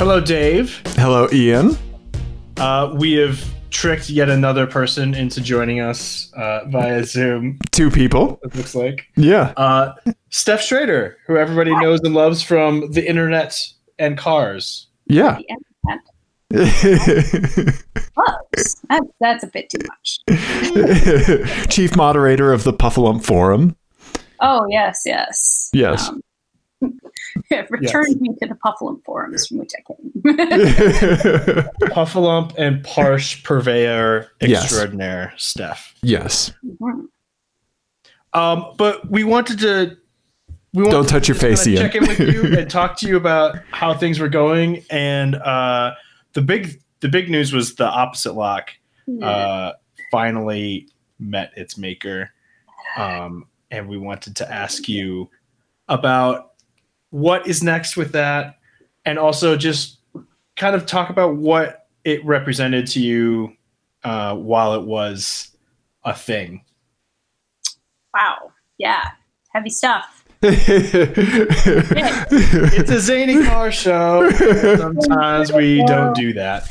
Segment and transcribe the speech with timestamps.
[0.00, 0.80] Hello, Dave.
[0.96, 1.76] Hello, Ian.
[2.56, 7.58] Uh, we have tricked yet another person into joining us uh, via Zoom.
[7.70, 8.40] Two people.
[8.42, 9.52] It looks like Yeah.
[9.58, 9.92] uh,
[10.30, 13.62] Stef Schrader, who everybody knows and loves from the internet
[13.98, 14.86] and cars.
[15.06, 15.38] Yeah.
[15.38, 15.44] The
[16.50, 17.74] internet.
[18.14, 18.74] Close.
[18.88, 21.68] That, that's a bit too much.
[21.68, 23.76] Chief moderator of the Puffalump Forum.
[24.40, 25.68] Oh yes, yes.
[25.74, 26.08] Yes.
[26.08, 26.22] Um,
[27.50, 30.12] it returned me to the Pufflum forums from which I came.
[31.92, 34.64] Puffalump and Parsh Purveyor Yes.
[34.64, 35.92] Extraordinaire, Stef.
[36.02, 36.52] yes.
[38.32, 39.96] Um, but we wanted to.
[40.72, 41.90] We wanted Don't touch your to just face, kinda Ian.
[41.90, 44.84] Check in with you and talk to you about how things were going.
[44.88, 45.94] And uh,
[46.34, 48.70] the big, the big news was the opposite lock
[49.20, 49.72] uh,
[50.12, 52.30] finally met its maker.
[52.96, 55.28] Um, and we wanted to ask you
[55.88, 56.49] about
[57.10, 58.58] what is next with that,
[59.04, 59.98] and also just
[60.56, 63.56] kind of talk about what it represented to you
[64.04, 65.56] uh, while it was
[66.04, 66.64] a thing.
[68.14, 68.52] wow.
[68.78, 69.10] Yeah.
[69.52, 70.19] Heavy stuff.
[72.32, 74.30] It's a zany car show.
[74.30, 76.66] Sometimes we don't do that.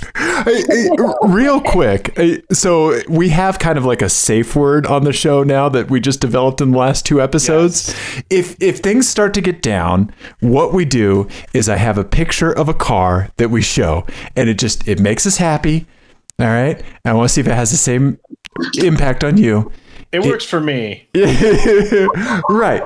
[1.21, 2.17] Real quick
[2.51, 5.99] so we have kind of like a safe word on the show now that we
[5.99, 7.93] just developed in the last two episodes
[8.29, 12.51] if if things start to get down what we do is i have a picture
[12.51, 15.85] of a car that we show and it just it makes us happy
[16.39, 18.17] all right i want to see if it has the same
[18.81, 19.71] impact on you
[20.11, 21.07] It works for me.
[22.49, 22.83] right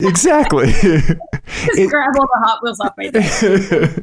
[0.00, 4.02] exactly Just grab all the Hot Wheels off my desk,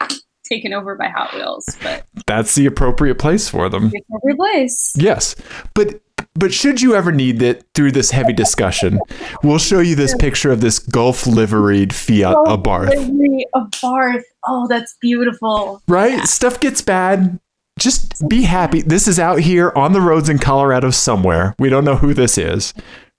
[0.44, 4.92] taken over by Hot Wheels, but that's the appropriate place for them every place.
[4.96, 5.34] Yes,
[5.74, 6.00] but
[6.34, 8.98] but should you ever need it through this heavy discussion,
[9.44, 12.90] we'll show you this picture of this Gulf liveried Fiat Abarth.
[12.90, 14.24] delivery of Barth.
[14.46, 15.80] Oh, that's beautiful.
[15.86, 16.26] Right?
[16.26, 17.38] Stuff gets bad.
[17.78, 18.82] Just be happy.
[18.82, 21.54] This is out here on the roads in Colorado somewhere.
[21.58, 22.74] We don't know who this is,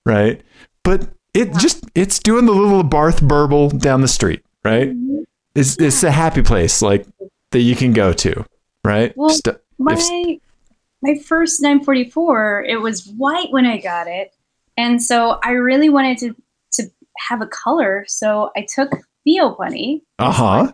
[0.05, 0.41] right?
[0.83, 4.91] But it just it's doing the little Barth burble down the street, right?
[5.53, 7.05] It's it's a happy place like
[7.51, 8.45] that you can go to,
[8.83, 9.15] right?
[9.15, 10.39] Well, St- My
[11.01, 14.33] my first 944, it was white when I got it,
[14.77, 16.35] and so I really wanted to
[16.73, 18.05] to have a color.
[18.07, 18.91] So I took
[19.25, 20.71] Theo Bunny uh-huh.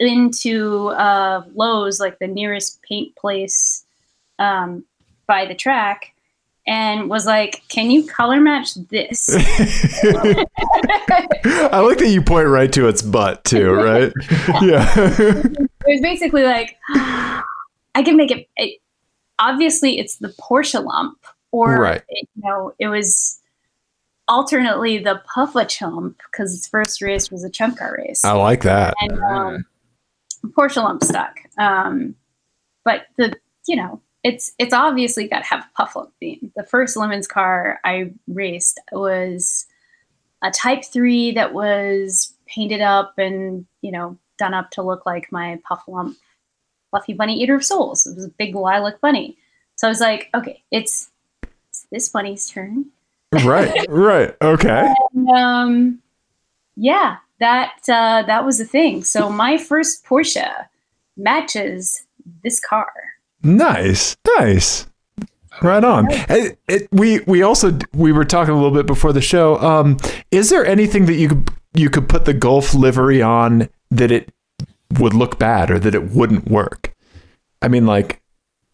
[0.00, 3.84] into uh, Lowe's, like the nearest paint place
[4.38, 4.84] um,
[5.26, 6.11] by the track,
[6.66, 9.28] and was like, "Can you color match this?"
[11.44, 14.12] I like that you point right to its butt too, right?
[14.62, 14.86] yeah.
[14.96, 16.76] it was basically like
[17.94, 18.80] I can make it, it.
[19.38, 21.18] Obviously, it's the Porsche lump,
[21.50, 22.02] or Right.
[22.08, 23.40] it, you know, it was
[24.28, 28.62] alternately the Puffa chump because its first race was a chump car race, I like
[28.62, 28.94] that.
[29.00, 29.64] and um,
[30.56, 31.38] Porsche lump stuck.
[31.58, 32.14] Um,
[32.84, 33.36] but the
[33.66, 36.52] you know, it's it's obviously got to have a puff lump theme.
[36.56, 39.66] The first Lemons car I raced was
[40.42, 45.30] a Type Three that was painted up and you know done up to look like
[45.32, 46.16] my puff lump
[46.92, 48.06] fluffy bunny eater of souls.
[48.06, 49.36] It was a big lilac bunny.
[49.76, 51.10] So I was like, okay, it's,
[51.70, 52.86] it's this bunny's turn.
[53.44, 53.86] Right.
[53.88, 54.36] Right.
[54.40, 54.94] Okay.
[55.14, 56.02] And, um,
[56.76, 59.04] yeah, that uh, that was the thing.
[59.04, 60.66] So my first Porsche
[61.18, 62.06] matches
[62.42, 62.92] this car.
[63.42, 64.16] Nice.
[64.38, 64.86] Nice.
[65.60, 66.06] Right on.
[66.10, 69.58] It, it, we we also we were talking a little bit before the show.
[69.58, 69.96] Um,
[70.30, 74.32] is there anything that you could you could put the Gulf livery on that it
[74.98, 76.94] would look bad or that it wouldn't work?
[77.60, 78.20] I mean, like,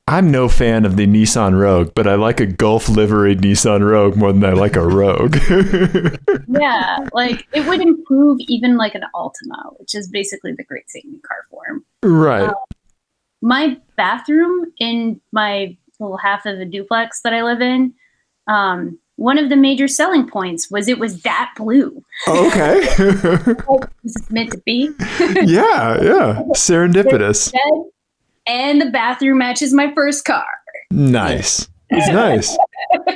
[0.06, 4.16] I'm no fan of the Nissan Rogue, but I like a Gulf livery Nissan Rogue
[4.16, 5.36] more than I like a Rogue.
[6.50, 11.20] Yeah, like it would improve even like an Altima, which is basically the Great Satan
[11.26, 11.84] car form.
[12.02, 12.52] right.
[13.40, 17.94] My bathroom in my little half of the duplex that I live in,
[18.46, 22.02] um, one of the major selling points was it was that blue.
[22.28, 22.86] Okay.
[24.04, 24.90] This is meant to be.
[25.18, 26.00] yeah.
[26.02, 26.42] Yeah.
[26.54, 27.52] Serendipitous.
[28.46, 30.46] And the bathroom matches my first car.
[30.90, 31.68] Nice.
[31.90, 32.56] It's nice.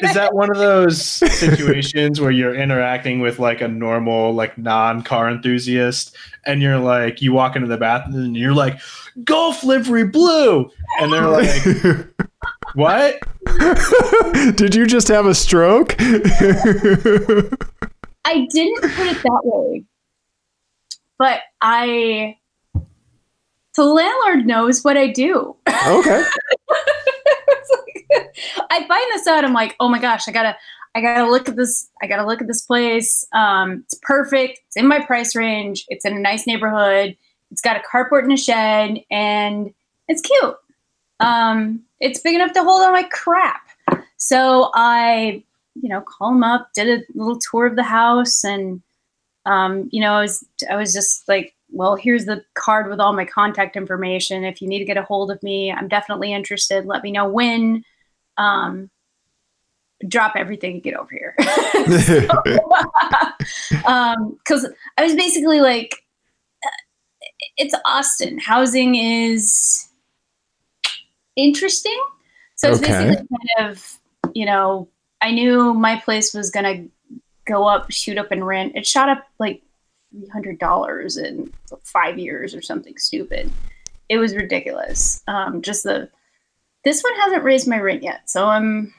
[0.02, 5.30] Is that one of those situations where you're interacting with like a normal, like non-car
[5.30, 6.14] enthusiast,
[6.44, 8.78] and you're like, you walk into the bathroom and you're like,
[9.24, 10.70] Gulf livery blue,
[11.00, 11.62] and they're like,
[12.74, 13.20] what?
[14.56, 15.94] Did you just have a stroke?
[18.24, 19.84] I didn't put it that way,
[21.18, 22.38] but I.
[23.74, 25.56] The landlord knows what I do.
[25.66, 26.24] okay.
[28.70, 29.44] I find this out.
[29.44, 30.56] I'm like, oh my gosh, I gotta,
[30.94, 31.90] I gotta look at this.
[32.02, 33.26] I gotta look at this place.
[33.32, 34.60] Um, it's perfect.
[34.66, 35.84] It's in my price range.
[35.88, 37.16] It's in a nice neighborhood.
[37.50, 39.72] It's got a carport and a shed, and
[40.08, 40.56] it's cute.
[41.20, 43.62] Um, it's big enough to hold all my crap.
[44.16, 45.42] So I,
[45.74, 48.82] you know, call him up, did a little tour of the house, and
[49.46, 53.12] um, you know, I was I was just like, well, here's the card with all
[53.12, 54.44] my contact information.
[54.44, 56.86] If you need to get a hold of me, I'm definitely interested.
[56.86, 57.84] Let me know when.
[58.38, 58.90] Um,
[60.08, 61.34] drop everything and get over here.
[61.38, 62.24] Because
[64.64, 65.94] um, I was basically like,
[67.56, 68.38] it's Austin.
[68.38, 69.88] Housing is
[71.36, 72.00] interesting.
[72.56, 73.08] So it's Okay.
[73.08, 73.26] basically
[73.56, 73.98] kind of,
[74.34, 74.88] you know,
[75.20, 78.72] I knew my place was going to go up, shoot up in rent.
[78.74, 79.62] It shot up like
[80.14, 81.52] $300 in
[81.84, 83.50] five years or something stupid.
[84.08, 85.22] It was ridiculous.
[85.26, 86.10] Um, just the,
[86.84, 88.28] this one hasn't raised my rent yet.
[88.28, 88.92] So I'm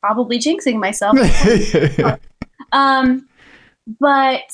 [0.00, 1.16] probably jinxing myself.
[2.72, 3.28] Um,
[4.00, 4.50] but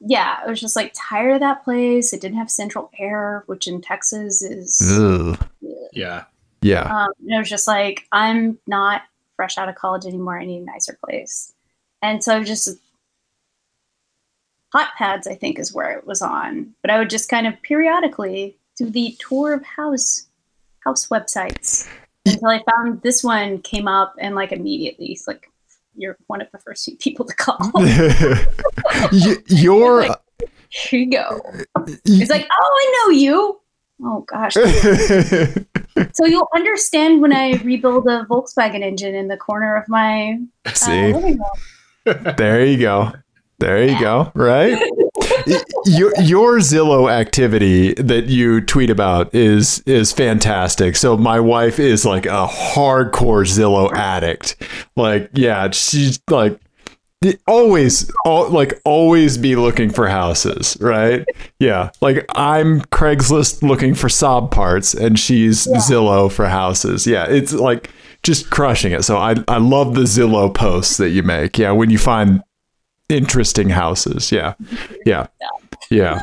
[0.00, 2.12] yeah, I was just like tired of that place.
[2.12, 4.80] It didn't have central air, which in Texas is.
[4.98, 5.38] Ugh.
[5.92, 6.24] Yeah.
[6.62, 6.82] Yeah.
[6.82, 9.02] Um, and it was just like I'm not
[9.36, 10.38] fresh out of college anymore.
[10.38, 11.54] I need a nicer place,
[12.02, 12.78] and so I was just
[14.72, 15.26] hot pads.
[15.26, 18.90] I think is where it was on, but I would just kind of periodically do
[18.90, 20.26] the tour of house
[20.84, 21.88] house websites
[22.26, 25.50] until I found this one came up and like immediately it's like
[25.96, 27.58] you're one of the first few people to call.
[27.74, 30.18] Y- Your Like,
[30.68, 31.40] Here you go.
[32.06, 33.60] It's like, oh, I know you.
[34.02, 34.56] Oh gosh.
[36.14, 40.72] So you'll understand when I rebuild a Volkswagen engine in the corner of my uh,
[40.72, 41.38] see, living
[42.06, 42.34] room.
[42.36, 43.12] there you go.
[43.58, 44.30] There you go.
[44.34, 44.80] Right.
[45.86, 50.94] Your your Zillow activity that you tweet about is is fantastic.
[50.96, 54.56] So my wife is like a hardcore Zillow addict.
[54.96, 56.60] Like, yeah, she's like
[57.46, 61.24] always all, like always be looking for houses, right?
[61.58, 61.90] Yeah.
[62.00, 67.06] Like I'm Craigslist looking for Saab parts and she's Zillow for houses.
[67.06, 67.90] Yeah, it's like
[68.22, 69.04] just crushing it.
[69.04, 71.58] So I I love the Zillow posts that you make.
[71.58, 72.42] Yeah, when you find
[73.10, 74.32] interesting houses.
[74.32, 74.54] Yeah.
[75.06, 75.26] Yeah.
[75.90, 76.20] Yeah.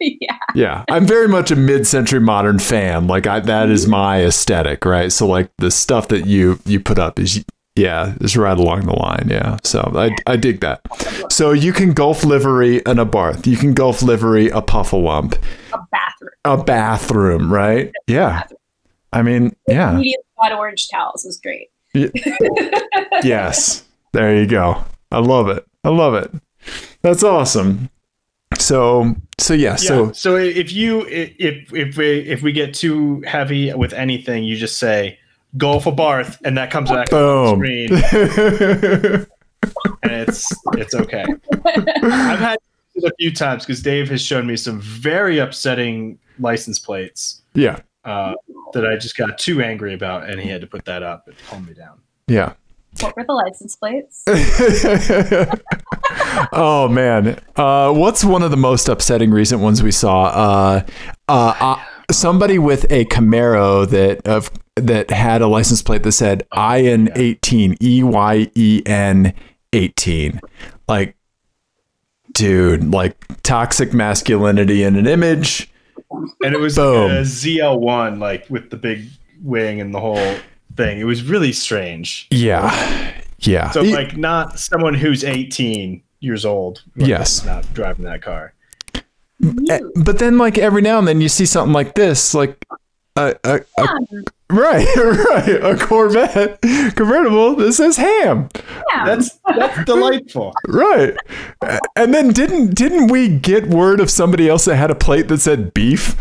[0.00, 0.38] yeah.
[0.54, 0.84] Yeah.
[0.90, 3.06] I'm very much a mid-century modern fan.
[3.06, 3.92] Like I that is mm-hmm.
[3.92, 5.10] my aesthetic, right?
[5.12, 7.44] So like the stuff that you you put up is
[7.76, 9.28] yeah, is right along the line.
[9.30, 9.58] Yeah.
[9.62, 10.80] So I I dig that.
[11.32, 13.46] So you can Gulf livery and Abarth.
[13.46, 15.38] You can Gulf livery a puffalump,
[15.72, 16.30] A bathroom.
[16.44, 17.92] a bathroom, right?
[18.08, 18.42] Yeah.
[19.12, 19.94] I mean, yeah.
[19.96, 21.70] Medium hot orange towels is great.
[23.24, 23.84] Yes.
[24.12, 24.84] There you go.
[25.10, 25.66] I love it.
[25.84, 26.30] I love it.
[27.02, 27.90] That's awesome.
[28.58, 29.76] So so yeah, Yeah.
[29.76, 34.56] so So, if you if if we if we get too heavy with anything, you
[34.56, 35.18] just say
[35.56, 39.26] Gulf Abarth, and that comes back on the screen,
[40.02, 41.24] and it's it's okay.
[41.64, 42.58] I've had
[42.94, 47.80] it a few times because Dave has shown me some very upsetting license plates yeah.
[48.04, 48.34] uh,
[48.72, 51.36] that I just got too angry about, and he had to put that up and
[51.48, 52.00] calm me down.
[52.26, 52.54] Yeah.
[53.00, 54.24] What were the license plates?
[56.52, 60.24] oh man, uh, what's one of the most upsetting recent ones we saw?
[60.24, 60.86] Uh,
[61.28, 66.46] uh, uh, somebody with a Camaro that of that had a license plate that said
[66.56, 69.34] "Ian 18 E Y E N
[69.72, 70.40] 18."
[70.88, 71.16] Like,
[72.32, 75.70] dude, like toxic masculinity in an image.
[76.42, 77.10] And it was Boom.
[77.10, 79.06] a ZL1, like with the big
[79.42, 80.36] wing and the whole
[80.78, 80.98] thing.
[80.98, 82.26] It was really strange.
[82.30, 83.70] Yeah, yeah.
[83.72, 86.82] So like not someone who's 18 years old.
[86.96, 87.44] like, Yes.
[87.44, 88.54] not driving that car.
[89.70, 92.64] Eh, but then, like every now and then, you see something like this, like
[93.16, 93.86] a, a, a
[94.50, 96.60] right, right, a Corvette
[96.96, 98.48] convertible that says ham.
[98.94, 99.04] yeah.
[99.04, 100.54] That's that's delightful.
[100.66, 101.14] Right.
[101.94, 105.38] And then didn't didn't we get word of somebody else that had a plate that
[105.38, 106.16] said beef?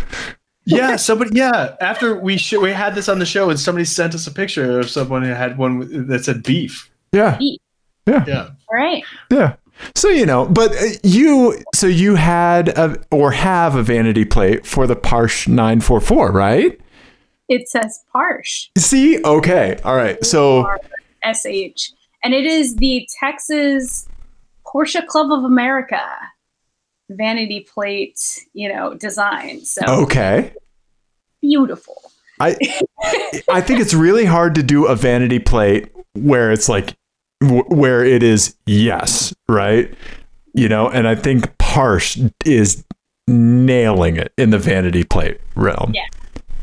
[0.68, 1.32] Yeah, somebody.
[1.34, 4.32] Yeah, after we sh- we had this on the show, and somebody sent us a
[4.32, 6.92] picture of someone who had one that said beef.
[7.12, 7.38] Yeah.
[7.38, 7.60] Beef.
[8.06, 8.50] Yeah, Yeah.
[8.70, 9.04] All right.
[9.32, 9.56] Yeah.
[9.96, 14.66] So you know, but uh, you so you had a, or have a vanity plate
[14.66, 16.80] for the Parsh 944, right?
[17.48, 18.70] It says Parsh.
[18.78, 19.22] See?
[19.24, 19.78] Okay.
[19.86, 20.24] All right.
[20.26, 20.68] So
[21.24, 21.92] SH.
[22.24, 24.08] And it is the Texas
[24.66, 26.02] Porsche Club of America
[27.10, 28.20] vanity plate,
[28.54, 29.64] you know, design.
[29.66, 30.54] So okay.
[31.42, 31.96] beautiful.
[32.40, 32.56] I
[33.50, 36.96] I think it's really hard to do a vanity plate where it's like
[37.42, 39.94] where it is yes, right?
[40.54, 42.84] You know, and I think Parsh is
[43.28, 45.92] nailing it in the vanity plate realm.
[45.94, 46.06] Yeah.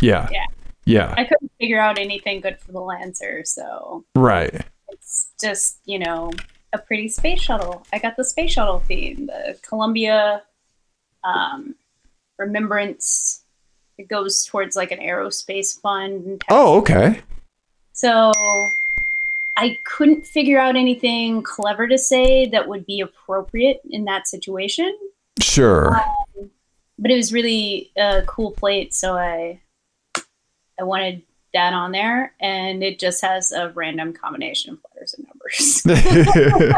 [0.00, 0.28] Yeah.
[0.32, 0.44] Yeah.
[0.86, 1.14] Yeah.
[1.16, 4.62] I couldn't figure out anything good for the Lancer, so Right.
[4.88, 6.30] it's just, you know,
[6.74, 7.86] a pretty space shuttle.
[7.92, 10.42] I got the space shuttle theme, the Columbia
[11.22, 11.76] um
[12.38, 13.44] Remembrance.
[13.96, 16.42] It goes towards like an aerospace fund.
[16.50, 17.22] Oh, okay.
[17.92, 18.32] So
[19.56, 24.98] I couldn't figure out anything clever to say that would be appropriate in that situation.
[25.40, 25.94] Sure.
[25.94, 26.50] Um,
[26.98, 29.60] but it was really a cool plate, so I
[30.78, 34.93] I wanted that on there, and it just has a random combination of and
[35.44, 35.82] numbers.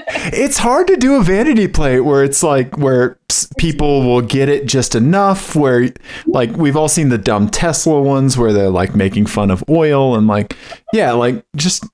[0.32, 3.18] it's hard to do a vanity plate where it's like where
[3.58, 5.88] people will get it just enough where
[6.26, 10.16] like we've all seen the dumb Tesla ones where they're like making fun of oil
[10.16, 10.56] and like
[10.92, 11.86] yeah like just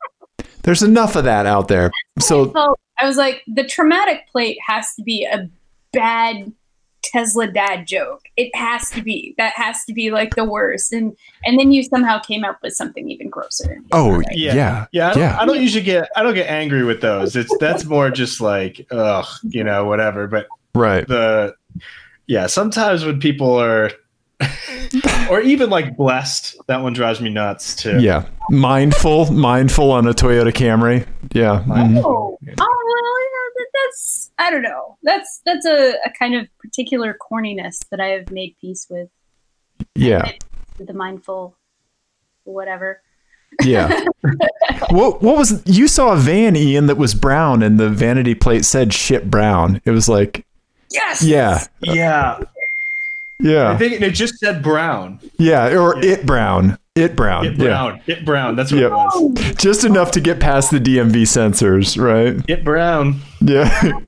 [0.63, 2.53] there's enough of that out there so
[2.99, 5.49] I was like the traumatic plate has to be a
[5.93, 6.53] bad
[7.11, 8.23] Tesla dad joke.
[8.37, 9.35] It has to be.
[9.39, 10.93] That has to be like the worst.
[10.93, 13.81] And and then you somehow came up with something even grosser.
[13.93, 15.09] Oh yeah, yeah, yeah.
[15.09, 15.39] I don't, yeah.
[15.41, 16.09] I don't usually get.
[16.17, 17.37] I don't get angry with those.
[17.37, 20.27] It's that's more just like ugh, you know, whatever.
[20.27, 21.07] But right.
[21.07, 21.55] The
[22.27, 23.91] yeah, sometimes when people are.
[25.31, 30.13] or even like blessed that one drives me nuts too yeah mindful mindful on a
[30.13, 31.97] toyota camry yeah mm-hmm.
[31.97, 33.36] oh, oh well,
[33.87, 38.31] that's i don't know that's that's a, a kind of particular corniness that I have
[38.31, 39.09] made peace with.
[39.95, 40.33] Yeah.
[40.79, 41.57] With the mindful
[42.45, 43.03] whatever.
[43.63, 44.05] Yeah.
[44.91, 48.65] what what was you saw a van Ian that was brown and the vanity plate
[48.65, 49.81] said shit brown.
[49.85, 50.45] It was like
[50.91, 51.23] Yes.
[51.23, 51.65] Yeah.
[51.81, 52.41] Yeah.
[53.41, 53.71] Yeah.
[53.71, 55.21] I think it just said brown.
[55.39, 56.13] Yeah, or yeah.
[56.13, 56.79] it brown.
[56.97, 57.45] It brown.
[57.47, 58.01] It brown.
[58.07, 58.17] Yeah.
[58.17, 58.57] It brown.
[58.57, 58.91] That's what yep.
[58.91, 59.55] it was.
[59.57, 62.37] Just enough to get past the DMV censors, right?
[62.49, 63.21] It brown.
[63.41, 63.69] Yeah.
[63.69, 64.05] Hell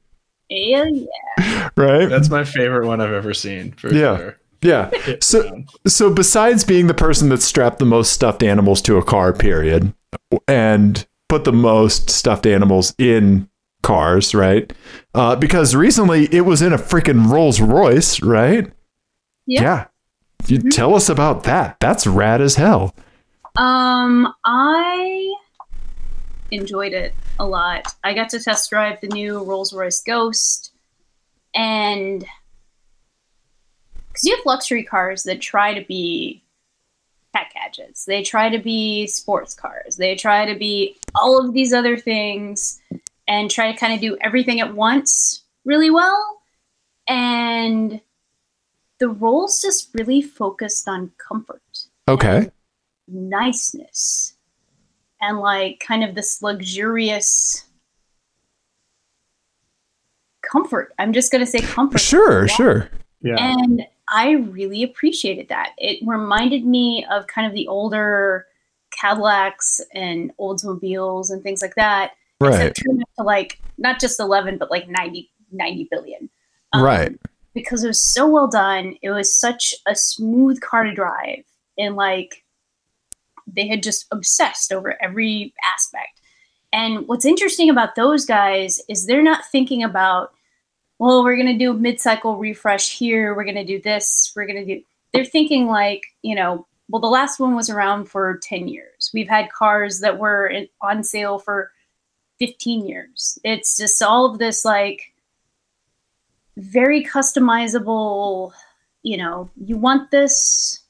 [0.49, 1.69] yeah.
[1.77, 2.09] Right?
[2.09, 3.75] That's my favorite one I've ever seen.
[3.85, 4.17] yeah.
[4.17, 4.37] Sure.
[4.63, 4.91] Yeah.
[5.21, 9.33] So so besides being the person that strapped the most stuffed animals to a car,
[9.33, 9.95] period,
[10.49, 13.49] and put the most stuffed animals in
[13.83, 14.73] cars, right?
[15.15, 18.71] Uh, because recently it was in a freaking Rolls Royce, right?
[19.47, 19.63] Yeah.
[19.63, 19.87] Yeah.
[20.47, 21.77] You tell us about that.
[21.81, 22.95] That's rad as hell.
[23.57, 25.35] Um, I
[26.51, 27.95] enjoyed it a lot.
[28.05, 30.73] I got to test drive the new Rolls Royce Ghost,
[31.55, 32.25] and
[34.09, 36.43] because you have luxury cars that try to be
[37.35, 41.73] tech gadgets, they try to be sports cars, they try to be all of these
[41.73, 42.81] other things,
[43.27, 46.41] and try to kind of do everything at once really well.
[47.07, 48.01] And
[48.99, 51.63] the Rolls just really focused on comfort.
[52.09, 52.51] Okay.
[53.07, 54.35] Niceness
[55.21, 57.65] and like kind of this luxurious
[60.43, 60.93] comfort.
[60.99, 62.01] I'm just going to say comfort.
[62.01, 62.91] Sure, sure.
[63.21, 63.37] Yeah.
[63.39, 65.73] And I really appreciated that.
[65.79, 68.47] It reminded me of kind of the older
[68.99, 72.13] Cadillacs and Oldsmobiles and things like that.
[72.41, 72.75] Right.
[72.75, 76.31] Turned to like not just 11, but like 90, 90 billion.
[76.73, 77.19] Um, right.
[77.59, 78.97] Because it was so well done.
[79.03, 81.45] It was such a smooth car to drive.
[81.79, 82.45] And like,
[83.47, 86.21] they had just obsessed over every aspect.
[86.73, 90.33] And what's interesting about those guys is they're not thinking about,
[90.99, 94.33] well, we're going to do a mid cycle refresh here, we're going to do this,
[94.37, 94.83] we're going to do.
[95.13, 99.11] They're thinking like, you know, well, the last one was around for 10 years.
[99.15, 101.71] We've had cars that were on sale for
[102.39, 103.39] 15 years.
[103.45, 105.13] It's just all of this like
[106.59, 108.53] very customizable,
[109.03, 110.81] you know, you want this,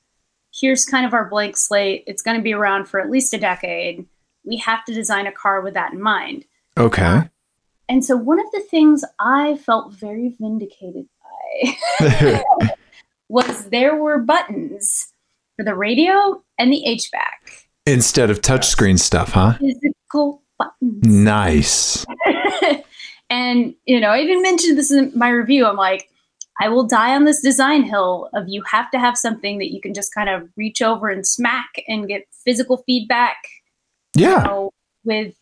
[0.53, 2.05] here's kind of our blank slate.
[2.07, 4.07] It's going to be around for at least a decade.
[4.45, 6.45] We have to design a car with that in mind.
[6.77, 7.03] Okay.
[7.03, 7.25] Uh,
[7.89, 11.07] and so one of the things I felt very vindicated
[12.01, 12.43] by
[13.29, 15.13] was there were buttons
[15.57, 17.65] for the radio and the HVAC.
[17.87, 19.55] Instead of touchscreen stuff, huh?
[19.59, 21.07] Physical buttons.
[21.07, 22.05] Nice.
[23.49, 25.67] And, you know, I even mentioned this in my review.
[25.67, 26.09] I'm like,
[26.61, 29.81] I will die on this design hill of you have to have something that you
[29.81, 33.37] can just kind of reach over and smack and get physical feedback.
[34.15, 34.39] Yeah.
[34.39, 34.71] You know,
[35.05, 35.35] with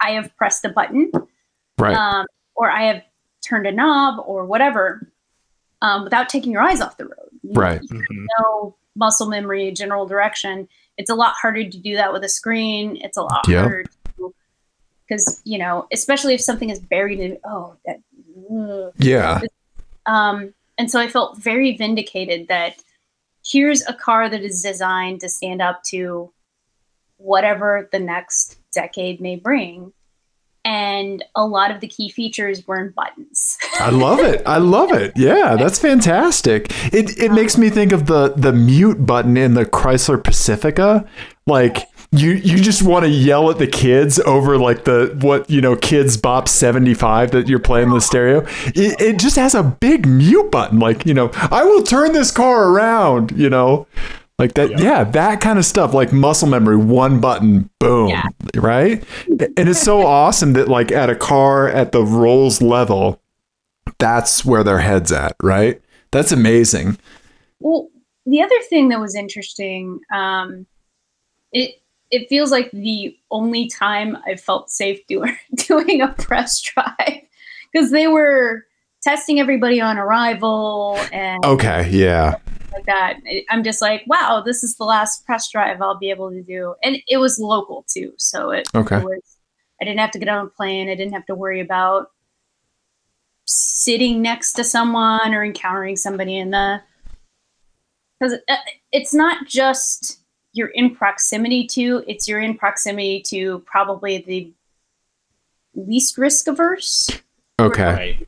[0.00, 1.12] I have pressed a button.
[1.78, 1.94] Right.
[1.94, 2.26] Um,
[2.56, 3.04] or I have
[3.46, 5.12] turned a knob or whatever
[5.80, 7.30] um, without taking your eyes off the road.
[7.42, 7.80] You, right.
[7.82, 8.26] You mm-hmm.
[8.40, 10.68] know muscle memory, general direction.
[10.96, 12.98] It's a lot harder to do that with a screen.
[13.00, 13.60] It's a lot yep.
[13.60, 13.84] harder
[15.08, 18.00] because you know, especially if something is buried in oh that.
[18.50, 19.40] Ugh, yeah.
[20.06, 22.76] Um, and so I felt very vindicated that
[23.44, 26.32] here's a car that is designed to stand up to
[27.16, 29.92] whatever the next decade may bring.
[30.64, 33.58] And a lot of the key features were in buttons.
[33.80, 34.42] I love it.
[34.44, 35.12] I love it.
[35.16, 36.66] Yeah, that's fantastic.
[36.92, 41.08] It it makes me think of the the mute button in the Chrysler Pacifica.
[41.46, 45.60] Like you you just want to yell at the kids over like the what you
[45.60, 48.46] know Kidz Bop 75 that you're playing the stereo.
[48.68, 52.30] It, it just has a big mute button like you know i will turn this
[52.30, 53.86] car around you know?
[54.38, 58.28] Like that yeah, yeah that kind of stuff like muscle memory one button boom yeah.
[58.54, 59.04] right?
[59.28, 63.20] And it's so awesome that like at a car at the rolls level
[63.98, 65.82] that's where their heads at right?
[66.10, 66.98] That's amazing.
[67.60, 67.90] Well
[68.24, 70.66] the other thing that was interesting um
[71.52, 77.22] it it feels like the only time I felt safe doing doing a press drive
[77.72, 78.64] because they were
[79.02, 82.36] testing everybody on arrival and okay, yeah,
[82.72, 83.18] like that.
[83.50, 86.74] I'm just like, wow, this is the last press drive I'll be able to do,
[86.82, 88.98] and it was local too, so it, okay.
[88.98, 89.36] It was,
[89.80, 90.88] I didn't have to get on a plane.
[90.88, 92.10] I didn't have to worry about
[93.46, 96.82] sitting next to someone or encountering somebody in the
[98.18, 98.56] because uh,
[98.92, 100.18] it's not just
[100.52, 104.52] you're in proximity to, it's you're in proximity to probably the
[105.74, 107.10] least risk averse.
[107.60, 108.18] Okay.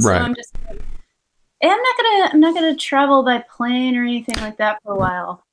[0.00, 0.22] So right.
[0.22, 0.54] I'm just
[1.62, 4.96] I'm not gonna I'm not gonna travel by plane or anything like that for a
[4.96, 5.44] while.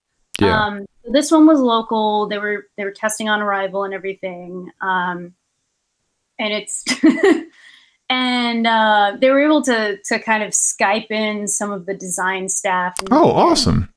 [0.42, 0.66] Yeah.
[0.66, 2.28] Um, this one was local.
[2.28, 4.72] They were they were testing on arrival and everything.
[4.82, 5.34] Um,
[6.40, 6.84] and it's
[8.10, 12.50] and uh, they were able to to kind of Skype in some of the design
[12.50, 12.96] staff.
[13.12, 13.94] oh, awesome!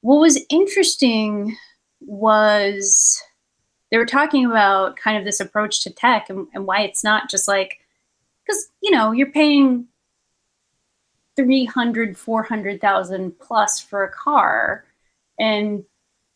[0.00, 1.56] What was interesting
[2.00, 3.22] was
[3.90, 7.28] they were talking about kind of this approach to tech and, and why it's not
[7.30, 7.80] just like
[8.44, 9.86] because you know you're paying
[11.36, 14.84] 300 400,000 plus for a car
[15.38, 15.84] and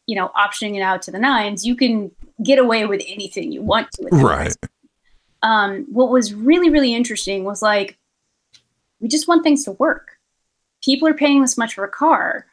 [0.07, 2.11] you know optioning it out to the nines you can
[2.45, 4.55] get away with anything you want to right.
[5.45, 7.99] Um, what was really really interesting was like
[9.01, 10.19] we just want things to work.
[10.85, 12.47] People are paying this much for a car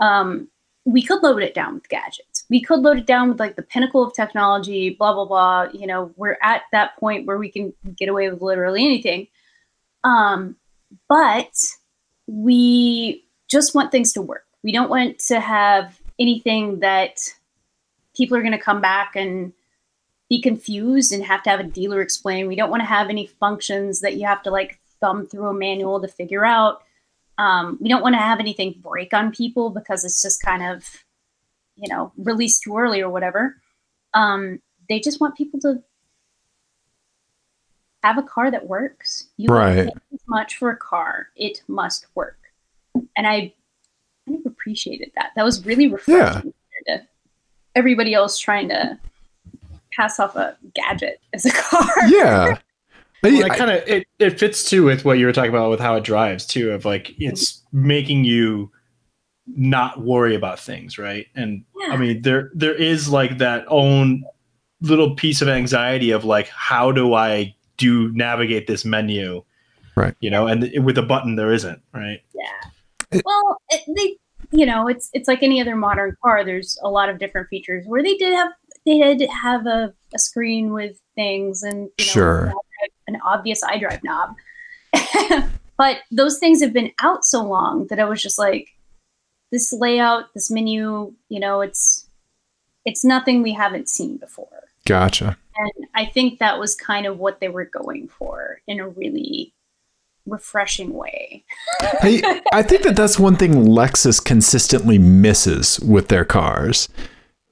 [0.00, 0.48] um,
[0.84, 2.44] we could load it down with gadgets.
[2.48, 5.66] We could load it down with like the pinnacle of technology, blah, blah, blah.
[5.72, 9.26] You know, we're at that point where we can get away with literally anything.
[10.04, 10.56] Um,
[11.08, 11.52] but
[12.28, 14.44] we just want things to work.
[14.62, 17.18] We don't want to have anything that
[18.16, 19.52] people are going to come back and
[20.28, 22.46] be confused and have to have a dealer explain.
[22.46, 25.54] We don't want to have any functions that you have to like thumb through a
[25.54, 26.82] manual to figure out.
[27.38, 31.04] Um, we don't want to have anything break on people because it's just kind of,
[31.76, 33.56] you know, released too early or whatever.
[34.14, 35.82] Um, they just want people to
[38.02, 39.28] have a car that works.
[39.36, 39.88] You right.
[39.88, 42.38] as much for a car; it must work.
[43.16, 43.52] And I
[44.26, 45.32] kind of appreciated that.
[45.36, 46.54] That was really refreshing
[46.86, 46.96] yeah.
[46.96, 47.06] to
[47.74, 48.98] everybody else trying to
[49.92, 52.08] pass off a gadget as a car.
[52.08, 52.58] Yeah.
[53.22, 55.80] well, it kind of it, it fits too with what you were talking about with
[55.80, 58.70] how it drives too of like it's making you
[59.46, 61.26] not worry about things right?
[61.34, 61.92] And yeah.
[61.92, 64.24] i mean there there is like that own
[64.80, 69.42] little piece of anxiety of like how do i do navigate this menu?
[69.96, 70.14] Right.
[70.20, 72.20] You know and with a button there isn't right?
[72.34, 73.20] Yeah.
[73.24, 74.18] Well it, they
[74.56, 77.84] you know it's it's like any other modern car there's a lot of different features
[77.86, 78.50] where they did have
[78.84, 82.52] they did have a, a screen with things and you know, sure
[83.06, 84.36] an obvious iDrive knob.
[85.76, 88.70] but those things have been out so long that I was just like,
[89.52, 92.08] this layout, this menu, you know, it's
[92.84, 94.48] it's nothing we haven't seen before.
[94.86, 95.36] Gotcha.
[95.56, 99.52] And I think that was kind of what they were going for in a really
[100.26, 101.44] refreshing way.
[101.80, 106.88] I, I think that that's one thing Lexus consistently misses with their cars.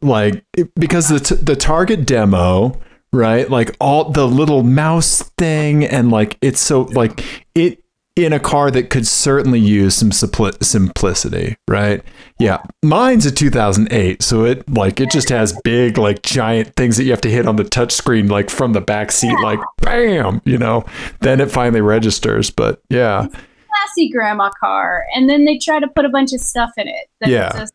[0.01, 2.81] Like because the t- the Target demo
[3.15, 3.49] right?
[3.49, 7.83] Like all the little mouse thing, and like it's so like it
[8.17, 12.03] in a car that could certainly use some simplicity, right?
[12.39, 17.05] Yeah, mine's a 2008, so it like it just has big like giant things that
[17.05, 20.59] you have to hit on the touchscreen like from the back seat, like bam, you
[20.59, 20.85] know.
[21.21, 23.27] Then it finally registers, but yeah.
[23.27, 27.09] Classy grandma car, and then they try to put a bunch of stuff in it.
[27.21, 27.53] That's yeah.
[27.59, 27.75] Just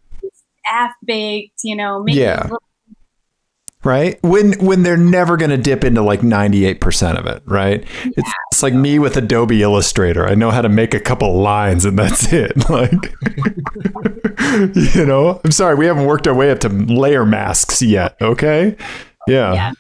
[0.64, 2.50] half baked, you know, yeah
[3.84, 4.22] right?
[4.24, 7.86] When when they're never going to dip into like 98% of it right?
[8.04, 8.12] Yeah.
[8.18, 10.28] it's, it's like me with adobe illustrator.
[10.28, 12.92] I know how to make a couple lines and that's it like
[14.96, 15.40] you know?
[15.44, 18.76] I'm sorry we haven't worked our way up to layer masks yet okay?
[19.28, 19.54] Yeah.
[19.54, 19.72] Yeah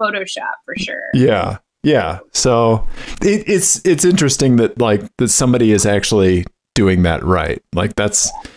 [0.00, 1.08] photoshop for sure.
[1.14, 2.84] Yeah yeah so
[3.22, 6.44] it, it's it's interesting that like that somebody is actually
[6.74, 7.62] doing that right.
[7.74, 8.50] Like that's yeah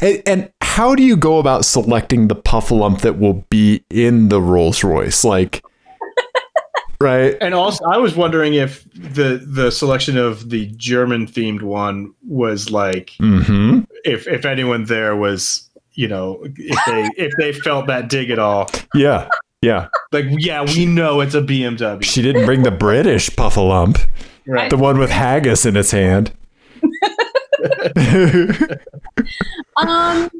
[0.00, 4.40] and, and how do you go about selecting the puffalump that will be in the
[4.40, 5.24] Rolls Royce?
[5.24, 5.62] Like,
[7.00, 7.36] right?
[7.40, 12.70] And also, I was wondering if the the selection of the German themed one was
[12.70, 13.80] like, mm-hmm.
[14.04, 18.38] if if anyone there was you know, if they if they felt that dig at
[18.38, 18.70] all.
[18.94, 19.28] Yeah.
[19.60, 19.88] Yeah.
[20.10, 22.02] Like, yeah, we know it's a BMW.
[22.02, 24.04] She didn't bring the British Puffalump,
[24.46, 24.68] Right.
[24.70, 26.32] the one with haggis in its hand.
[29.76, 30.30] Um,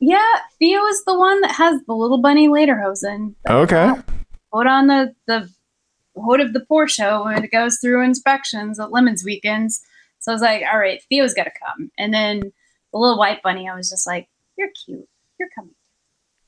[0.00, 3.34] yeah, Theo is the one that has the little bunny lederhosen.
[3.48, 3.92] okay.
[4.52, 5.48] Put on the the
[6.16, 9.82] hood of the Porsche when it goes through inspections at Lemons weekends.
[10.18, 11.90] So I was like, all right, Theo's got to come.
[11.98, 12.40] And then
[12.92, 15.74] the little white bunny, I was just like, you're cute, you're coming.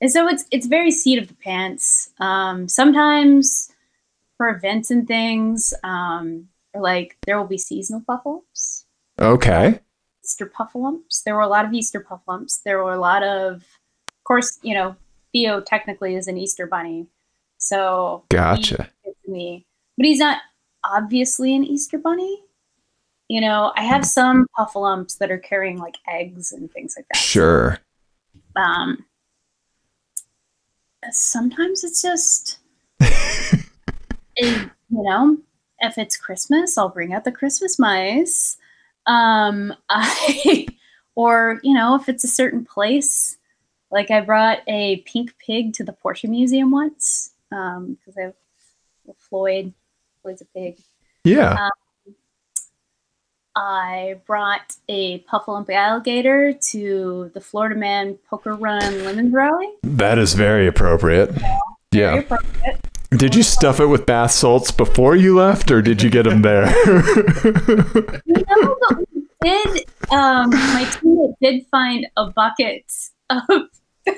[0.00, 2.10] And so it's it's very seat of the pants.
[2.18, 3.72] Um, sometimes
[4.36, 8.84] for events and things, um, or like there will be seasonal puffles.
[9.18, 9.80] Okay.
[10.24, 11.22] Easter puffalumps.
[11.22, 12.62] There were a lot of Easter puffalumps.
[12.62, 14.96] There were a lot of, of course, you know,
[15.32, 17.06] Theo technically is an Easter bunny,
[17.58, 18.88] so Gotcha.
[19.26, 20.38] me, but he's not
[20.84, 22.40] obviously an Easter bunny.
[23.28, 27.18] You know, I have some puffalumps that are carrying like eggs and things like that.
[27.18, 27.78] Sure.
[28.54, 29.04] Um,
[31.10, 32.58] sometimes it's just,
[33.00, 35.38] it- you know,
[35.80, 38.56] if it's Christmas, I'll bring out the Christmas mice.
[39.06, 40.66] Um, I,
[41.14, 43.36] or you know, if it's a certain place,
[43.90, 48.34] like I brought a pink pig to the Porsche Museum once um, because I have
[49.18, 49.72] Floyd.
[50.22, 50.78] Floyd's a pig.
[51.24, 51.68] Yeah.
[53.56, 59.68] I brought a Puffalump alligator to the Florida Man Poker Run Lemon Rally.
[59.84, 61.30] That is very appropriate.
[61.30, 61.52] Very
[61.92, 62.14] Yeah.
[62.14, 62.80] appropriate.
[63.16, 66.42] Did you stuff it with bath salts before you left, or did you get them
[66.42, 66.66] there?
[68.26, 69.84] You know, but we did.
[70.10, 72.90] Um, my team did find a bucket
[73.30, 73.42] of,
[74.06, 74.14] you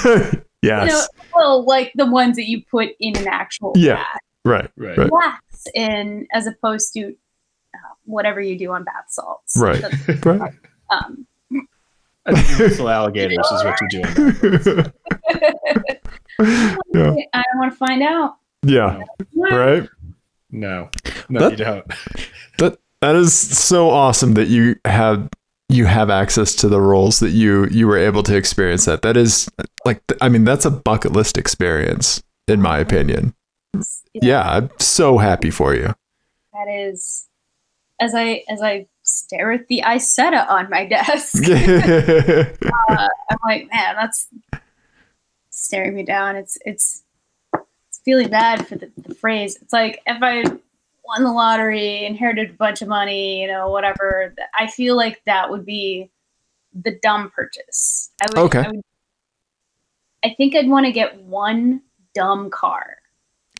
[0.00, 1.08] know, yes.
[1.34, 3.96] well, like the ones that you put in an actual Yeah.
[3.96, 4.70] bath, Right.
[4.76, 4.98] Right.
[4.98, 5.10] Right.
[5.12, 7.10] wax in, as opposed to
[7.74, 9.54] uh, whatever you do on bath salts.
[9.56, 9.80] Right.
[9.80, 10.52] The- Right.
[10.90, 11.26] um,
[12.28, 14.92] I think Universal alligators is what you're doing.
[16.94, 17.14] Yeah.
[17.34, 18.36] I want to find out.
[18.62, 19.02] yeah.
[19.34, 19.88] Right.
[20.50, 20.88] No,
[21.28, 21.84] no, That- you don't.
[22.58, 25.28] That that is so awesome that you have
[25.68, 29.02] you have access to the Rolls that you you were able to experience that.
[29.02, 29.48] That is
[29.84, 33.34] like I mean that's a bucket list experience in my opinion.
[34.14, 35.94] Yeah, I'm so happy for you.
[36.52, 37.28] that is
[38.00, 41.42] as I as I stare at the Isetta on my desk.
[41.48, 44.28] uh, I'm like, man, that's
[45.50, 46.36] staring me down.
[46.36, 47.02] It's it's
[47.54, 49.56] it's feeling bad for the, the phrase.
[49.60, 50.42] It's like if I
[51.04, 54.34] won the lottery, inherited a bunch of money, you know, whatever.
[54.58, 56.10] I feel like that would be
[56.74, 58.10] the dumb purchase.
[58.20, 58.38] I would.
[58.46, 58.60] Okay.
[58.60, 58.82] I, would,
[60.24, 61.82] I think I'd want to get one
[62.14, 62.98] dumb car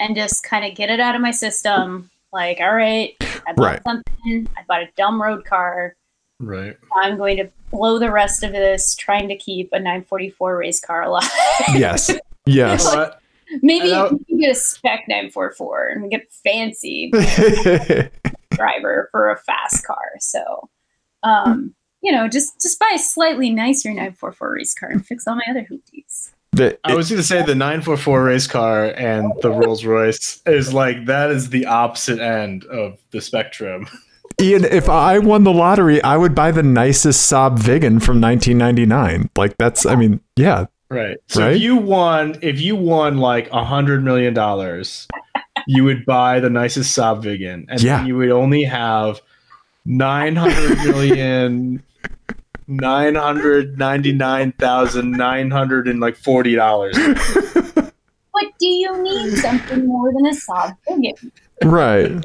[0.01, 2.11] and just kind of get it out of my system.
[2.33, 3.83] Like, all right, I bought Right.
[3.83, 4.49] something.
[4.57, 5.97] I bought a dumb road car.
[6.41, 6.77] Right.
[6.95, 11.03] I'm going to blow the rest of this trying to keep a 944 race car
[11.03, 11.29] alive.
[11.75, 12.11] yes.
[12.47, 12.95] Yes.
[12.95, 13.21] But
[13.63, 17.11] Maybe you can get a spec 944 and get fancy
[18.51, 20.13] driver for a fast car.
[20.21, 20.69] So,
[21.23, 25.35] um, you know, just just buy a slightly nicer 944 race car and fix all
[25.35, 26.33] my other hoopties.
[26.59, 30.73] The- I was going to say the 944 race car and the Rolls Royce is
[30.75, 33.87] like that is the opposite end of the spectrum.
[34.41, 39.31] Ian, if I won the lottery, I would buy the nicest Saab Viggen from 1999.
[39.37, 41.19] Like that's, I mean, yeah, Right.
[41.27, 41.57] So Right?
[41.57, 45.07] if you won, if you won like a hundred million dollars,
[45.67, 47.99] you would buy the nicest Saab Viggen, and Yeah.
[47.99, 49.21] then you would only have
[49.85, 51.83] nine hundred million,
[52.69, 56.97] nine hundred ninety nine thousand nine hundred and like forty dollars.
[58.41, 61.33] But do you need something more than a Saab Viggen?
[61.65, 62.25] right,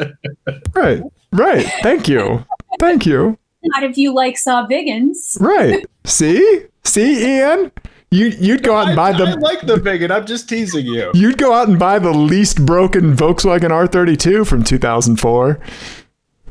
[0.76, 1.02] right,
[1.32, 1.66] right.
[1.82, 2.46] Thank you,
[2.80, 3.36] thank you.
[3.64, 5.40] Not if you like Saab Viggens.
[5.40, 5.84] Right.
[6.04, 7.72] See, see, Ian,
[8.12, 10.12] you you'd go out and buy I, I the like the Viggen.
[10.12, 11.10] I'm just teasing you.
[11.16, 15.60] you'd go out and buy the least broken Volkswagen R32 from 2004.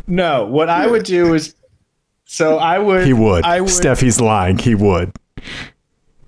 [0.08, 1.54] No, what I would do is,
[2.32, 3.06] so I would.
[3.06, 3.44] He would.
[3.44, 3.68] I would.
[3.68, 4.56] Stef, he's lying.
[4.56, 5.12] He would.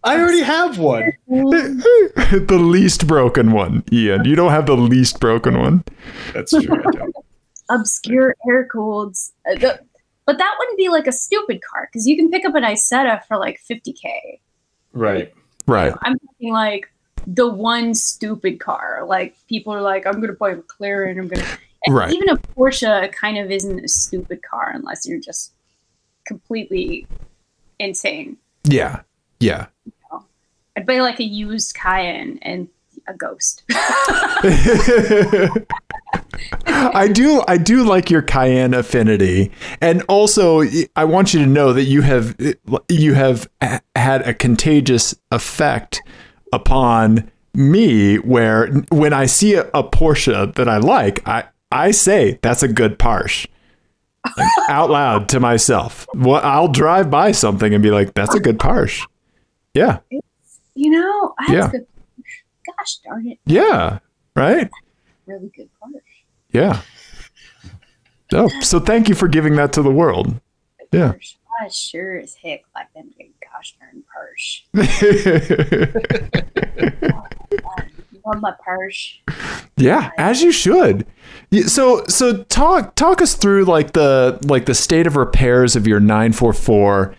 [0.02, 1.12] I already have one.
[1.28, 4.26] the least broken one, Ian.
[4.26, 5.82] You don't have the least broken one.
[6.34, 6.76] That's true.
[6.76, 7.16] I don't.
[7.70, 9.16] obscure air cooled.
[9.50, 9.56] Uh,
[10.26, 13.24] but that wouldn't be like a stupid car because you can pick up an Isetta
[13.24, 14.40] for like 50k.
[14.92, 15.32] Right.
[15.66, 15.94] Right.
[16.02, 16.92] I'm talking like
[17.26, 19.06] the one stupid car.
[19.06, 21.18] Like people are like, I'm gonna buy a McLaren.
[21.18, 21.46] I'm gonna.
[21.88, 22.12] Right.
[22.12, 25.54] Even a Porsche kind of isn't a stupid car unless you're just
[26.24, 27.06] completely
[27.78, 28.36] insane.
[28.64, 29.02] Yeah.
[29.40, 29.66] Yeah.
[30.76, 32.68] I'd buy like a used Cayenne and
[33.06, 33.62] a Ghost.
[36.66, 40.62] I do I do like your Cayenne affinity, and also
[40.96, 42.36] I want you to know that you have
[42.88, 43.48] you have
[43.94, 46.02] had a contagious effect
[46.52, 48.16] upon me.
[48.16, 52.68] Where when I see a, a Porsche that I like, I I say that's a
[52.68, 53.46] good Porsche.
[54.36, 56.06] Like, out loud to myself.
[56.14, 59.06] Well, I'll drive by something and be like, "That's a good Porsche."
[59.74, 59.98] Yeah.
[60.74, 61.68] You know, I Yeah.
[61.70, 61.86] good.
[62.78, 63.98] Gosh darn it, Yeah.
[64.34, 64.70] Right.
[65.26, 66.00] really good Porsche.
[66.50, 66.80] Yeah.
[68.32, 70.40] Oh, so thank you for giving that to the world.
[70.92, 71.12] Yeah.
[71.12, 71.36] Porsche.
[71.46, 74.62] Oh, I sure as heck like them big gosh darn Porsche.
[77.12, 77.26] Oh,
[78.26, 79.18] Love my Porsche.
[79.76, 81.06] yeah, as you should.
[81.66, 86.00] So so talk talk us through like the like the state of repairs of your
[86.00, 87.14] 944.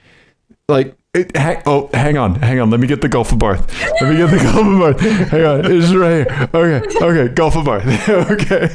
[0.68, 2.70] Like it, hang, oh, hang on, hang on.
[2.70, 3.72] Let me get the Gulf Abarth.
[4.02, 5.00] Let me get the Gulf Abarth.
[5.30, 6.50] Hang on, it's right here.
[6.54, 7.86] Okay, okay, Gulf Abarth.
[8.32, 8.68] okay.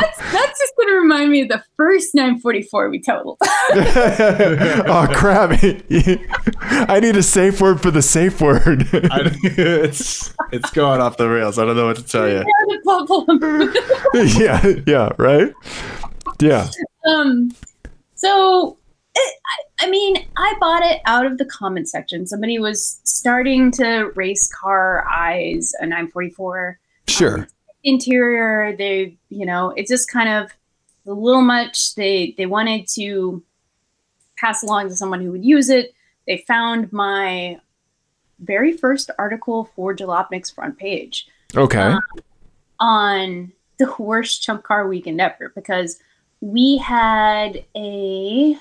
[0.00, 3.38] That's, that's just going to remind me of the first 944 we totaled.
[3.42, 5.50] oh crap!
[6.60, 8.86] I need a safe word for the safe word.
[8.92, 11.58] I, it's it's going off the rails.
[11.58, 12.44] I don't know what to tell you.
[14.38, 15.52] yeah, yeah, right.
[16.40, 16.68] Yeah.
[17.06, 17.50] um,
[18.14, 18.78] so,
[19.14, 19.34] it,
[19.80, 22.26] I, I mean, I bought it out of the comment section.
[22.26, 26.78] Somebody was starting to race car eyes a 944.
[27.06, 27.38] Sure.
[27.40, 27.46] Um,
[27.86, 30.50] interior they you know it's just kind of
[31.06, 33.42] a little much they they wanted to
[34.38, 35.92] pass along to someone who would use it
[36.26, 37.60] they found my
[38.38, 41.78] very first article for jalopnik's front page Okay.
[41.78, 42.00] Um,
[42.80, 46.00] on the worst chump car weekend ever because
[46.40, 48.58] we had a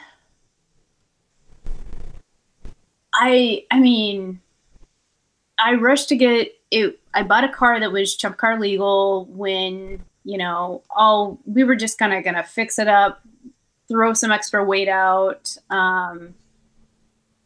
[3.14, 4.42] I I mean
[5.60, 10.04] I rushed to get it I bought a car that was chump car legal when,
[10.24, 13.22] you know, all we were just kinda gonna fix it up,
[13.88, 15.56] throw some extra weight out.
[15.70, 16.34] Um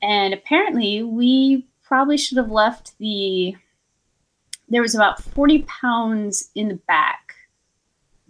[0.01, 3.55] and apparently we probably should have left the
[4.69, 7.35] there was about 40 pounds in the back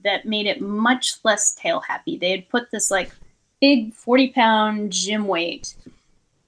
[0.03, 2.17] that made it much less tail happy.
[2.17, 3.11] They had put this like
[3.59, 5.75] big 40 pound gym weight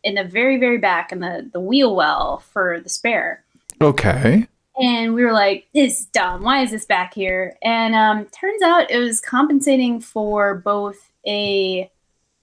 [0.03, 3.43] in the very, very back in the, the wheel well for the spare.
[3.81, 4.47] Okay.
[4.81, 6.43] And we were like, this is dumb.
[6.43, 7.57] Why is this back here?
[7.61, 11.91] And um, turns out it was compensating for both a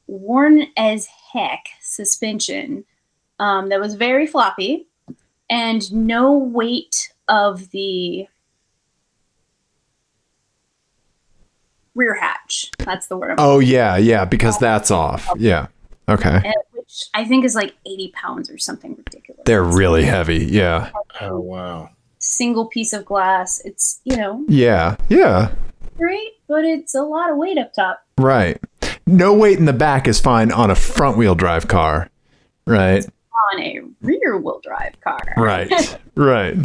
[0.06, 2.84] worn as heck suspension
[3.38, 4.86] um, that was very floppy
[5.48, 8.26] and no weight of the
[11.94, 12.70] rear hatch.
[12.78, 13.32] That's the word.
[13.32, 15.28] I'm Oh yeah, yeah, because that's off.
[15.36, 15.68] Yeah.
[16.08, 16.40] Okay.
[16.44, 19.42] and which I think is like 80 pounds or something ridiculous.
[19.44, 20.44] They're really heavy.
[20.44, 20.90] Yeah.
[21.20, 21.90] Oh wow.
[22.18, 23.60] single piece of glass.
[23.64, 24.96] It's, you know, Yeah.
[25.08, 25.52] Yeah.
[25.96, 28.04] great, but it's a lot of weight up top.
[28.18, 28.60] Right.
[29.06, 32.10] No weight in the back is fine on a front wheel drive car.
[32.66, 33.04] Right.
[33.54, 35.20] on a rear wheel drive car.
[35.36, 35.98] Right.
[36.16, 36.56] right.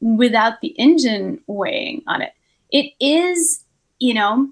[0.00, 2.32] Without the engine weighing on it.
[2.70, 3.64] It is,
[3.98, 4.50] you know,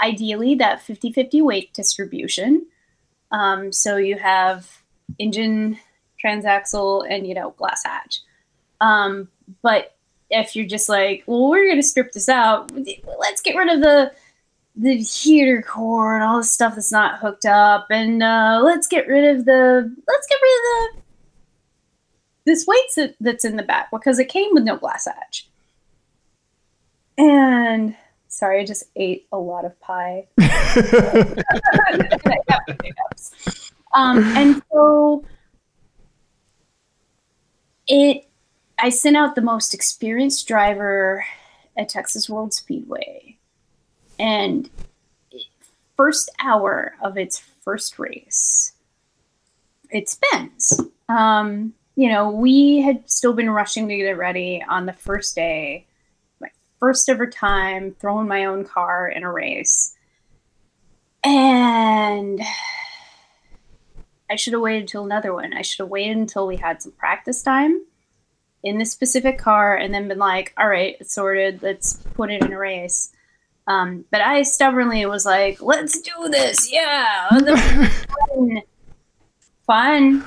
[0.00, 2.66] ideally that 50 50 weight distribution.
[3.30, 4.70] Um, so you have
[5.18, 5.78] engine,
[6.22, 8.20] transaxle, and, you know, glass hatch.
[8.80, 9.28] Um,
[9.62, 9.96] but
[10.30, 12.70] if you're just like, well, we're going to strip this out,
[13.18, 14.12] let's get rid of the
[14.78, 19.08] the heater core and all the stuff that's not hooked up, and uh, let's get
[19.08, 21.02] rid of the let's get rid of the
[22.44, 25.48] this weight that, that's in the back because it came with no glass hatch.
[27.18, 27.96] And
[28.28, 30.26] sorry, I just ate a lot of pie.
[33.94, 35.24] um, and so
[37.86, 38.28] it,
[38.78, 41.24] I sent out the most experienced driver
[41.76, 43.36] at Texas World Speedway,
[44.18, 44.68] and
[45.96, 48.72] first hour of its first race,
[49.90, 50.80] it spins.
[51.08, 55.34] Um, you know, we had still been rushing to get it ready on the first
[55.34, 55.86] day,
[56.78, 59.94] first ever time throwing my own car in a race.
[61.24, 62.40] And
[64.30, 65.52] I should have waited till another one.
[65.52, 67.82] I should have waited until we had some practice time
[68.62, 71.62] in this specific car and then been like, all right, it's sorted.
[71.62, 73.12] Let's put it in a race.
[73.68, 76.72] Um, but I stubbornly was like, let's do this.
[76.72, 77.28] Yeah.
[78.28, 78.62] fun.
[79.66, 80.26] fun.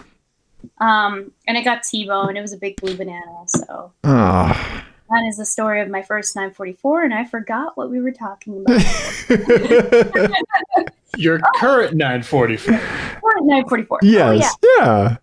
[0.79, 2.35] Um, and it got T-bone.
[2.35, 3.43] It was a big blue banana.
[3.47, 4.83] So Oh.
[5.09, 8.63] That is the story of my first 944, and I forgot what we were talking
[8.65, 8.81] about.
[11.17, 12.73] Your current 944.
[12.75, 13.99] What, 944.
[14.01, 14.55] Oh, yes.
[14.77, 14.79] yeah.
[14.79, 15.17] yeah.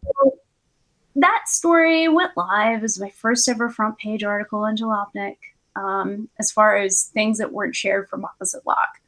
[1.14, 5.36] That story went live as my first ever front page article on Jalopnik.
[5.76, 9.00] um, as far as things that weren't shared from opposite lock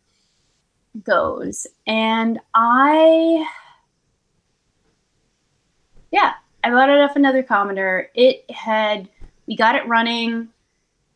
[1.04, 1.66] goes.
[1.86, 3.46] And I,
[6.10, 8.08] yeah, I bought it off another Commodore.
[8.14, 9.08] It had,
[9.46, 10.48] we got it running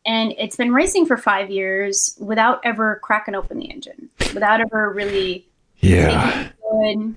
[0.06, 4.90] and it's been racing for five years without ever cracking open the engine, without ever
[4.92, 5.46] really
[5.80, 6.50] Yeah.
[6.70, 7.14] good.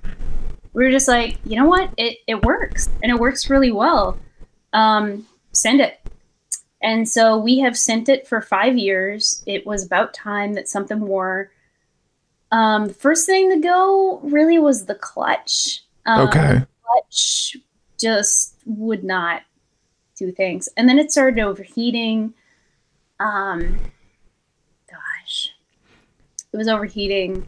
[0.74, 1.90] We were just like, you know what?
[1.98, 4.18] It it works and it works really well.
[4.74, 6.00] Um, send it.
[6.82, 9.42] And so we have sent it for five years.
[9.48, 11.50] It was about time that something more.
[12.52, 15.82] Um, the first thing to go really was the clutch.
[16.06, 16.62] Um, Okay.
[16.84, 17.58] clutch
[18.00, 19.42] just would not
[20.18, 20.70] do things.
[20.78, 22.34] And then it started overheating.
[23.20, 23.80] Um,
[24.90, 25.54] gosh,
[26.52, 27.48] it was overheating.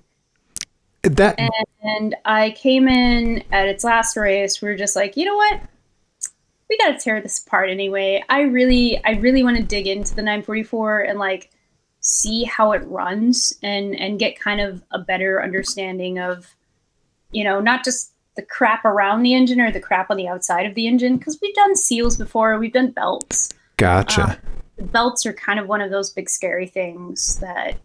[1.04, 1.40] That
[1.84, 4.62] And I came in at its last race.
[4.62, 5.62] We were just like, you know what?
[6.70, 8.24] We got to tear this apart anyway.
[8.28, 11.50] I really, I really want to dig into the 944 and like
[12.02, 16.56] see how it runs and and get kind of a better understanding of,
[17.32, 20.66] you know, not just the crap around the engine or the crap on the outside
[20.66, 23.50] of the engine because we've done seals before, we've done belts.
[23.78, 24.40] gotcha.
[24.44, 27.78] The belts are kind of one of those big scary things that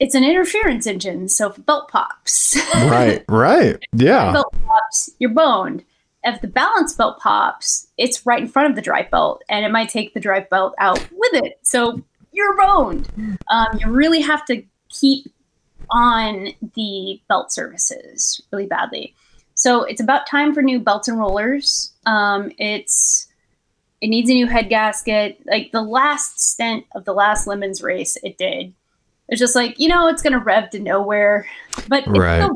[0.00, 1.28] it's an interference engine.
[1.28, 3.24] So if a belt pops, right.
[3.28, 3.82] Right.
[3.92, 4.32] Yeah.
[4.32, 5.84] belt pops, you're boned.
[6.24, 9.70] If the balance belt pops, it's right in front of the drive belt, and it
[9.70, 11.58] might take the drive belt out with it.
[11.62, 13.08] So you're boned.
[13.50, 15.32] Um, you really have to keep
[15.90, 19.14] on the belt services really badly.
[19.54, 21.92] So it's about time for new belts and rollers.
[22.06, 23.27] Um, it's
[24.00, 25.40] it needs a new head gasket.
[25.46, 28.74] Like the last stint of the last Lemons race, it did.
[29.28, 31.46] It's just like you know, it's gonna rev to nowhere,
[31.88, 32.48] but Right.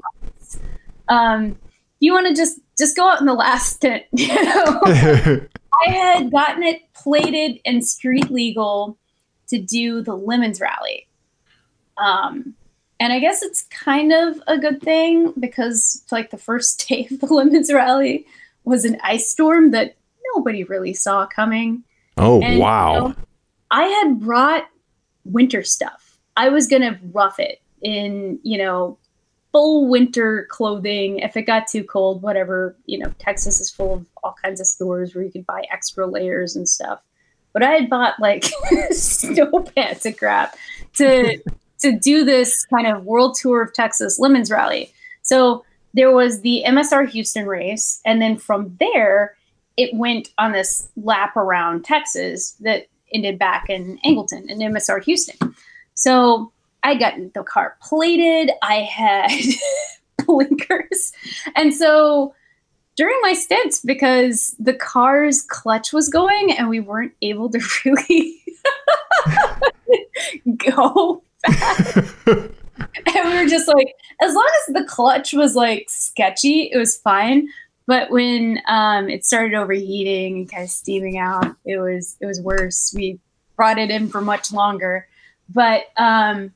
[1.09, 1.57] Um,
[2.01, 4.05] you want to just just go out in the last stint.
[4.13, 8.97] You know, I had gotten it plated and street legal
[9.49, 11.07] to do the Lemons Rally.
[11.97, 12.55] Um,
[12.99, 17.21] and I guess it's kind of a good thing because like the first day of
[17.21, 18.27] the Lemons Rally
[18.65, 19.97] was an ice storm that
[20.35, 21.85] nobody really saw coming.
[22.17, 22.93] oh And, wow.
[22.93, 23.15] you know,
[23.71, 24.65] I had brought
[25.25, 26.19] winter stuff.
[26.37, 28.99] I was gonna rough it in, you know,
[29.53, 31.19] full winter clothing.
[31.19, 34.67] If it got too cold, whatever, you know, Texas is full of all kinds of
[34.67, 37.01] stores where you could buy extra layers and stuff.
[37.53, 38.45] But I had bought like
[38.91, 40.57] snow pants and crap
[40.95, 41.39] to
[41.81, 44.93] to do this kind of world tour of Texas Lemons Rally.
[45.23, 45.65] So
[45.95, 49.37] there was the MSR Houston race, and then from there
[49.77, 55.55] it went on this lap around Texas that ended back in Angleton in MSR Houston.
[55.95, 58.51] So I got the car plated.
[58.63, 59.31] I had
[60.27, 61.13] blinkers.
[61.55, 62.35] And so
[62.97, 68.41] during my stints, because the car's clutch was going and we weren't able to really
[70.57, 71.97] go fast.
[72.27, 76.97] and we were just like, as long as the clutch was like sketchy, it was
[76.99, 77.49] fine.
[77.87, 82.41] But when um, it started overheating and kind of steaming out, it was it was
[82.41, 82.95] worse.
[82.97, 83.19] We
[83.57, 85.09] brought it in for much longer.
[85.49, 86.53] But um,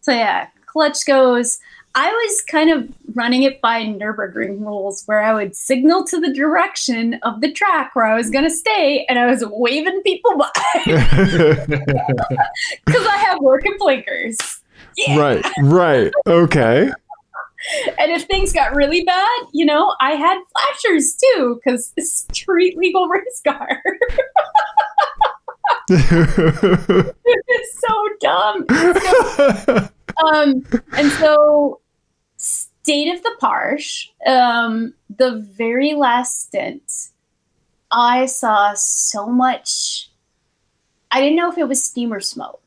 [0.00, 1.58] so yeah, clutch goes.
[1.94, 6.32] I was kind of running it by Nurburgring rules, where I would signal to the
[6.32, 10.36] direction of the track where I was going to stay, and I was waving people
[10.38, 10.50] by
[12.86, 14.38] because I have working blinkers.
[14.96, 15.18] Yeah.
[15.18, 15.46] right.
[15.62, 16.12] Right.
[16.26, 16.92] Okay.
[17.98, 23.08] And if things got really bad, you know, I had flashers too because street legal
[23.08, 23.82] race car.
[27.24, 28.66] it's so dumb.
[30.24, 31.80] um, and so,
[32.36, 37.08] state of the Porsche, um, the very last stint,
[37.90, 40.10] I saw so much.
[41.10, 42.59] I didn't know if it was steam or smoke.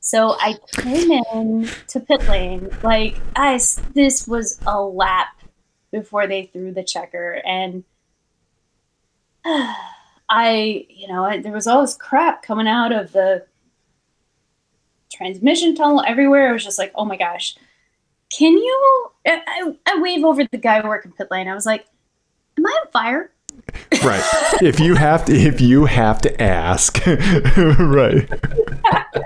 [0.00, 3.60] So I came in to pit lane like I.
[3.94, 5.28] This was a lap
[5.92, 7.84] before they threw the checker, and
[9.44, 13.44] I, you know, I, there was all this crap coming out of the
[15.12, 16.48] transmission tunnel everywhere.
[16.48, 17.56] I was just like, oh my gosh,
[18.32, 19.06] can you?
[19.26, 21.48] I, I, I wave over the guy working pit lane.
[21.48, 21.84] I was like,
[22.56, 23.32] am I on fire?
[24.04, 24.24] Right.
[24.62, 28.28] If you have to, if you have to ask, right.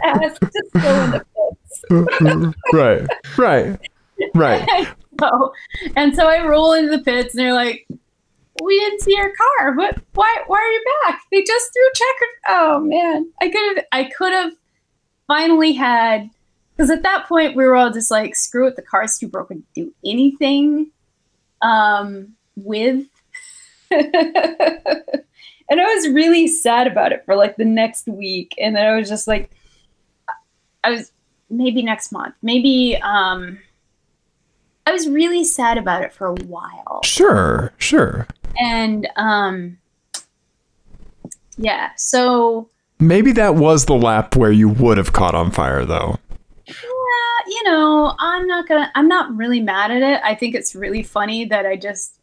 [0.05, 1.85] Ask to go in the pits.
[2.73, 3.07] right.
[3.37, 3.79] Right.
[4.35, 4.89] Right.
[5.21, 5.53] so,
[5.97, 7.87] and so I roll into the pits, and they're like,
[8.63, 10.43] "We didn't see your car, but why?
[10.47, 11.23] Why are you back?
[11.31, 14.53] They just threw checker." Oh man, I could have, I could have
[15.27, 16.31] finally had,
[16.77, 19.63] because at that point we were all just like, "Screw it, the car's too broken
[19.63, 20.91] to do anything."
[21.63, 23.07] Um, with,
[25.71, 28.55] and I was really sad about it for like the next week.
[28.59, 29.51] And then I was just like,
[30.83, 31.13] I was
[31.51, 33.59] maybe next month, maybe, um,
[34.87, 37.01] I was really sad about it for a while.
[37.05, 38.27] Sure, sure.
[38.59, 39.79] And, um,
[41.57, 42.69] yeah, so
[43.01, 46.19] Maybe that was the lap where you would have caught on fire, though.
[46.67, 46.75] yeah,
[47.47, 50.21] you know, I'm not gonna, I'm not really mad at it.
[50.25, 52.21] I think it's really funny that I just,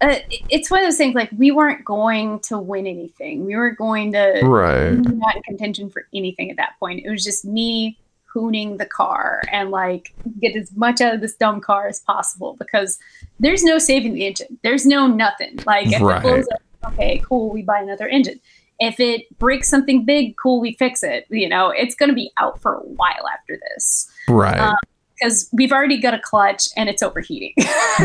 [0.00, 0.16] uh,
[0.50, 3.44] it's one of those things like we weren't going to win anything.
[3.46, 4.90] We weren't going to, Right.
[4.90, 7.04] we not in contention for anything at that point.
[7.04, 7.98] It was just me
[8.34, 12.54] hooning the car and like get as much out of this dumb car as possible
[12.58, 12.98] because
[13.40, 14.58] there's no saving the engine.
[14.62, 15.58] There's no nothing.
[15.64, 16.18] Like if Right.
[16.18, 18.38] it blows up, okay, cool, we buy another engine.
[18.78, 21.24] If it breaks something big, cool, we fix it.
[21.30, 24.58] You know, it's gonna be out for a while after this Right.
[24.58, 24.76] Um,
[25.18, 27.54] because we've already got a clutch and it's overheating.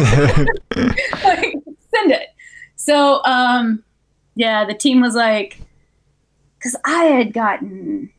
[1.25, 1.55] like,
[1.95, 2.27] send it.
[2.75, 3.83] So, um,
[4.35, 5.59] yeah, the team was like,
[6.57, 8.11] because I had gotten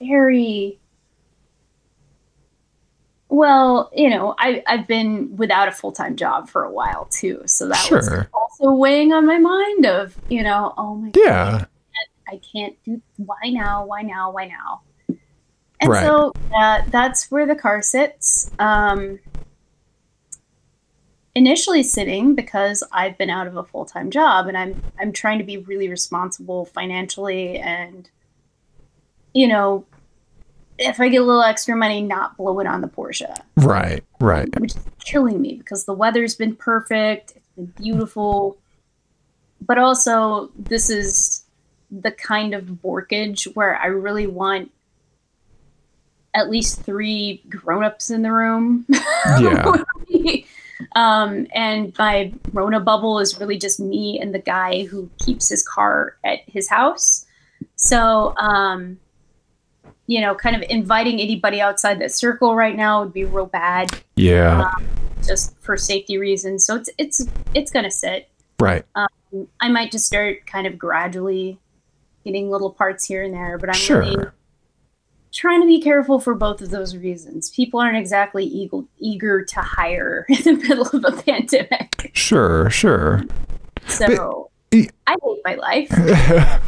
[0.00, 0.78] very
[3.28, 7.42] well, you know, I, I've been without a full time job for a while too.
[7.46, 11.22] So that was also weighing on my mind of, you know, oh my god.
[11.24, 11.64] yeah.
[12.28, 14.82] I can't do why now, why now, why now.
[15.80, 16.06] And Right.
[16.06, 18.50] so uh, that's where the car sits.
[18.58, 19.18] Um,
[21.34, 25.38] initially sitting because I've been out of a full time job and I'm I'm trying
[25.38, 28.08] to be really responsible financially and
[29.32, 29.84] you know
[30.78, 34.02] if I get a little extra money, not blow it on the Porsche Right.
[34.20, 34.48] Right.
[34.60, 38.58] which is killing me because the weather's been perfect, it's been beautiful,
[39.60, 41.44] but also this is
[41.90, 44.72] the kind of borkage where I really want
[46.34, 48.86] at least three grown-ups in the room.
[49.40, 49.76] Yeah.
[50.94, 55.66] um, and my Rona bubble is really just me and the guy who keeps his
[55.66, 57.26] car at his house.
[57.76, 58.98] So, um,
[60.06, 63.90] you know, kind of inviting anybody outside that circle right now would be real bad
[64.16, 64.70] Yeah.
[65.26, 66.64] just for safety reasons.
[66.64, 68.28] So it's it's it's gonna sit.
[68.60, 68.84] Right.
[69.60, 71.58] I might just start kind of gradually
[72.24, 74.34] getting little parts here and there, but I'm really Sure.
[75.32, 77.50] Trying to be careful for both of those reasons.
[77.50, 82.68] People aren't exactly eager eager to hire in the middle of a pandemic, Sure.
[82.70, 83.22] Sure.
[83.86, 84.06] so
[84.70, 85.90] But- I hate my life.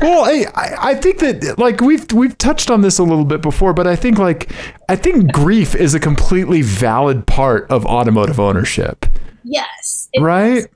[0.00, 3.72] well, I, I think that like we've we've touched on this a little bit before,
[3.72, 4.52] but I think like
[4.88, 9.06] I think grief is a completely valid part of automotive ownership,
[9.42, 10.66] yes, right?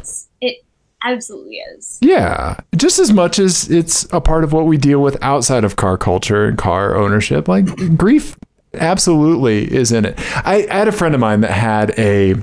[0.00, 0.27] is.
[1.04, 1.98] Absolutely is.
[2.00, 5.76] Yeah, just as much as it's a part of what we deal with outside of
[5.76, 8.36] car culture and car ownership, like grief
[8.74, 10.14] absolutely is in it.
[10.44, 12.34] I, I had a friend of mine that had a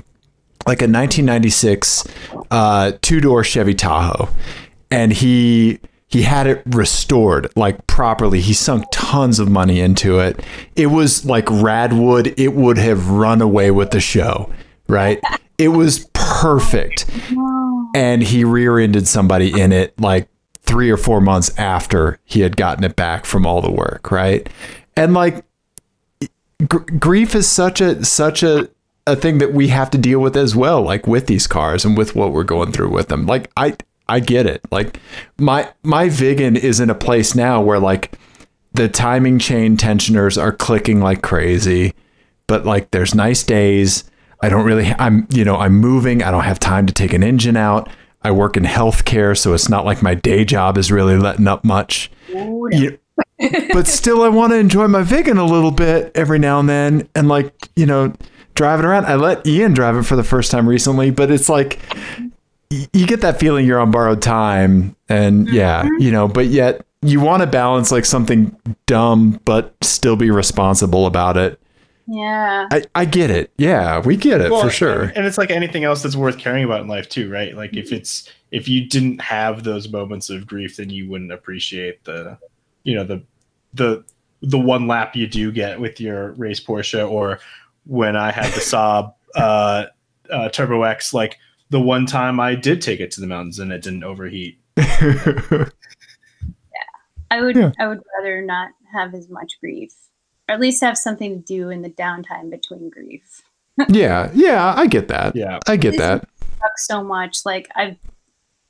[0.66, 2.04] like a 1996
[2.50, 4.28] uh, two door Chevy Tahoe,
[4.90, 5.78] and he
[6.08, 8.40] he had it restored like properly.
[8.40, 10.40] He sunk tons of money into it.
[10.76, 12.34] It was like Radwood.
[12.38, 14.50] It would have run away with the show,
[14.88, 15.20] right?
[15.58, 17.06] It was perfect
[17.96, 20.28] and he rear-ended somebody in it like
[20.60, 24.48] three or four months after he had gotten it back from all the work right?
[24.96, 25.44] And like
[26.68, 28.68] gr- grief is such a such a
[29.06, 31.96] a thing that we have to deal with as well like with these cars and
[31.96, 33.24] with what we're going through with them.
[33.24, 33.74] Like i
[34.08, 34.60] i get it.
[34.70, 35.00] Like
[35.38, 38.12] my my Viggen is in a place now where like
[38.74, 41.94] the timing chain tensioners are clicking like crazy
[42.46, 44.04] but like there's nice days
[44.40, 46.22] i don't really i'm you know i'm moving.
[46.22, 47.88] I don't have time to take an engine out.
[48.22, 51.64] I work in healthcare so it's not like my day job is really letting up
[51.64, 52.10] much.
[52.30, 52.78] Ooh, no.
[52.78, 52.98] you,
[53.72, 57.08] but still i want to enjoy my Viggen a little bit every now and then
[57.14, 58.12] and like you know
[58.54, 59.04] drive it around.
[59.04, 61.78] I let ian drive it for the first time recently but it's like
[62.70, 66.02] you get that feeling you're on borrowed time and yeah mm-hmm.
[66.02, 68.56] you know but yet you want to balance like something
[68.86, 71.60] dumb but still be responsible about it
[72.08, 72.68] Yeah.
[72.70, 75.50] i, I get it yeah we get it Well, for sure And, and it's like
[75.50, 77.54] anything else that's worth caring about in life too, right?
[77.56, 82.04] Like if it's if you didn't have those moments of grief, then you wouldn't appreciate
[82.04, 82.38] the,
[82.84, 83.22] you know, the
[83.74, 84.04] the
[84.40, 87.40] the one lap you do get with your race Porsche, or
[87.86, 89.86] when I had the Saab uh,
[90.30, 91.38] uh, Turbo X, like
[91.70, 94.60] the one time I did take it to the mountains and it didn't overheat.
[94.76, 95.66] Yeah.
[97.30, 97.72] I would Yeah.
[97.80, 99.92] I would rather not have as much grief.
[100.48, 103.42] Or at least have something to do in the downtime between grief.
[103.88, 105.58] yeah yeah i get that Yeah.
[105.66, 106.28] i get This- that
[106.62, 107.44] Sucks so much.
[107.44, 107.96] Like I've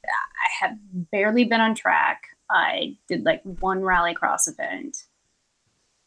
[0.04, 0.76] I have
[1.12, 2.22] barely been on track.
[2.50, 4.96] I did like one rallycross event.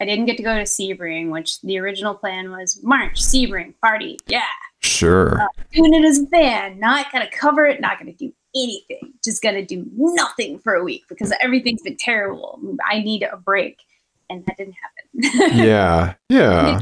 [0.02, 4.18] I didn't get to go to Sebring, which the original plan was March, Sebring, party,
[4.28, 4.44] yeah.
[4.82, 5.42] Sure.
[5.42, 9.42] Uh, doing it as a fan, not gonna cover it, not gonna do anything, just
[9.42, 12.60] gonna do nothing for a week because everything's been terrible.
[12.90, 13.78] I need a break,
[14.30, 15.58] and that didn't happen.
[15.58, 16.14] yeah.
[16.30, 16.82] Yeah.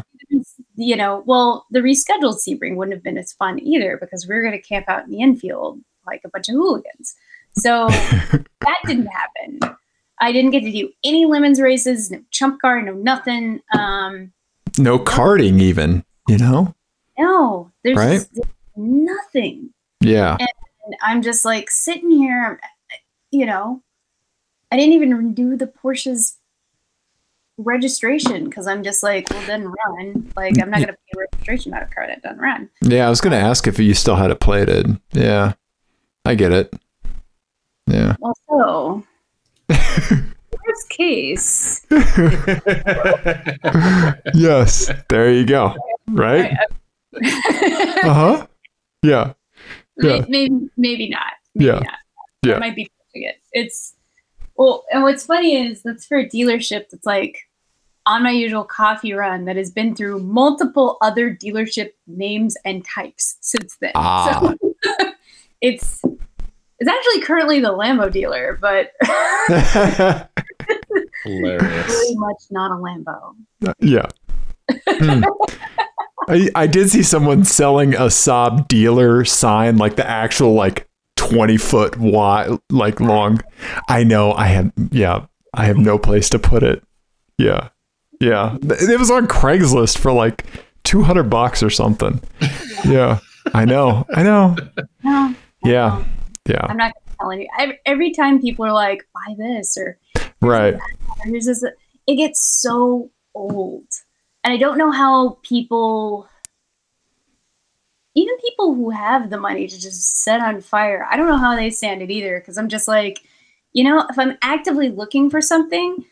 [0.75, 4.43] you know, well, the rescheduled Sebring wouldn't have been as fun either because we were
[4.43, 7.15] gonna camp out in the infield like a bunch of hooligans.
[7.57, 9.75] So that didn't happen.
[10.19, 13.61] I didn't get to do any lemons races, no chump car, no nothing.
[13.77, 14.33] Um,
[14.77, 16.03] No karting, even.
[16.27, 16.75] You know.
[17.17, 18.25] no, there's Right?
[18.75, 19.69] nothing.
[20.01, 20.35] Yeah.
[20.39, 22.59] And I'm just like sitting here,
[23.31, 23.81] you know,
[24.71, 26.37] I didn't even do the Porsche's
[27.57, 30.31] registration because I'm just like, well, then run.
[30.35, 32.69] Like, I'm not going to pay registration out of car that doesn't run.
[32.81, 33.07] Yeah.
[33.07, 34.99] I was gonna ask if you still had it plated.
[35.11, 35.53] Yeah.
[36.25, 36.73] I get it.
[37.87, 38.15] Yeah.
[38.19, 39.03] Well, so,
[39.69, 41.85] worst case,
[44.33, 44.91] yes.
[45.09, 45.75] There you go.
[46.09, 46.51] Right.
[48.03, 48.47] Uh huh.
[49.01, 49.33] Yeah.
[49.97, 50.23] Yeah.
[50.29, 51.33] maybe, maybe not.
[51.55, 51.79] Maybe Yeah.
[51.79, 51.97] not.
[52.45, 52.55] Yeah.
[52.57, 53.37] It might be it.
[53.53, 53.95] It's,
[54.57, 57.47] well, and what's funny is that's for a dealership that's like
[58.05, 63.37] on my usual coffee run that has been through multiple other dealership names and types
[63.41, 63.91] since then.
[63.95, 64.53] Ah.
[64.59, 64.75] So
[65.61, 66.01] it's
[66.79, 68.91] it's actually currently the Lambo dealer, but
[71.23, 71.85] Hilarious.
[71.85, 73.35] Pretty much not a Lambo.
[73.79, 74.07] yeah.
[74.87, 75.23] Hmm.
[76.29, 80.86] I, I did see someone selling a Saab dealer sign, like the actual like
[81.30, 83.41] twenty foot wide, like long.
[83.88, 84.34] I know.
[84.34, 85.25] I have yeah.
[85.53, 86.84] I have no place to put it.
[87.38, 87.69] Yeah,
[88.19, 88.57] yeah.
[88.61, 90.45] It was on Craigslist for like
[90.84, 92.21] two hundred bucks or something.
[92.86, 93.19] Yeah,
[93.53, 94.05] I know.
[94.13, 94.55] I know.
[95.03, 96.03] No, Yeah,
[96.47, 96.65] yeah.
[96.67, 97.47] I'm not gonna you.
[97.59, 99.97] Every, every time people are like, buy this or
[100.41, 100.75] Right.
[101.23, 101.63] here's this,
[102.05, 103.86] it gets so old.
[104.43, 106.28] And I don't know how people,
[108.18, 111.55] even people who have the money to just set on fire, I don't know how
[111.55, 112.41] they stand it either.
[112.41, 113.22] Cause I'm just like,
[113.74, 116.03] you know, if I'm actively looking for something,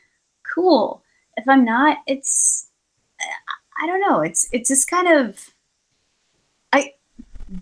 [0.54, 1.04] cool.
[1.36, 2.68] If I'm not, it's,
[3.82, 4.22] I don't know.
[4.22, 5.50] It's, it's just kind of,
[6.72, 6.94] I,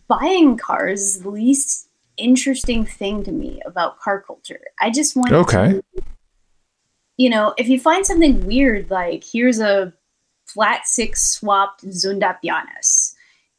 [0.09, 1.87] buying cars is the least
[2.17, 4.61] interesting thing to me about car culture.
[4.81, 5.81] I just want Okay.
[5.95, 6.03] to
[7.17, 9.93] you know, if you find something weird, like here's a
[10.45, 13.02] flat six swapped Zündapp Janus,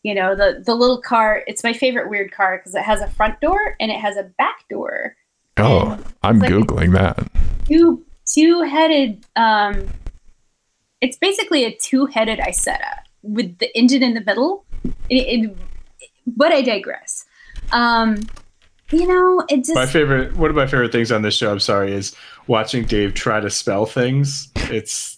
[0.05, 1.42] you know, the the little car.
[1.48, 4.22] It's my favorite weird car because it has a front door and it has a
[4.38, 5.16] back door.
[5.57, 7.18] Oh, I'm Like- googling that.
[7.66, 9.24] Two two headed.
[9.34, 9.88] Um,
[11.00, 14.64] it's basically a two headed Isetta with the engine in the middle.
[15.11, 15.14] It,
[15.50, 15.57] it,
[16.26, 17.24] but I digress.
[17.72, 18.20] Um,
[18.90, 21.59] you know, it just My favorite, one of my favorite things on this show, I'm
[21.61, 22.14] sorry, is
[22.46, 24.48] watching Dave try to spell things.
[24.57, 25.13] It's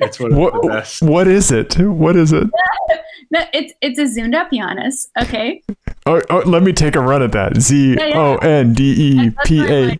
[0.00, 1.02] it's one of What the best.
[1.02, 1.78] what is it?
[1.78, 2.44] What is it?
[3.30, 5.08] no, it's it's a Zündapp Janus.
[5.20, 5.62] Okay.
[6.06, 7.60] Oh, oh, let me take a run at that.
[7.60, 8.18] Z Yeah, yeah.
[8.18, 9.98] O N D E P A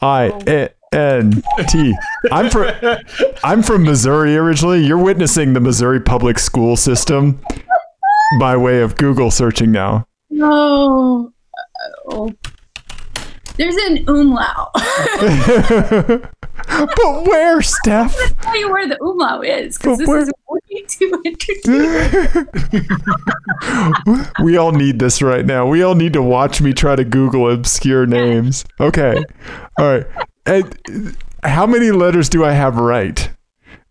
[0.00, 1.94] I oh, A N T.
[2.30, 2.70] I'm from
[3.42, 4.84] I'm from Missouri originally.
[4.84, 7.40] You're witnessing the Missouri public school system
[8.38, 10.06] by way of Google searching now.
[10.30, 11.32] No.
[11.56, 12.34] Uh, oh.
[13.56, 14.70] There's an umlaut.
[16.66, 18.16] but where, Steph?
[18.18, 22.48] Let's tell you where the umlaut is because this where- is way too entertaining.
[24.42, 25.66] we all need this right now.
[25.66, 28.64] We all need to watch me try to Google obscure names.
[28.80, 29.22] Okay.
[29.78, 30.06] All right.
[30.46, 33.30] And how many letters do I have right?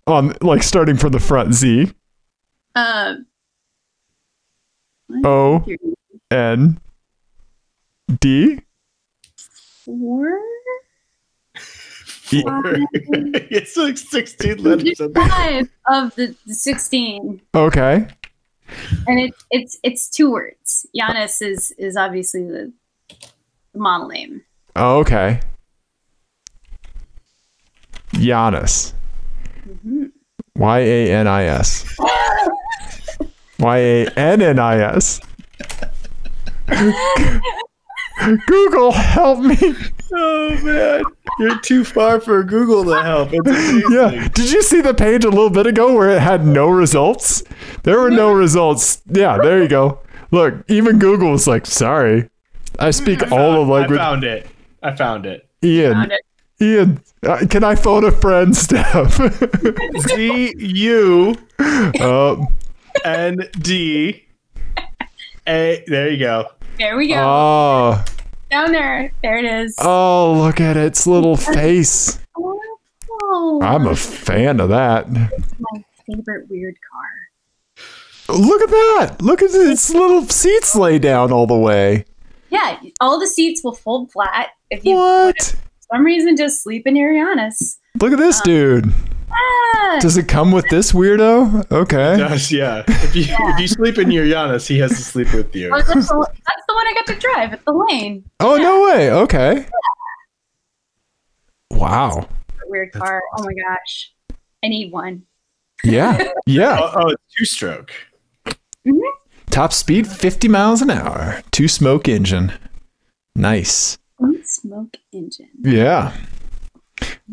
[0.07, 1.91] On like starting from the front Z
[2.75, 3.25] Um,
[5.23, 5.65] O
[6.29, 6.79] N
[8.19, 8.59] D
[9.85, 10.39] four,
[12.31, 14.99] it's like 16 letters.
[15.15, 18.07] five of the, the sixteen, Okay.
[19.07, 20.85] and it's it's it's two words.
[20.95, 22.71] Janus is is obviously the,
[23.73, 24.41] the model name.
[24.75, 25.41] Oh, okay.
[28.13, 28.93] Janus.
[29.67, 30.11] Mhm.
[30.55, 31.85] Y A N I S.
[33.59, 35.19] Y A N N I S.
[38.47, 39.57] Google, help me.
[40.13, 41.03] Oh man,
[41.39, 43.29] you're too far for Google to help.
[43.31, 43.89] It's.
[43.91, 44.27] Yeah.
[44.29, 47.43] Did you see the page a little bit ago where it had no results?
[47.83, 49.01] There were no results.
[49.09, 49.99] Yeah, there you go.
[50.31, 52.29] Look, even Google was like, sorry.
[52.79, 54.47] I speak all the language." I found it.
[54.81, 55.49] I found it.
[55.63, 56.21] Ian, Found it.
[56.61, 59.15] Ian, uh, can I phone a friend, Steph?
[60.09, 62.45] Z U uh,
[63.03, 64.25] N D
[65.47, 65.83] A.
[65.87, 66.47] There you go.
[66.77, 67.15] There we go.
[67.17, 68.05] oh,
[68.49, 69.11] Down there.
[69.21, 69.75] There it is.
[69.79, 72.19] oh, look at its little face.
[72.37, 75.09] Oh, I'm a fan of that.
[75.11, 78.37] my favorite weird car.
[78.37, 79.17] Look at that!
[79.21, 82.05] Look at this little seats lay down all the way.
[82.49, 85.35] Yeah, all the seats will fold flat if you What?
[85.43, 87.79] for some reason just sleep in Uranus.
[87.99, 88.93] Look at this um, dude.
[89.99, 91.71] Does it come with this weirdo?
[91.71, 92.17] Okay.
[92.17, 92.83] Does yeah.
[92.87, 95.71] If you if you sleep in your Janus, he has to sleep with you.
[95.73, 98.23] oh, that's, the, that's the one I got to drive at the lane.
[98.39, 99.11] Oh no way.
[99.11, 99.65] Okay.
[101.71, 102.27] Wow.
[102.67, 103.21] Weird car.
[103.37, 104.11] Oh my gosh.
[104.63, 105.23] I need one.
[105.83, 106.29] Yeah.
[106.45, 106.77] Yeah.
[106.81, 107.91] Oh, oh it's two stroke.
[108.45, 108.99] Mm-hmm.
[109.49, 111.41] Top speed 50 miles an hour.
[111.51, 112.51] Two smoke engine.
[113.35, 113.97] Nice.
[114.43, 115.49] Smoke engine.
[115.61, 116.13] Yeah.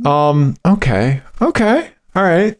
[0.05, 1.23] Um okay.
[1.41, 1.91] Okay.
[2.15, 2.57] All right.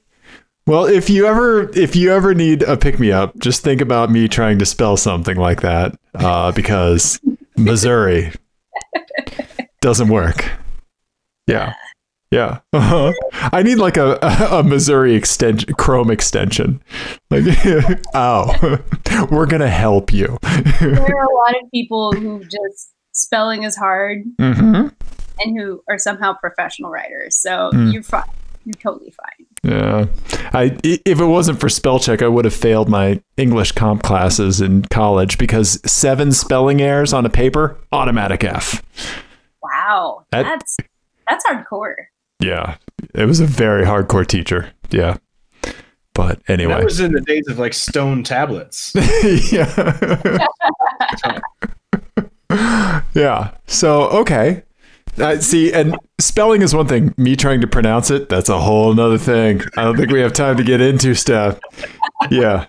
[0.67, 4.11] Well, if you ever if you ever need a pick me up, just think about
[4.11, 7.21] me trying to spell something like that uh because
[7.57, 8.33] Missouri
[9.81, 10.51] doesn't work.
[11.47, 11.75] Yeah.
[12.31, 12.61] Yeah.
[12.73, 13.13] Uh-huh.
[13.33, 16.81] I need like a, a, Missouri extension Chrome extension.
[17.29, 17.45] Like
[18.15, 18.79] oh,
[19.31, 20.39] we're going to help you.
[20.81, 24.95] There are a lot of people who just spelling is hard mhm.
[25.41, 27.37] And who are somehow professional writers.
[27.37, 27.89] So Hmm.
[27.91, 28.25] you're fine.
[28.65, 29.47] You're totally fine.
[29.63, 30.07] Yeah.
[30.53, 34.03] I i- if it wasn't for spell check, I would have failed my English comp
[34.03, 38.83] classes in college because seven spelling errors on a paper, automatic F.
[39.63, 40.25] Wow.
[40.31, 40.77] That- that's
[41.29, 41.95] that's hardcore.
[42.41, 42.77] Yeah.
[43.15, 44.71] It was a very hardcore teacher.
[44.91, 45.17] Yeah.
[46.13, 46.75] But anyway.
[46.75, 48.93] That was in the days of like stone tablets.
[49.53, 50.39] yeah.
[53.15, 53.55] yeah.
[53.67, 54.63] So, okay.
[55.19, 57.15] Uh, see, and spelling is one thing.
[57.17, 59.61] Me trying to pronounce it, that's a whole nother thing.
[59.77, 61.59] I don't think we have time to get into stuff.
[62.31, 62.67] Yeah.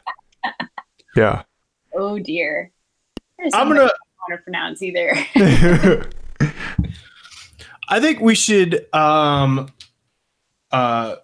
[1.15, 1.43] Yeah.
[1.93, 2.71] Oh dear.
[3.37, 3.93] There's I'm gonna want
[4.31, 5.13] to pronounce either.
[7.89, 9.69] I think we should um
[10.71, 11.17] uh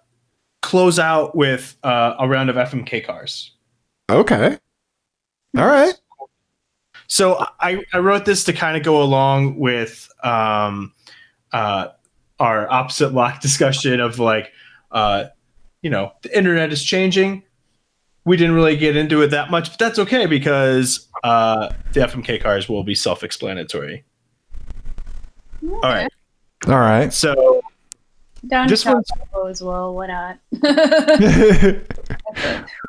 [0.62, 3.52] close out with uh, a round of FMK cars.
[4.10, 4.58] okay.
[5.58, 5.94] All right.
[7.08, 10.94] So I, I wrote this to kind of go along with um,
[11.54, 11.90] uh,
[12.40, 14.52] our opposite lock discussion of like,
[14.92, 15.26] uh,
[15.82, 17.44] you know, the internet is changing.
[18.26, 22.42] We didn't really get into it that much, but that's okay because uh, the FMK
[22.42, 24.04] cars will be self explanatory.
[25.64, 26.12] All right.
[26.68, 27.14] All right.
[27.14, 27.62] So
[28.46, 29.94] Down This to one's- Tahoe as well.
[29.96, 30.40] Why not?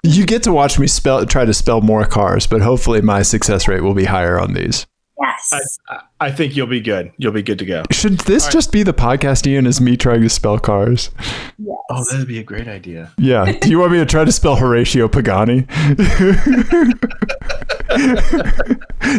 [0.04, 3.68] you get to watch me spell try to spell more cars, but hopefully my success
[3.68, 4.86] rate will be higher on these.
[5.20, 5.78] Yes.
[5.88, 7.12] I, I- I think you'll be good.
[7.16, 7.84] You'll be good to go.
[7.92, 8.52] Should this All right.
[8.52, 11.10] just be the podcast, Ian, is me trying to spell cars?
[11.58, 11.76] yes.
[11.90, 13.12] Oh, that'd be a great idea.
[13.18, 13.52] Yeah.
[13.60, 15.62] Do you want me to try to spell Horatio Pagani?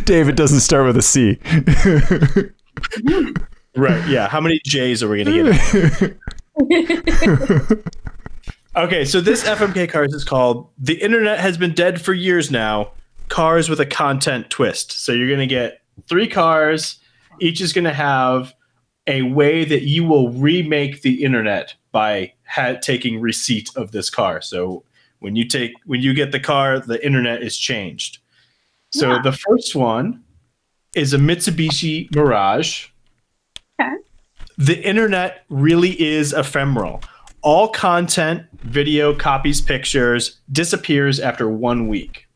[0.04, 1.39] David doesn't start with a C.
[3.76, 4.08] Right.
[4.10, 4.28] Yeah.
[4.28, 6.16] How many J's are we going to
[6.70, 7.80] get?
[8.76, 12.91] Okay, so this FMK cars is called The Internet Has Been Dead for Years Now
[13.30, 14.91] Cars with a Content Twist.
[15.04, 17.00] So you're going to get three cars.
[17.39, 18.54] Each is going to have
[19.08, 24.41] a way that you will remake the internet by ha- taking receipt of this car.
[24.41, 24.84] So
[25.20, 28.20] when you take when you get the car, the internet is changed.
[28.91, 29.22] So Yeah.
[29.24, 30.24] the first one
[30.95, 32.88] is a Mitsubishi Mirage.
[33.82, 33.93] Okay.
[34.58, 37.02] The internet really is ephemeral.
[37.41, 42.28] All content, video, copies, pictures disappears after one week.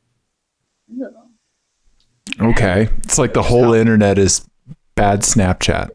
[2.40, 2.90] Okay.
[3.00, 4.48] It's like the whole internet is
[4.96, 5.90] bad Snapchat.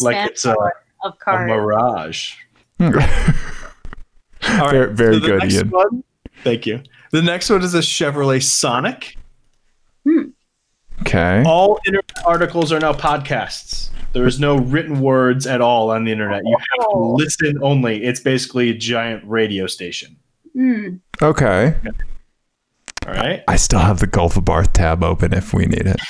[0.00, 0.58] Like it's a, of
[1.04, 1.48] a cars.
[1.48, 2.34] mirage.
[2.78, 2.92] very
[4.94, 5.70] very the good, next Ian.
[5.70, 6.04] one-
[6.42, 6.80] thank you.
[7.12, 9.16] The next one is a Chevrolet Sonic.
[11.00, 11.42] Okay.
[11.44, 13.90] All internet articles are now podcasts.
[14.12, 16.42] There is no written words at all on the internet.
[16.44, 17.14] You have to Oh.
[17.14, 18.04] listen only.
[18.04, 20.16] It's basically a giant radio station.
[20.56, 21.00] Mm.
[21.20, 21.74] Okay.
[23.06, 23.42] All right.
[23.48, 26.00] I still have the Gulf Abarth tab open if we need it.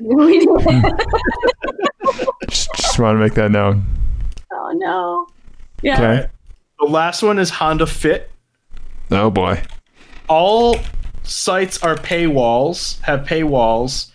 [0.00, 0.48] we need
[2.48, 3.84] Just, just want to make that known.
[4.52, 5.26] oh no.
[5.82, 5.94] Yeah.
[5.94, 6.26] Okay.
[6.78, 8.30] The last one is Honda Fit.
[9.10, 9.62] Oh boy.
[10.28, 10.76] All
[11.24, 14.10] sites are paywalls, have paywalls,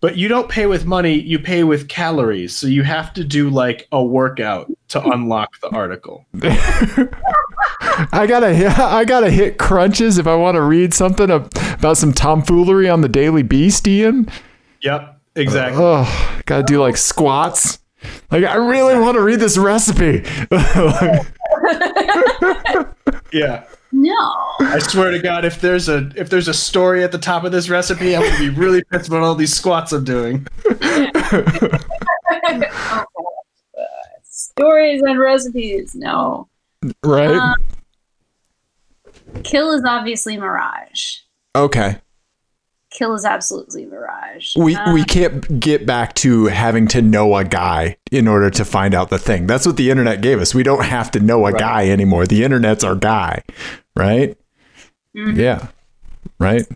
[0.00, 2.56] but you don't pay with money, you pay with calories.
[2.56, 6.24] So you have to do like a workout to unlock the article.
[7.80, 12.12] I gotta hit, I gotta hit crunches if I want to read something about some
[12.12, 14.28] tomfoolery on the Daily Beast, Ian.
[14.82, 15.80] Yep, exactly.
[15.82, 17.78] Oh, gotta do like squats.
[18.30, 20.24] Like I really want to read this recipe.
[23.32, 23.64] Yeah.
[23.92, 24.14] No.
[24.60, 27.52] I swear to God, if there's a if there's a story at the top of
[27.52, 30.46] this recipe, I'm gonna be really pissed about all these squats I'm doing.
[32.30, 33.04] Oh,
[33.78, 33.82] Uh,
[34.24, 35.94] stories and recipes.
[35.94, 36.48] No.
[37.04, 37.36] Right?
[37.36, 37.54] Um,
[39.44, 41.16] Kill is obviously Mirage.
[41.54, 41.98] Okay.
[42.90, 44.56] Kill is absolutely Mirage.
[44.56, 48.64] We Uh, we can't get back to having to know a guy in order to
[48.64, 49.46] find out the thing.
[49.46, 50.54] That's what the internet gave us.
[50.54, 51.60] We don't have to know a Right.
[51.60, 52.26] guy anymore.
[52.26, 53.42] The internet's our guy,
[53.94, 54.36] right?
[55.14, 55.36] Mhm.
[55.36, 55.66] Yeah.
[56.40, 56.66] Right.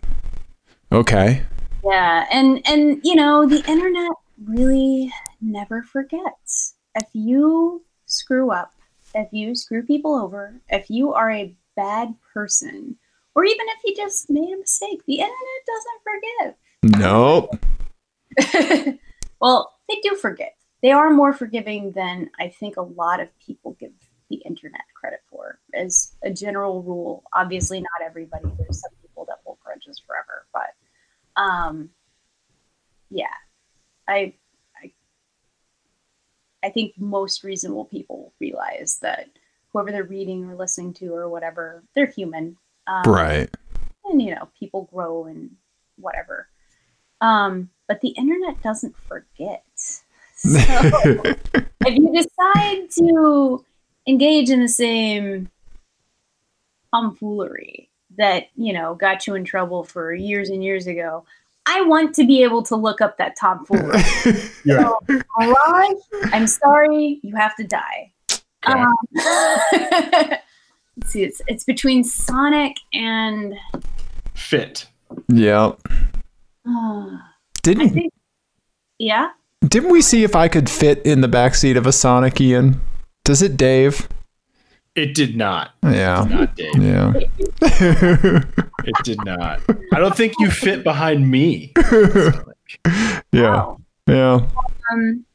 [0.91, 1.43] Okay.
[1.83, 4.11] Yeah, and and you know the internet
[4.45, 5.11] really
[5.41, 6.75] never forgets.
[6.95, 8.71] If you screw up,
[9.13, 12.97] if you screw people over, if you are a bad person,
[13.35, 15.37] or even if you just made a mistake, the internet
[15.67, 16.55] doesn't forgive.
[16.99, 17.55] Nope.
[19.41, 20.49] well, they do forgive.
[20.81, 23.91] They are more forgiving than I think a lot of people give
[24.29, 25.59] the internet credit for.
[25.73, 28.45] As a general rule, obviously not everybody.
[28.57, 31.89] There's some people that hold grudges forever, but um,
[33.09, 33.27] yeah,
[34.07, 34.35] I,
[36.63, 39.29] I, think most reasonable people realize that
[39.71, 42.57] whoever they're reading or listening to or whatever, they're human.
[42.87, 43.49] Um, Right.
[44.05, 45.51] and you know people grow and
[45.97, 46.47] whatever
[47.21, 49.63] um but the internet doesn't forget
[50.35, 50.59] so
[51.85, 53.63] if you decide to
[54.07, 55.49] engage in the same
[56.93, 61.23] tomfoolery that you know got you in trouble for years and years ago
[61.67, 63.99] i want to be able to look up that tomfoolery
[64.65, 64.83] Yeah.
[64.83, 64.99] so,
[65.39, 66.01] Mirage,
[66.33, 68.11] i'm sorry you have to die
[68.67, 68.79] Okay.
[68.79, 68.95] um,
[70.97, 73.53] let's see it's, it's between sonic and
[74.35, 74.87] Fit.
[75.27, 75.79] yep.
[76.67, 77.17] uh,
[77.61, 78.13] Didn't think,
[78.99, 79.29] yeah.
[79.67, 82.81] didn't we see if I could fit in the backseat of a Sonic Ian?
[83.25, 84.07] Does it Dave?
[84.95, 85.71] It did not.
[85.83, 86.25] Yeah.
[86.29, 86.81] Not Dave.
[86.81, 87.13] Yeah.
[88.85, 89.61] It did not.
[89.93, 91.71] I don't think you fit behind me.
[92.85, 93.21] yeah.
[93.31, 93.79] Wow.
[94.07, 94.45] Yeah.
[94.91, 95.25] Um,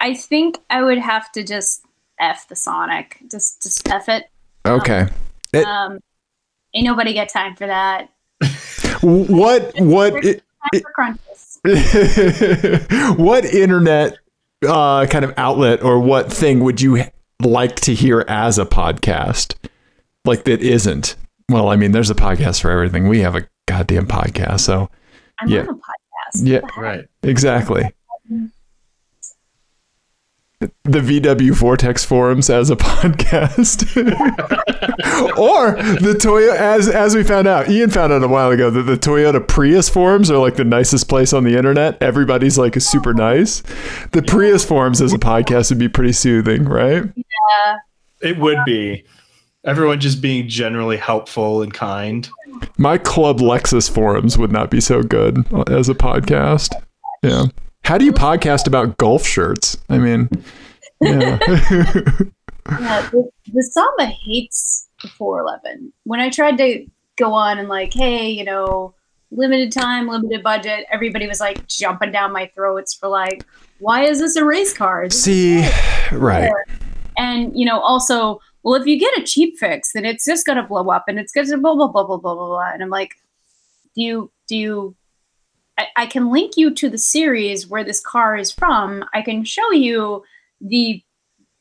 [0.00, 1.84] I think I would have to just
[2.18, 3.18] f the Sonic.
[3.30, 4.24] Just just f it.
[4.66, 5.06] Okay.
[5.52, 6.00] It- Um,
[6.74, 8.08] ain't nobody got time for that.
[9.00, 10.12] What what
[10.94, 11.62] Time for
[13.22, 14.18] what internet
[14.66, 17.04] uh, kind of outlet or what thing would you
[17.42, 19.54] like to hear as a podcast?
[20.24, 21.16] Like that isn't.
[21.48, 23.08] Well, I mean, there's a podcast for everything.
[23.08, 24.88] We have a goddamn podcast, so
[25.40, 25.60] I'm Yeah.
[25.60, 26.46] on a podcast.
[26.46, 26.60] Yeah.
[26.76, 27.04] Right.
[27.22, 27.90] exactly.
[30.60, 33.86] The VW Vortex forums as a podcast,
[35.38, 37.68] or the Toyota as as we found out.
[37.68, 41.08] Ian found out a while ago that the Toyota Prius forums are like the nicest
[41.08, 42.02] place on the internet.
[42.02, 43.60] Everybody's like super nice.
[44.10, 47.04] The Prius forums as a podcast would be pretty soothing, right?
[47.14, 47.76] Yeah,
[48.20, 49.04] it would be.
[49.64, 52.28] Everyone just being generally helpful and kind.
[52.78, 55.38] My Club Lexus forums would not be so good
[55.68, 56.72] as a podcast.
[57.22, 57.46] Yeah.
[57.88, 59.78] How do you podcast about golf shirts?
[59.88, 60.28] I mean,
[61.00, 61.38] yeah.
[62.68, 65.90] Yeah, the, the Samba hates the 411.
[66.04, 66.86] When I tried to
[67.16, 68.94] go on and like, hey, you know,
[69.30, 73.46] limited time, limited budget, everybody was like jumping down my throats for like,
[73.78, 75.08] why is this a race car?
[75.08, 75.66] This See,
[76.12, 76.52] right.
[77.16, 80.62] And you know, also, well, if you get a cheap fix, then it's just gonna
[80.62, 82.70] blow up, and it's gonna blah blah blah blah blah blah blah.
[82.70, 83.14] And I'm like,
[83.94, 84.94] do you do you?
[85.78, 89.04] I, I can link you to the series where this car is from.
[89.14, 90.24] I can show you
[90.60, 91.02] the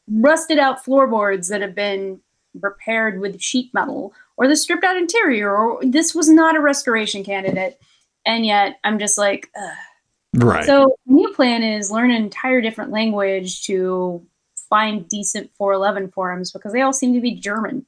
[0.09, 2.19] rusted out floorboards that have been
[2.59, 7.23] repaired with sheet metal, or the stripped out interior, or this was not a restoration
[7.23, 7.79] candidate.
[8.25, 9.77] And yet, I'm just like, Ugh.
[10.35, 10.65] Right.
[10.65, 14.25] so new plan is learn an entire different language to
[14.69, 17.85] find decent 411 forums because they all seem to be German.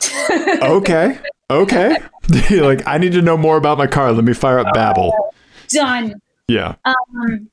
[0.62, 1.18] okay.
[1.50, 1.96] Okay.
[2.50, 4.12] Like, I need to know more about my car.
[4.12, 5.27] Let me fire up Babel.
[5.70, 6.20] Done.
[6.48, 6.74] Yeah.
[6.84, 7.50] Um,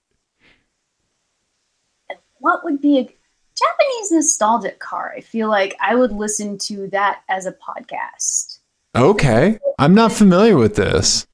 [2.40, 5.14] what would be a Japanese nostalgic car?
[5.16, 8.60] I feel like I would listen to that as a podcast.
[8.96, 9.60] Okay.
[9.80, 11.28] I'm not familiar with this.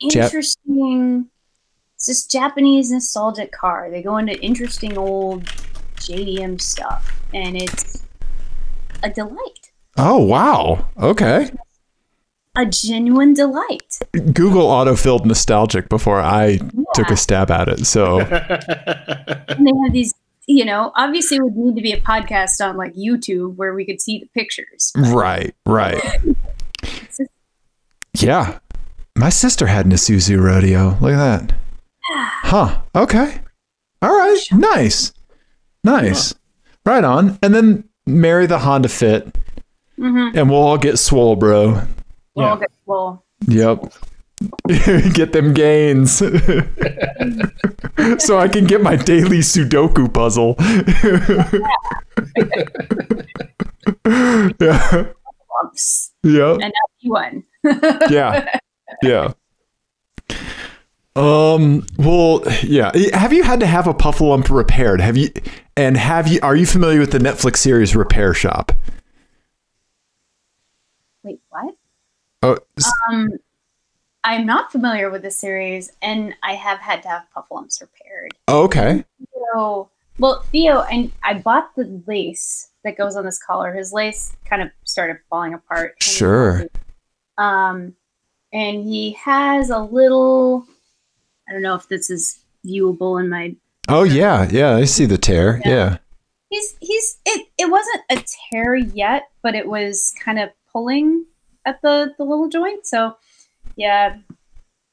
[0.00, 1.28] Interesting.
[1.94, 3.90] it's just Japanese nostalgic car.
[3.90, 5.44] They go into interesting old
[5.96, 8.02] JDM stuff, and it's
[9.02, 9.72] a delight.
[9.96, 10.86] Oh, wow.
[10.98, 11.50] Okay.
[12.54, 13.98] A genuine delight.
[14.12, 16.58] Google autofilled nostalgic before I
[16.94, 17.86] took a stab at it.
[17.86, 20.14] So, and they have these
[20.48, 23.84] you know obviously it would need to be a podcast on like youtube where we
[23.84, 26.02] could see the pictures right, right.
[28.14, 28.58] Yeah.
[29.16, 30.96] My sister had an Isuzu rodeo.
[31.00, 31.54] Look at that.
[32.44, 32.82] Huh.
[32.94, 33.40] Okay.
[34.02, 34.38] All right.
[34.52, 35.12] Nice.
[35.84, 36.34] Nice.
[36.84, 37.38] Right on.
[37.42, 39.34] And then marry the Honda Fit
[39.98, 40.36] mm-hmm.
[40.36, 41.86] and we'll all get swole, bro.
[42.34, 43.92] Well, well Yep.
[45.12, 46.12] get them gains.
[48.18, 50.56] so I can get my daily Sudoku puzzle.
[54.60, 55.04] yeah.
[56.24, 56.58] Yep.
[56.60, 57.44] and you won
[58.10, 58.58] yeah.
[59.02, 59.32] Yeah.
[61.14, 61.86] Um.
[61.98, 62.90] Well, yeah.
[63.14, 65.00] Have you had to have a puffalump repaired?
[65.00, 65.30] Have you?
[65.76, 66.40] And have you?
[66.42, 68.72] Are you familiar with the Netflix series Repair Shop?
[71.22, 71.74] Wait, what?
[72.42, 72.58] Oh,
[73.10, 73.30] Um,
[74.24, 78.32] I'm not familiar with the series, and I have had to have puffalumps repaired.
[78.48, 79.04] okay.
[79.54, 83.72] So, well, Theo, and I bought the lace that goes on this collar.
[83.72, 86.02] His lace kind of started falling apart.
[86.02, 86.66] Sure.
[87.38, 87.94] Um,
[88.52, 90.66] and he has a little.
[91.48, 93.56] I don't know if this is viewable in my.
[93.88, 94.76] Oh yeah, yeah.
[94.76, 95.60] I see the tear.
[95.64, 95.70] Yeah.
[95.72, 95.98] Yeah.
[96.50, 97.48] He's he's it.
[97.58, 98.22] It wasn't a
[98.52, 101.24] tear yet, but it was kind of pulling
[101.64, 102.86] at the the little joint.
[102.86, 103.16] So,
[103.76, 104.16] yeah,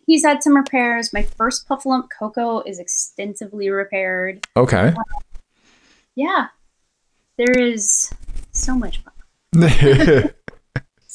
[0.06, 1.14] he's had some repairs.
[1.14, 4.46] My first puffalump Coco is extensively repaired.
[4.58, 4.88] Okay.
[4.88, 4.96] Um,
[6.16, 6.48] yeah,
[7.38, 8.12] there is
[8.52, 9.02] so much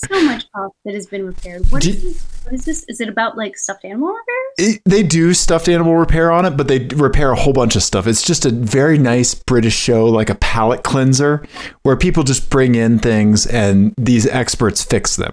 [0.09, 1.65] so much puff that has been repaired.
[1.71, 2.27] What Do- is this?
[2.45, 2.85] What is this?
[2.89, 4.75] Is it about like stuffed animal repairs?
[4.77, 7.83] It- they do stuffed animal repair on it, but they repair a whole bunch of
[7.83, 8.07] stuff.
[8.07, 11.45] It's just a very nice British show, like a palate cleanser,
[11.83, 15.33] where people just bring in things and these experts fix them.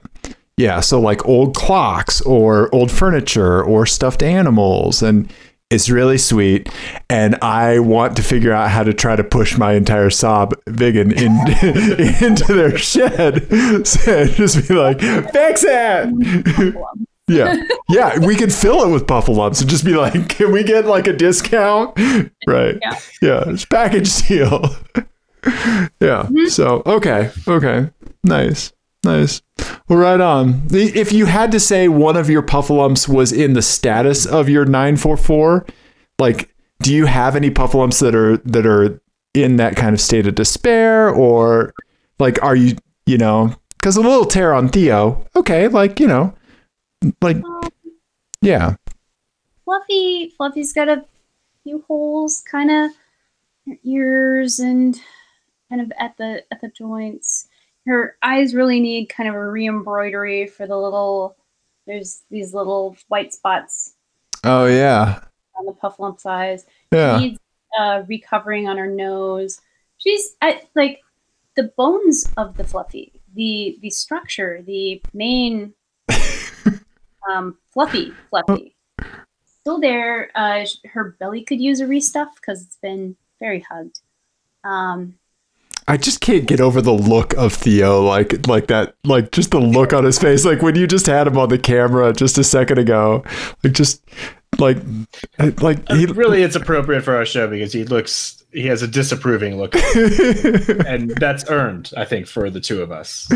[0.57, 5.31] Yeah, so like old clocks or old furniture or stuffed animals, and
[5.71, 6.69] it's really sweet.
[7.09, 11.11] And I want to figure out how to try to push my entire Saab Viggen
[11.13, 13.47] in, into their shed.
[13.85, 16.75] So just be like, fix it.
[17.27, 17.55] Yeah.
[17.87, 18.19] Yeah.
[18.19, 21.13] We could fill it with puffalumps and just be like, can we get like a
[21.13, 21.97] discount?
[22.45, 22.77] Right.
[22.81, 22.99] Yeah.
[23.21, 23.43] Yeah.
[23.47, 24.75] It's package deal.
[25.45, 26.27] yeah.
[26.27, 26.47] Mm-hmm.
[26.47, 27.31] So, okay.
[27.47, 27.89] Okay.
[28.25, 28.73] Nice.
[29.03, 29.41] Nice.
[29.87, 30.67] Well, right on.
[30.71, 34.65] If you had to say one of your puffalumps was in the status of your
[34.65, 35.65] 944,
[36.19, 39.01] like, do you have any puffalumps that are, that are
[39.33, 41.73] in that kind of state of despair or
[42.19, 42.75] like, are you,
[43.05, 46.35] you know, because a little tear on Theo, okay, like, you know,
[47.21, 47.61] like, um,
[48.41, 48.75] yeah.
[49.65, 51.05] Fluffy, Fluffy's got a
[51.63, 52.91] few holes, kind of
[53.83, 54.99] ears and
[55.69, 57.47] kind of at the at the joints.
[57.87, 61.35] Her eyes really need kind of a re-embroidery for the little.
[61.87, 63.95] There's these little white spots
[64.43, 65.21] Oh, yeah.
[65.59, 66.65] on the puffalump's eyes.
[66.91, 67.19] Yeah.
[67.19, 67.39] Needs
[67.79, 69.59] uh, recovering on her nose.
[69.97, 70.99] She's I, like
[71.55, 75.73] the bones of the Fluffy, the the structure, the main
[77.29, 78.75] um, Fluffy, Fluffy,
[79.61, 80.31] still there.
[80.35, 83.99] Uh, her belly could use a restuff because it's been very hugged.
[84.63, 85.15] Um,
[85.91, 89.59] I just can't get over the look of Theo, like like that, like just the
[89.59, 92.45] look on his face, like when you just had him on the camera just a
[92.45, 93.25] second ago,
[93.61, 94.01] like just
[94.57, 94.77] like
[95.59, 99.57] like he really, it's appropriate for our show because he looks he has a disapproving
[99.57, 99.75] look,
[100.85, 103.27] and that's earned, I think, for the two of us.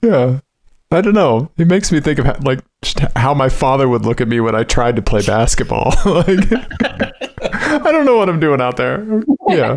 [0.00, 0.38] yeah.
[0.92, 1.50] I don't know.
[1.58, 2.60] It makes me think of how, like
[3.16, 5.92] how my father would look at me when I tried to play basketball.
[6.06, 6.38] like,
[7.42, 9.04] I don't know what I'm doing out there.
[9.48, 9.74] Yeah.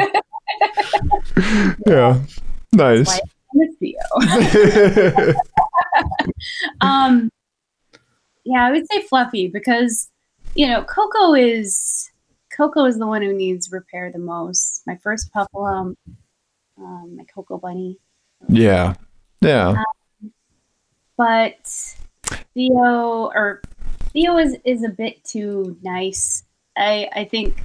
[1.87, 2.21] Yeah.
[2.73, 3.19] Nice.
[6.81, 7.29] um,
[8.43, 10.09] yeah, I would say Fluffy because
[10.55, 12.11] you know Coco is
[12.55, 14.83] Coco is the one who needs repair the most.
[14.85, 15.95] My first puffalump,
[16.77, 17.97] um, my Coco bunny,
[18.47, 18.93] yeah.
[19.41, 19.83] Yeah.
[21.15, 21.95] but
[22.53, 23.61] Theo or
[24.13, 26.43] Theo is is a bit too nice.
[26.75, 27.63] I I think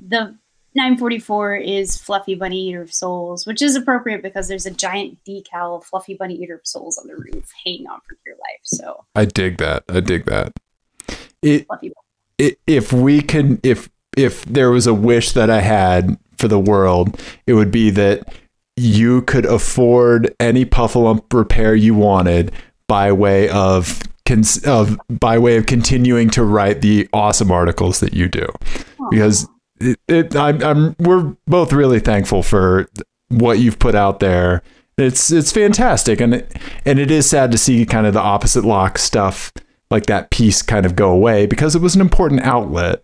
[0.00, 0.36] the
[0.74, 5.76] 944 is Fluffy Bunny Eater of Souls, which is appropriate because there's a giant decal
[5.76, 8.60] of Fluffy Bunny Eater of Souls on the roof hanging on for dear life.
[8.62, 9.84] So I dig that.
[9.88, 10.52] I dig that.
[11.42, 11.92] It Fluffy
[12.40, 16.58] i- if we can if if there was a wish that I had for the
[16.60, 18.32] world, it would be that
[18.76, 22.52] you could afford any puffalump repair you wanted
[22.88, 28.14] by way of cons- of by way of continuing to write the awesome articles that
[28.14, 28.46] you do
[29.10, 29.46] because
[29.82, 32.88] it, it I'm, I'm we're both really thankful for
[33.28, 34.62] what you've put out there.
[34.98, 36.20] It's it's fantastic.
[36.20, 36.52] And it,
[36.84, 39.52] and it is sad to see kind of the opposite lock stuff
[39.90, 43.02] like that piece kind of go away because it was an important outlet.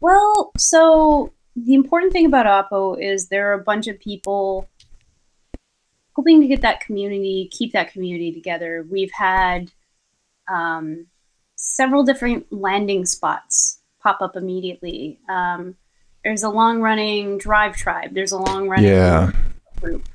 [0.00, 4.68] Well, so the important thing about Oppo is there are a bunch of people
[6.14, 8.86] hoping to get that community, keep that community together.
[8.90, 9.70] We've had
[10.50, 11.06] um,
[11.56, 15.18] several different landing spots pop up immediately.
[15.28, 15.76] Um,
[16.24, 18.14] there's a long running Drive Tribe.
[18.14, 19.32] There's a long running yeah
[19.80, 20.08] group.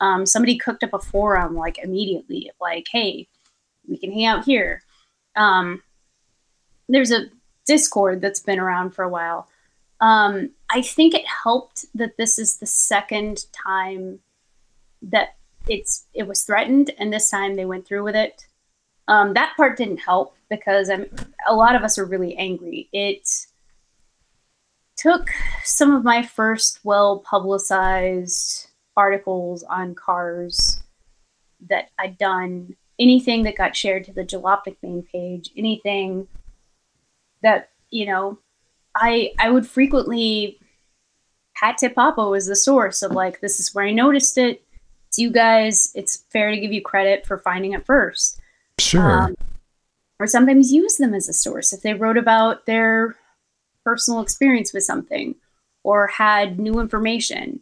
[0.00, 3.26] Um, somebody cooked up a forum like immediately, like, hey,
[3.88, 4.82] we can hang out here.
[5.34, 5.82] Um,
[6.88, 7.26] there's a
[7.66, 9.48] Discord that's been around for a while.
[10.00, 14.20] Um, I think it helped that this is the second time
[15.02, 15.36] that
[15.68, 18.46] it's it was threatened, and this time they went through with it.
[19.08, 21.06] Um, that part didn't help because I'm,
[21.46, 22.88] a lot of us are really angry.
[22.92, 23.28] It
[24.96, 25.30] took
[25.64, 30.82] some of my first well publicized articles on cars
[31.68, 36.26] that I'd done, anything that got shared to the Jalopnik main page, anything
[37.42, 38.38] that, you know,
[38.94, 40.58] I I would frequently
[41.54, 44.62] Hat Tip Oppo as the source of like, this is where I noticed it.
[45.08, 45.90] It's you guys.
[45.94, 48.40] It's fair to give you credit for finding it first.
[48.78, 49.22] Sure.
[49.22, 49.36] Um,
[50.18, 53.16] or sometimes use them as a source if they wrote about their
[53.84, 55.34] personal experience with something
[55.84, 57.60] or had new information.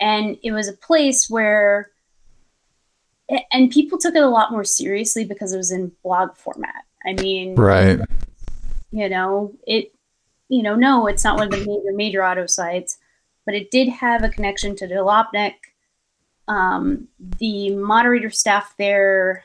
[0.00, 1.90] And it was a place where,
[3.52, 6.84] and people took it a lot more seriously because it was in blog format.
[7.06, 8.00] I mean, right.
[8.90, 9.92] You know, it,
[10.48, 12.98] you know, no, it's not one of the major, major auto sites,
[13.46, 15.54] but it did have a connection to Jalopnik.
[16.48, 17.06] Um,
[17.38, 19.44] the moderator staff there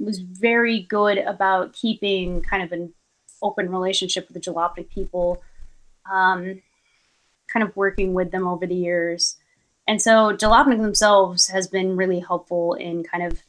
[0.00, 2.92] was very good about keeping kind of an
[3.42, 5.42] open relationship with the Jalopnik people,
[6.10, 6.62] um,
[7.52, 9.36] kind of working with them over the years.
[9.86, 13.42] And so Jalopnik themselves has been really helpful in kind of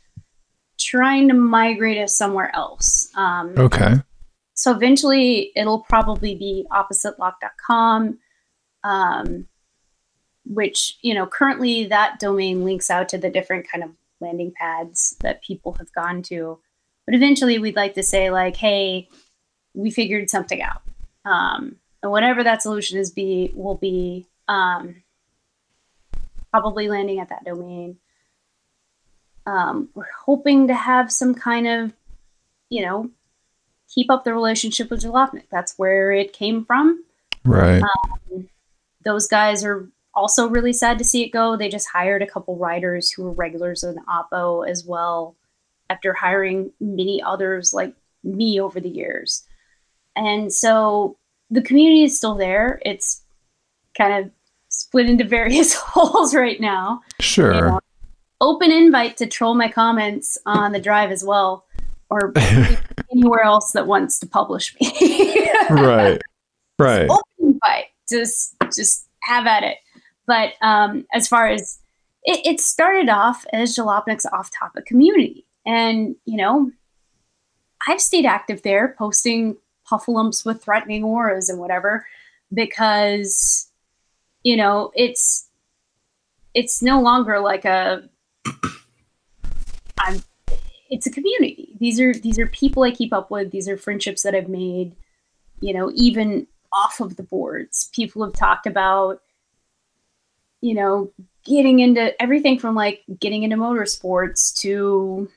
[0.80, 3.10] trying to migrate us somewhere else.
[3.16, 3.96] Um, okay.
[4.54, 8.20] So eventually it'll probably be oppositelock.com,
[8.84, 9.48] um,
[10.46, 13.92] which, you know, currently that domain links out to the different kind of
[14.22, 16.60] landing pads that people have gone to.
[17.06, 19.10] But eventually we'd like to say, like, hey,
[19.74, 20.82] we figured something out.
[21.26, 25.04] Um, and whatever that solution is be will be um,
[26.52, 27.98] probably landing at that domain.
[29.46, 31.94] Um, we're hoping to have some kind of,
[32.70, 33.10] you know,
[33.94, 35.46] keep up the relationship with Jalopnik.
[35.52, 37.04] That's where it came from.
[37.44, 37.82] Right.
[37.82, 38.50] Um,
[39.04, 41.56] those guys are also really sad to see it go.
[41.56, 45.36] They just hired a couple writers who were regulars in Oppo as well,
[45.90, 47.94] after hiring many others like
[48.24, 49.44] me over the years.
[50.16, 51.18] And so
[51.50, 52.82] the community is still there.
[52.86, 53.22] It's
[53.98, 54.32] kind of
[54.70, 57.02] split into various holes right now.
[57.20, 57.54] Sure.
[57.54, 57.80] You know,
[58.40, 61.66] open invite to troll my comments on the drive as well,
[62.10, 62.34] or
[63.12, 64.92] anywhere else that wants to publish me.
[65.70, 66.22] right.
[66.80, 67.10] Right.
[67.10, 67.86] Open invite.
[68.10, 69.78] Just just have at it.
[70.28, 71.80] But um, as far as
[72.24, 76.72] it, it started off as Jalopnik's off-topic community, and you know,
[77.88, 79.58] I've stayed active there, posting
[79.90, 82.06] puffalumps with threatening auras and whatever
[82.54, 83.70] because
[84.44, 85.50] you know it's
[86.54, 88.04] it's no longer like a
[90.00, 90.24] i'm
[90.92, 91.70] it's a community.
[91.80, 93.52] These are these are people i keep up with.
[93.52, 94.96] These are friendships that i've made
[95.62, 97.90] you know even off of the boards.
[97.94, 99.22] People have talked about
[100.62, 101.12] you know
[101.44, 105.30] getting into everything from like getting into motorsports to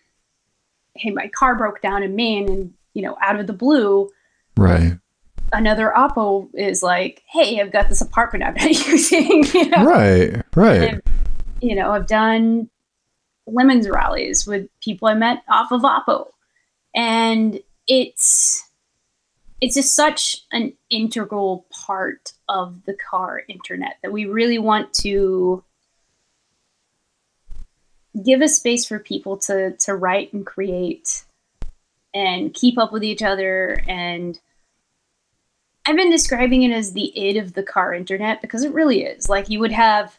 [0.94, 4.08] hey my car broke down in maine and you know out of the blue
[4.56, 4.98] Right.
[5.52, 9.44] Another Oppo is like, hey, I've got this apartment I'm not using.
[9.52, 9.84] you know?
[9.84, 10.94] Right, right.
[10.94, 11.00] I've,
[11.60, 12.70] you know, I've done
[13.46, 16.28] lemons rallies with people I met off of Oppo.
[16.94, 18.62] And it's
[19.60, 25.62] it's just such an integral part of the car internet that we really want to
[28.24, 31.24] give a space for people to to write and create
[32.12, 34.40] and keep up with each other and
[35.86, 39.28] I've been describing it as the id of the car internet because it really is.
[39.28, 40.18] Like you would have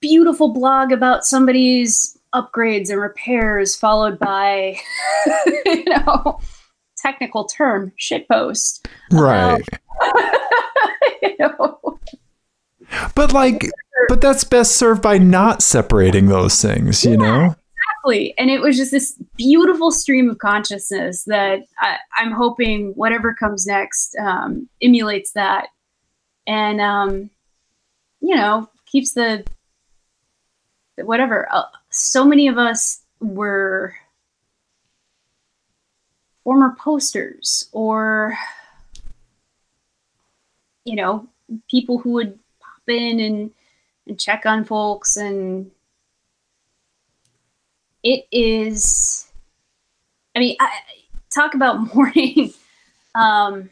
[0.00, 4.78] beautiful blog about somebody's upgrades and repairs followed by
[5.66, 6.40] you know
[6.96, 8.86] technical term shitpost.
[9.10, 9.54] Right.
[9.54, 9.60] Um,
[11.40, 11.98] Know.
[13.14, 13.70] But like
[14.08, 17.16] but that's best served by not separating those things, you yeah.
[17.16, 17.54] know?
[18.04, 18.34] Exactly.
[18.38, 23.66] And it was just this beautiful stream of consciousness that I, am hoping whatever comes
[23.66, 25.68] next um, emulates that
[26.46, 27.30] and, um,
[28.20, 29.44] you know, keeps the,
[30.96, 31.46] whatever.
[31.52, 33.94] Uh, so many of us were
[36.42, 38.36] former posters or,
[40.84, 41.28] you know,
[41.70, 43.50] people who would pop in and,
[44.06, 45.16] and check on folks.
[45.16, 45.70] And
[48.02, 49.30] it is
[50.34, 50.70] i mean I,
[51.30, 52.52] talk about mourning
[53.14, 53.70] um,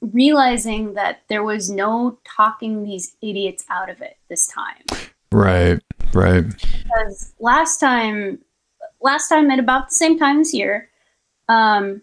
[0.00, 4.84] realizing that there was no talking these idiots out of it this time.
[5.32, 5.80] Right
[6.14, 6.44] right.
[6.48, 8.38] Because last time
[9.00, 10.88] last time at about the same time this year
[11.48, 12.02] um,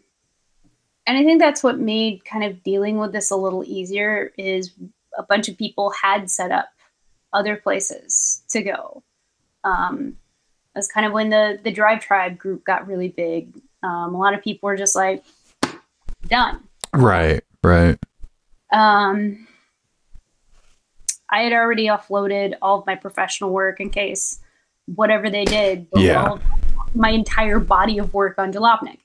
[1.08, 4.72] and i think that's what made kind of dealing with this a little easier is
[5.18, 6.70] a bunch of people had set up
[7.34, 9.03] other places to go
[9.66, 10.16] um,
[10.74, 13.53] That's kind of when the the Drive Tribe group got really big.
[13.84, 15.24] Um, a lot of people were just like,
[16.28, 16.62] done.
[16.93, 17.97] Right, right.
[18.72, 19.47] Um,
[21.30, 24.39] I had already offloaded all of my professional work in case
[24.86, 26.38] whatever they did, Yeah.
[26.93, 28.99] my entire body of work on Jalopnik.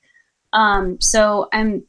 [0.52, 1.84] Um, so I'm,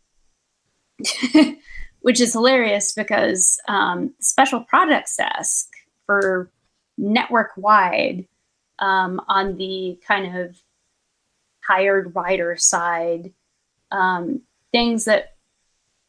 [2.01, 5.67] which is hilarious because um, special projects desk
[6.05, 6.51] for
[6.97, 8.27] network wide
[8.79, 10.57] um, on the kind of
[11.65, 13.31] hired writer side,
[13.91, 14.41] um,
[14.71, 15.35] things that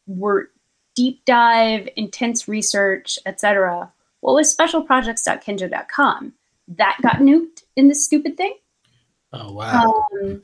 [0.07, 0.49] were
[0.95, 3.91] deep dive, intense research, etc.
[4.21, 6.33] What was specialprojects.kinja.com?
[6.67, 8.55] That got nuked in this stupid thing.
[9.31, 10.05] Oh wow.
[10.21, 10.41] Um,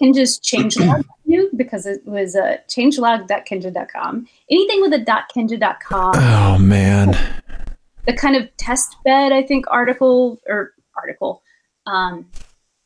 [0.00, 4.26] Kinja's changelog nuked because it was a uh, changelog.kinja.com.
[4.50, 4.98] Anything with a
[5.34, 7.16] .kinja.com, Oh man.
[8.06, 11.42] the kind of test bed, I think, article or article,
[11.86, 12.26] um,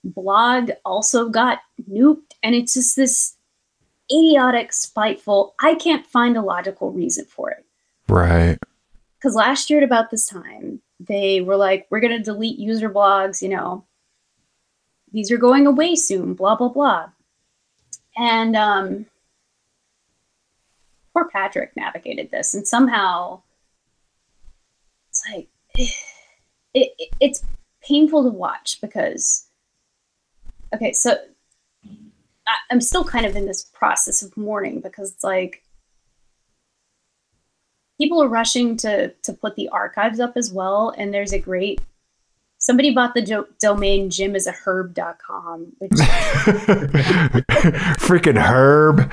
[0.05, 1.59] blog also got
[1.91, 2.33] nuked.
[2.43, 3.37] And it's just this
[4.13, 7.65] idiotic, spiteful, I can't find a logical reason for it.
[8.09, 8.59] Right.
[9.19, 12.91] because last year at about this time they were like we're going to delete user
[12.91, 13.83] blogs you know
[15.13, 17.09] these are going away soon blah blah blah
[18.17, 19.07] and um
[21.12, 23.41] poor patrick navigated this and somehow
[25.09, 25.49] it's like
[26.75, 27.45] it, it, it's
[27.83, 29.47] painful to watch because
[30.75, 31.17] okay so
[32.47, 35.62] I, i'm still kind of in this process of mourning because it's like
[37.99, 41.81] people are rushing to to put the archives up as well and there's a great
[42.65, 45.91] somebody bought the jo- domain herb.com which
[48.01, 49.12] Freaking Herb.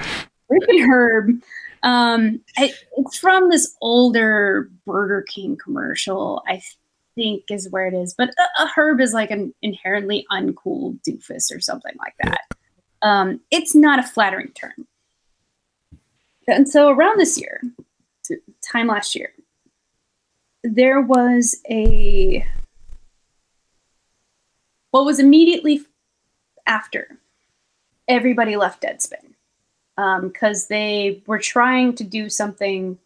[0.50, 1.42] freaking herb.
[1.84, 6.62] Um I, it's from this older burger king commercial i
[7.16, 11.54] think is where it is but a, a herb is like an inherently uncool doofus
[11.54, 12.42] or something like that.
[13.02, 14.88] Um it's not a flattering term.
[16.48, 17.62] And so around this year
[18.64, 19.34] time last year
[20.64, 22.46] there was a
[24.92, 25.82] what was immediately
[26.68, 27.18] after
[28.08, 29.34] everybody left deadspin
[29.98, 32.98] um, because they were trying to do something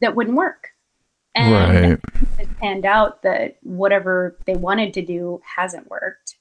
[0.00, 0.70] that wouldn't work
[1.34, 1.98] and Right.
[2.38, 6.36] it panned out that whatever they wanted to do hasn't worked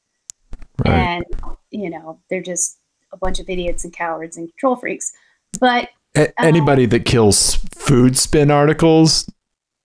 [0.86, 0.94] Right.
[0.94, 1.26] and
[1.72, 2.80] you know they're just
[3.12, 5.14] a bunch of idiots and cowards and control freaks
[5.60, 9.30] but A- um, anybody that kills Foodspin articles,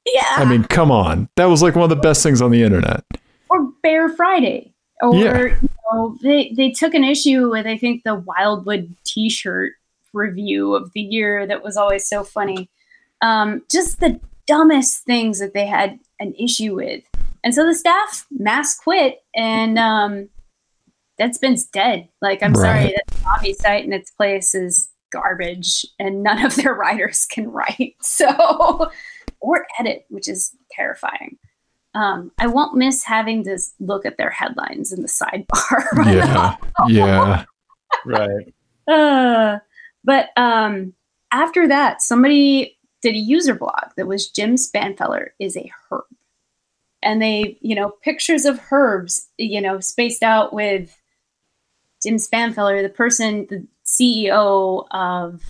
[0.06, 1.28] yeah I mean, come on.
[1.36, 3.04] That was like one of the best things on the internet.
[3.50, 4.74] Or Bear Friday.
[5.02, 5.56] Or Yeah.
[5.60, 9.72] you know, they they took an issue with I think the Wildwood T-shirt
[10.12, 12.68] review of the year that was always so funny.
[13.22, 17.04] Um, just the dumbest things that they had an issue with,
[17.44, 20.28] and so the staff mass quit, and um,
[21.20, 22.08] Deadspin's dead.
[22.22, 26.74] Like I'm sorry, that hobby site in its place is garbage, and none of their
[26.74, 27.94] writers can write.
[28.00, 28.90] So
[29.40, 31.38] or edit, which is terrifying.
[31.94, 36.06] Um, I won't miss having to look at their headlines in the sidebar.
[36.06, 36.56] Yeah.
[36.88, 37.44] Yeah.
[38.06, 38.54] right.
[38.86, 39.58] Uh,
[40.04, 40.94] but um,
[41.32, 46.04] after that, somebody did a user blog that was Jim Spanfeller is a herb.
[47.02, 50.96] And they, you know, pictures of herbs, you know, spaced out with
[52.02, 55.42] Jim Spanfeller, the person, the CEO of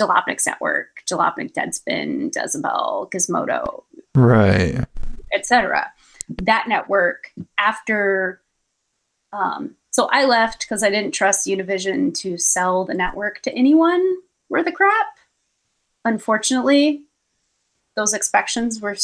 [0.00, 3.82] Jalopnik's network, Jalopnik, Deadspin, Decibel, Gizmodo,
[4.14, 4.84] Right.
[5.34, 5.92] Etc.
[6.42, 8.40] That network after
[9.32, 14.02] um, so I left because I didn't trust Univision to sell the network to anyone
[14.48, 15.06] worth a crap.
[16.04, 17.02] Unfortunately,
[17.94, 18.96] those expectations were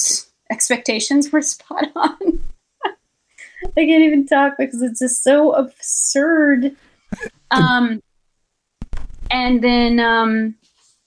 [0.51, 2.17] expectations were spot on.
[2.85, 6.77] I can't even talk because it's just so absurd.
[7.51, 8.03] Um,
[9.31, 10.55] and then um,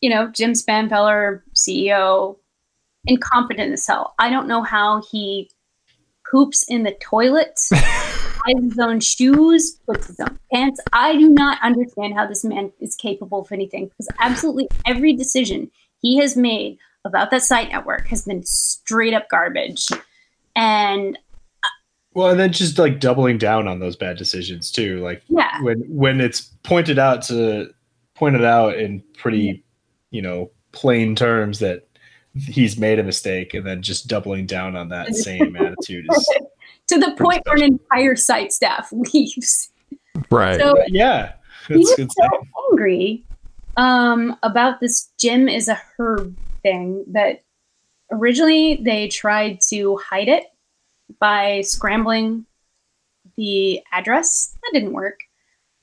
[0.01, 2.37] you know Jim Spanfeller, CEO,
[3.05, 4.13] incompetent as hell.
[4.19, 5.49] I don't know how he
[6.29, 10.79] poops in the toilet, buys his own shoes, puts his own pants.
[10.93, 15.69] I do not understand how this man is capable of anything because absolutely every decision
[16.01, 19.87] he has made about that site network has been straight up garbage.
[20.55, 21.17] And
[22.13, 24.99] Well, and then just like doubling down on those bad decisions too.
[24.99, 27.73] Like yeah, when when it's pointed out to
[28.15, 29.63] pointed out in pretty,
[30.11, 31.87] you know, plain terms that
[32.35, 36.29] he's made a mistake, and then just doubling down on that same attitude is
[36.87, 39.69] to the point where an entire site staff leaves.
[40.29, 40.59] Right.
[40.59, 41.33] So yeah.
[41.67, 43.25] he It's, was so angry
[43.77, 47.43] um, about this Jim is a herb thing that
[48.11, 50.45] originally they tried to hide it
[51.19, 52.45] by scrambling
[53.37, 54.55] the address.
[54.61, 55.19] That didn't work.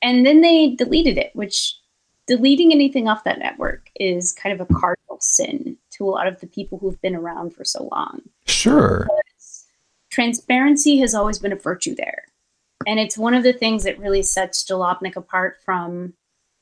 [0.03, 1.75] And then they deleted it, which
[2.27, 6.41] deleting anything off that network is kind of a cardinal sin to a lot of
[6.41, 8.23] the people who've been around for so long.
[8.47, 9.07] Sure.
[10.11, 12.25] Transparency has always been a virtue there.
[12.87, 16.15] And it's one of the things that really sets Jalopnik apart from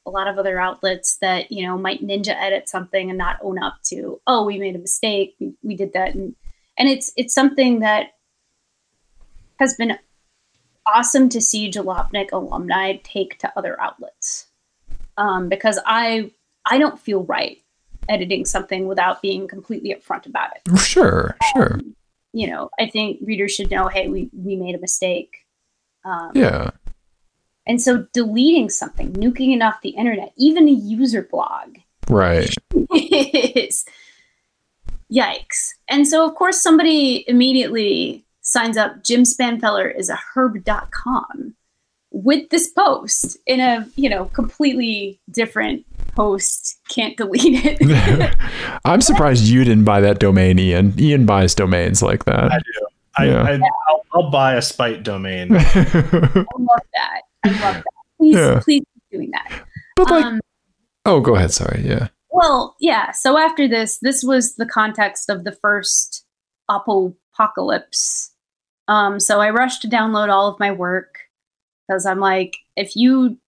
[0.06, 3.62] a lot of other outlets that, you know, might ninja edit something and not own
[3.62, 6.14] up to, oh, we made a mistake, we, we did that.
[6.14, 6.34] And
[6.78, 8.12] and it's it's something that
[9.58, 9.98] has been
[10.86, 14.46] awesome to see Jalopnik alumni take to other outlets.
[15.16, 16.30] Um, because I
[16.64, 17.58] I don't feel right
[18.08, 20.78] editing something without being completely upfront about it.
[20.78, 21.74] Sure, sure.
[21.74, 21.96] Um,
[22.32, 25.46] you know, I think readers should know, hey, we we made a mistake.
[26.04, 26.70] Um, yeah.
[27.66, 31.78] And so deleting something, nuking it off the internet, even a user blog,
[32.08, 32.54] right,
[32.94, 33.84] is
[35.12, 35.70] yikes.
[35.88, 39.02] And so, of course, somebody immediately signs up.
[39.02, 41.55] Jim Spanfeller is a herb.com
[42.16, 45.84] with this post in a you know completely different
[46.14, 46.78] post.
[46.88, 48.36] Can't delete it.
[48.84, 50.98] I'm surprised you didn't buy that domain ian.
[50.98, 52.50] Ian buys domains like that.
[52.52, 52.86] I do.
[53.18, 53.42] I, yeah.
[53.42, 55.48] I, will I'll buy a spite domain.
[55.56, 57.20] I love that.
[57.44, 57.84] I love that.
[58.18, 58.60] Please yeah.
[58.64, 59.64] please keep doing that.
[59.96, 60.40] But like um,
[61.04, 61.52] oh go ahead.
[61.52, 61.82] Sorry.
[61.86, 62.08] Yeah.
[62.30, 63.10] Well yeah.
[63.12, 66.24] So after this this was the context of the first
[66.70, 68.32] apocalypse.
[68.88, 71.15] Um so i rushed to download all of my work
[71.86, 73.38] because I'm like, if you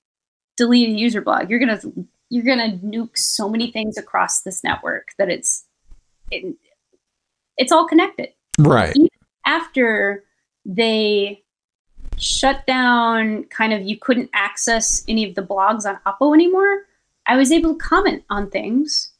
[0.56, 1.80] delete a user blog, you're gonna
[2.30, 5.64] you're gonna nuke so many things across this network that it's
[6.30, 6.54] it,
[7.56, 8.30] it's all connected.
[8.58, 8.94] Right.
[8.94, 9.08] Even
[9.46, 10.24] after
[10.64, 11.42] they
[12.18, 16.84] shut down, kind of you couldn't access any of the blogs on Oppo anymore.
[17.26, 19.12] I was able to comment on things,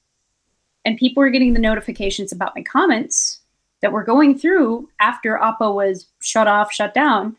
[0.85, 3.41] and people were getting the notifications about my comments
[3.81, 7.37] that were going through after Oppo was shut off, shut down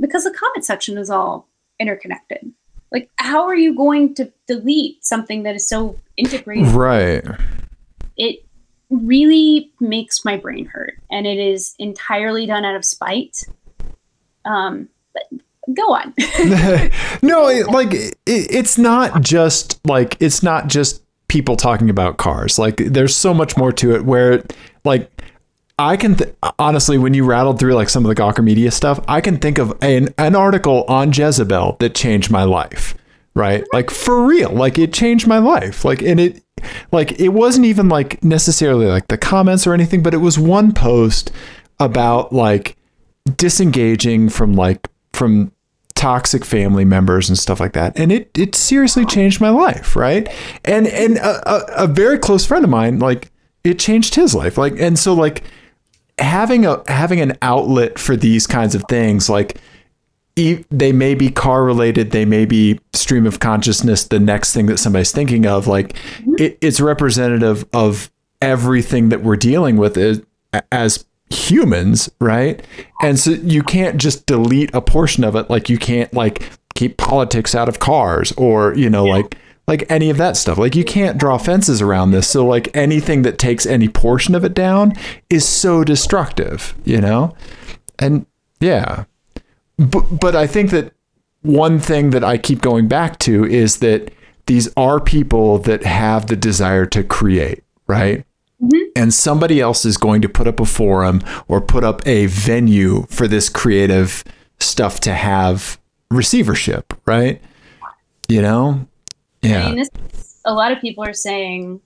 [0.00, 1.48] because the comment section is all
[1.78, 2.52] interconnected.
[2.90, 6.68] Like, how are you going to delete something that is so integrated?
[6.68, 7.24] Right.
[8.16, 8.44] It
[8.90, 13.44] really makes my brain hurt, and it is entirely done out of spite.
[14.44, 15.40] Um, but
[15.74, 16.14] go on.
[17.22, 22.58] no, like it, it's not just like it's not just people talking about cars.
[22.58, 24.04] Like there's so much more to it.
[24.04, 24.44] Where
[24.84, 25.10] like
[25.78, 29.00] I can th- honestly, when you rattled through like some of the Gawker Media stuff,
[29.08, 32.94] I can think of an, an article on Jezebel that changed my life.
[33.34, 35.86] Right, like for real, like it changed my life.
[35.86, 36.44] Like, and it,
[36.92, 40.72] like it wasn't even like necessarily like the comments or anything, but it was one
[40.72, 41.32] post
[41.80, 42.76] about like
[43.36, 45.52] disengaging from like from
[45.94, 47.98] toxic family members and stuff like that.
[47.98, 50.28] And it it seriously changed my life right?
[50.64, 53.30] And and a, a, a very close friend of mine like
[53.64, 54.58] it changed his life.
[54.58, 55.44] Like and so like
[56.18, 59.58] having a having an outlet for these kinds of things like
[60.36, 64.66] e- they may be car related they may be stream of consciousness the next thing
[64.66, 66.34] that somebody's thinking of like mm-hmm.
[66.38, 68.10] it, it's representative of
[68.40, 70.22] everything that we're dealing with as,
[70.70, 72.64] as humans right
[73.02, 76.98] and so you can't just delete a portion of it like you can't like keep
[76.98, 79.14] politics out of cars or you know yeah.
[79.14, 79.36] like
[79.66, 80.58] like any of that stuff.
[80.58, 82.28] Like you can't draw fences around this.
[82.28, 84.94] So like anything that takes any portion of it down
[85.30, 87.34] is so destructive, you know?
[87.98, 88.26] And
[88.60, 89.04] yeah.
[89.78, 90.92] But but I think that
[91.42, 94.12] one thing that I keep going back to is that
[94.46, 98.24] these are people that have the desire to create, right?
[98.62, 98.90] Mm-hmm.
[98.94, 103.06] And somebody else is going to put up a forum or put up a venue
[103.08, 104.24] for this creative
[104.60, 105.80] stuff to have
[106.10, 107.40] receivership, right?
[108.28, 108.86] You know?
[109.42, 109.64] Yeah.
[109.64, 109.90] I mean, this,
[110.44, 111.80] a lot of people are saying,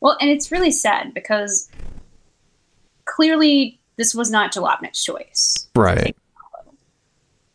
[0.00, 1.68] well, and it's really sad because
[3.04, 5.68] clearly this was not Jalopnik's choice.
[5.74, 6.16] Right.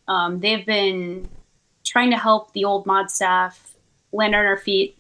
[0.07, 1.29] Um, they've been
[1.85, 3.73] trying to help the old mod staff
[4.11, 4.97] land on our feet,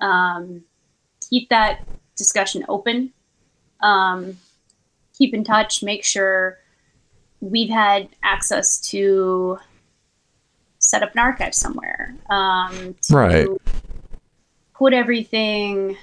[0.00, 0.64] um,
[1.28, 1.86] keep that
[2.16, 3.12] discussion open,
[3.82, 4.36] um,
[5.16, 6.58] keep in touch, make sure
[7.40, 9.58] we've had access to
[10.90, 12.14] set up an archive somewhere.
[12.28, 13.46] Um, right.
[14.74, 15.96] Put everything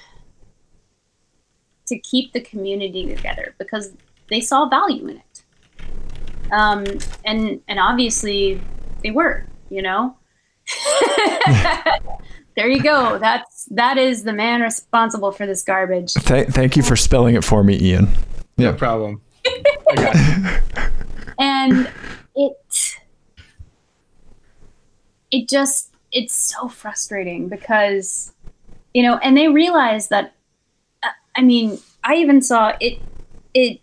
[1.87, 3.91] to keep the community together because
[4.29, 5.43] they saw value in it.
[6.51, 6.85] Um,
[7.25, 8.61] and and obviously
[9.03, 10.15] they were, you know.
[12.55, 13.17] there you go.
[13.19, 16.13] That's that is the man responsible for this garbage.
[16.13, 18.07] Th- thank you for spelling it for me, Ian.
[18.55, 18.71] Yeah.
[18.71, 19.21] No problem.
[21.39, 21.89] and
[22.35, 22.96] it
[25.31, 28.33] it just it's so frustrating because
[28.93, 30.33] you know and they realize that
[31.35, 32.99] i mean i even saw it
[33.53, 33.79] it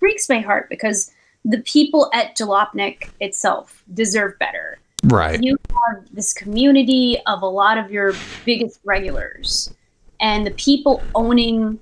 [0.00, 1.12] breaks my heart because
[1.44, 4.78] the people at Jalopnik itself deserve better.
[5.04, 5.42] Right.
[5.42, 8.14] You have this community of a lot of your
[8.44, 9.72] biggest regulars,
[10.20, 11.80] and the people owning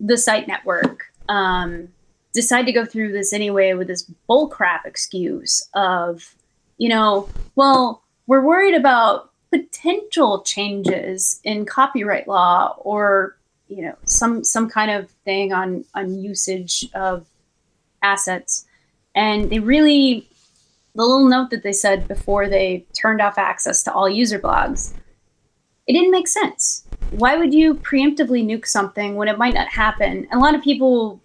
[0.00, 1.88] the site network um,
[2.32, 6.34] decide to go through this anyway with this bullcrap excuse of,
[6.78, 13.36] you know, well, we're worried about potential changes in copyright law or
[13.68, 17.26] you know some some kind of thing on on usage of
[18.02, 18.66] assets.
[19.14, 20.28] And they really
[20.94, 24.94] the little note that they said before they turned off access to all user blogs
[25.86, 26.84] it didn't make sense.
[27.10, 30.26] Why would you preemptively nuke something when it might not happen?
[30.30, 31.20] And a lot of people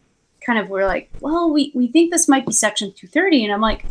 [0.45, 3.61] kind of were like well we, we think this might be section 230 and i'm
[3.61, 3.85] like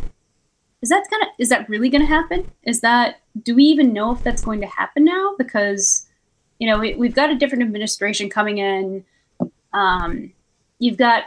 [0.81, 2.49] is that gonna is that really gonna happen?
[2.63, 5.35] Is that do we even know if that's going to happen now?
[5.37, 6.07] Because
[6.59, 9.05] you know we, we've got a different administration coming in.
[9.73, 10.33] Um,
[10.79, 11.25] you've got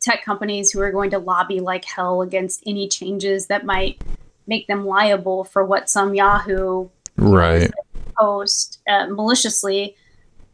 [0.00, 4.02] tech companies who are going to lobby like hell against any changes that might
[4.46, 6.88] make them liable for what some yahoo
[7.18, 7.70] Right.
[8.16, 9.96] post uh, maliciously.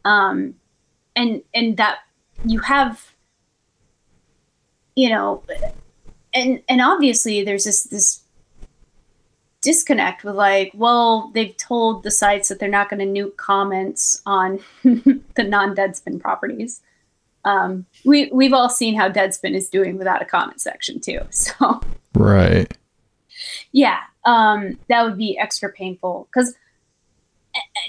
[0.03, 0.55] Um,
[1.15, 1.99] and and that
[2.45, 3.13] you have
[4.95, 5.43] you know
[6.35, 8.21] and and obviously there's this this
[9.61, 14.21] disconnect with like well they've told the sites that they're not going to nuke comments
[14.27, 16.81] on the non-deadspin properties
[17.45, 21.81] um, we we've all seen how deadspin is doing without a comment section too so
[22.13, 22.71] Right.
[23.71, 26.53] yeah um, that would be extra painful because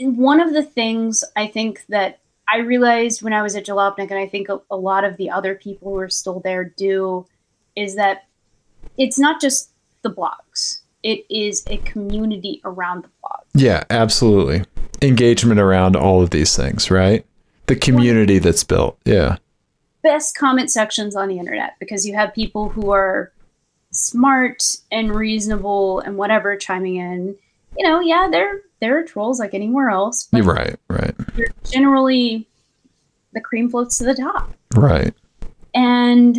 [0.01, 4.19] one of the things i think that i realized when i was at jalopnik and
[4.19, 7.27] i think a, a lot of the other people who are still there do
[7.75, 8.27] is that
[8.99, 9.71] it's not just
[10.03, 14.65] the blogs it is a community around the blog Yeah, absolutely.
[15.03, 17.25] Engagement around all of these things, right?
[17.67, 18.99] The community that's built.
[19.05, 19.37] Yeah.
[20.03, 23.31] best comment sections on the internet because you have people who are
[23.93, 27.37] smart and reasonable and whatever chiming in
[27.79, 30.77] you know yeah there there are trolls like anywhere else but You're right.
[30.89, 31.15] Right.
[31.65, 32.47] generally
[33.33, 35.15] the cream floats to the top Right.
[35.75, 36.39] and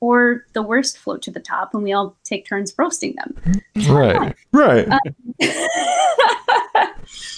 [0.00, 4.34] or the worst float to the top and we all take turns roasting them Right.
[4.52, 4.88] Right.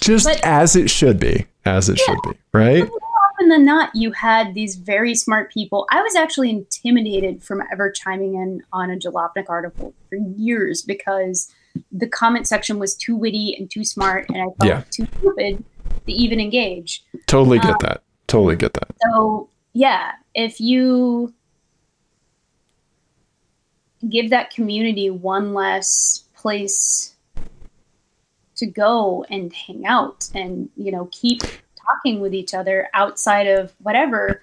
[0.00, 1.46] Just but- as it should be.
[1.64, 2.30] As it should be.
[2.52, 2.88] Right?
[2.88, 2.98] More
[3.32, 7.90] often than not you had these very smart people i was actually intimidated from ever
[7.90, 11.50] chiming in on a jalopnik article for years because
[11.90, 14.82] the comment section was too witty and too smart and i felt Yeah.
[14.90, 15.64] too stupid
[16.06, 18.02] to even engage Totally get Um, that.
[18.26, 18.88] Totally get that.
[19.02, 21.32] So yeah, if you
[24.08, 27.14] give that community one less place
[28.56, 31.42] to go and hang out and you know keep
[31.86, 34.42] talking with each other outside of whatever,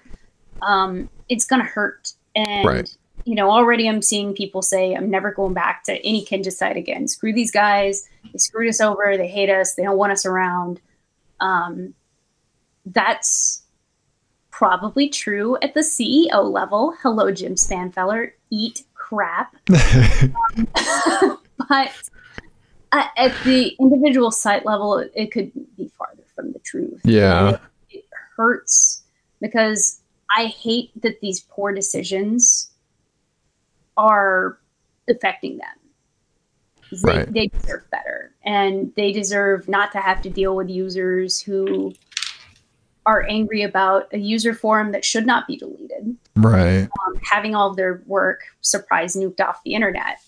[0.62, 2.12] um, it's gonna hurt.
[2.34, 2.96] And Right.
[3.24, 6.76] you know, already I'm seeing people say I'm never going back to any Kinja site
[6.76, 7.08] again.
[7.08, 8.08] Screw these guys.
[8.32, 9.16] They screwed us over.
[9.16, 9.74] They hate us.
[9.74, 10.80] They don't want us around.
[11.40, 11.94] Um,
[12.86, 13.62] that's
[14.50, 16.94] probably true at the CEO level.
[17.02, 18.32] Hello, Jim Spanfeller.
[18.50, 19.54] Eat crap.
[19.70, 21.92] Um, but
[22.92, 27.00] at, at the individual site level, it, it could be farther from the truth.
[27.04, 27.50] Yeah.
[27.50, 27.60] It,
[27.90, 28.04] it
[28.36, 29.02] hurts
[29.40, 32.70] because I hate that these poor decisions
[33.96, 34.58] are
[35.08, 35.68] affecting them.
[36.90, 37.32] They, Right.
[37.32, 41.92] they deserve better, and they deserve not to have to deal with users who
[43.08, 46.82] are angry about a user forum that should not be deleted Right.
[46.82, 50.20] um, having all of their work surprise nuked off the internet.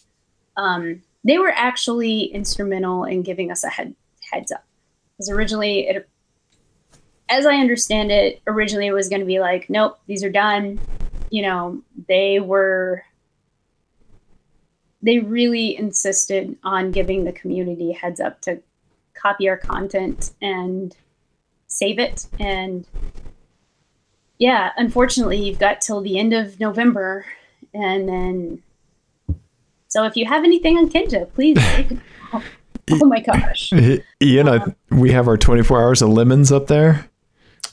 [0.57, 3.95] Um, they were actually instrumental in giving us a head
[4.33, 4.65] heads up.
[5.13, 6.09] Because originally, it,
[7.29, 10.81] as I understand it, originally it was going to be like, nope, these are done.
[11.29, 13.05] You know, they were.
[15.03, 18.63] They really insisted on giving the community heads up to
[19.15, 20.97] copy our content and
[21.71, 22.85] save it and
[24.41, 27.27] yeah, unfortunately, you've got till the end of November,
[27.75, 28.63] and then.
[29.89, 31.59] So if you have anything on Kinja, please.
[32.33, 32.43] oh,
[32.91, 33.71] oh my gosh!
[34.23, 37.11] Ian, I, we have our 24 hours of lemons up there.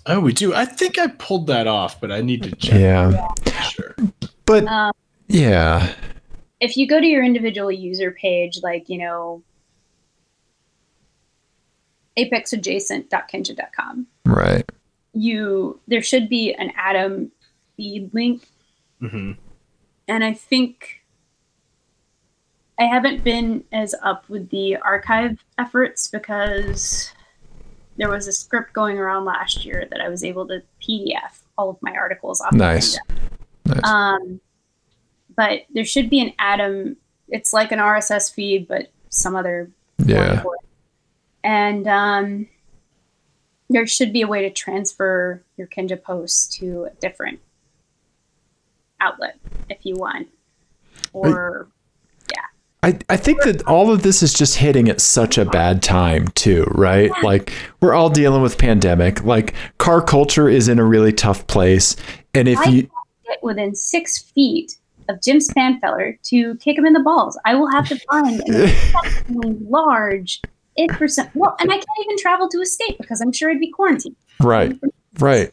[0.05, 0.53] Oh, we do.
[0.53, 2.79] I think I pulled that off, but I need to check.
[2.81, 3.27] Yeah.
[3.45, 3.95] for Sure.
[4.45, 4.91] But Um,
[5.27, 5.93] yeah.
[6.59, 9.41] if you go to your individual user page, like you know,
[12.17, 14.65] apexadjacent.kinja.com, Right.
[15.13, 17.31] you there should be an Atom
[17.75, 18.47] feed link
[18.99, 19.33] hmm
[20.07, 21.03] and I think
[22.79, 27.11] I haven't been as up with the archive efforts because
[27.97, 31.71] there was a script going around last year that I was able to PDF all
[31.71, 32.53] of my articles off.
[32.53, 32.99] Nice.
[33.65, 33.83] Nice.
[33.83, 34.39] Um,
[35.35, 36.97] but there should be an Atom.
[37.29, 39.71] It's like an RSS feed, but some other
[40.05, 40.43] Yeah.
[41.47, 42.47] And um,
[43.69, 47.39] there should be a way to transfer your Kinja posts to a different
[48.99, 50.27] outlet if you want.
[51.13, 51.69] Or
[52.29, 52.41] yeah
[52.83, 56.27] I, I think that all of this is just hitting at such a bad time
[56.29, 57.11] too, right?
[57.23, 59.23] Like we're all dealing with pandemic.
[59.23, 61.95] Like car culture is in a really tough place.
[62.33, 62.81] And if I you
[63.25, 67.39] get within six feet of Jim Spanfeller to kick him in the balls.
[67.45, 70.41] I will have to find an exceptionally large
[70.77, 71.29] it percent.
[71.33, 74.15] Well, and I can't even travel to a state because I'm sure I'd be quarantined.
[74.39, 74.77] right,
[75.19, 75.51] right.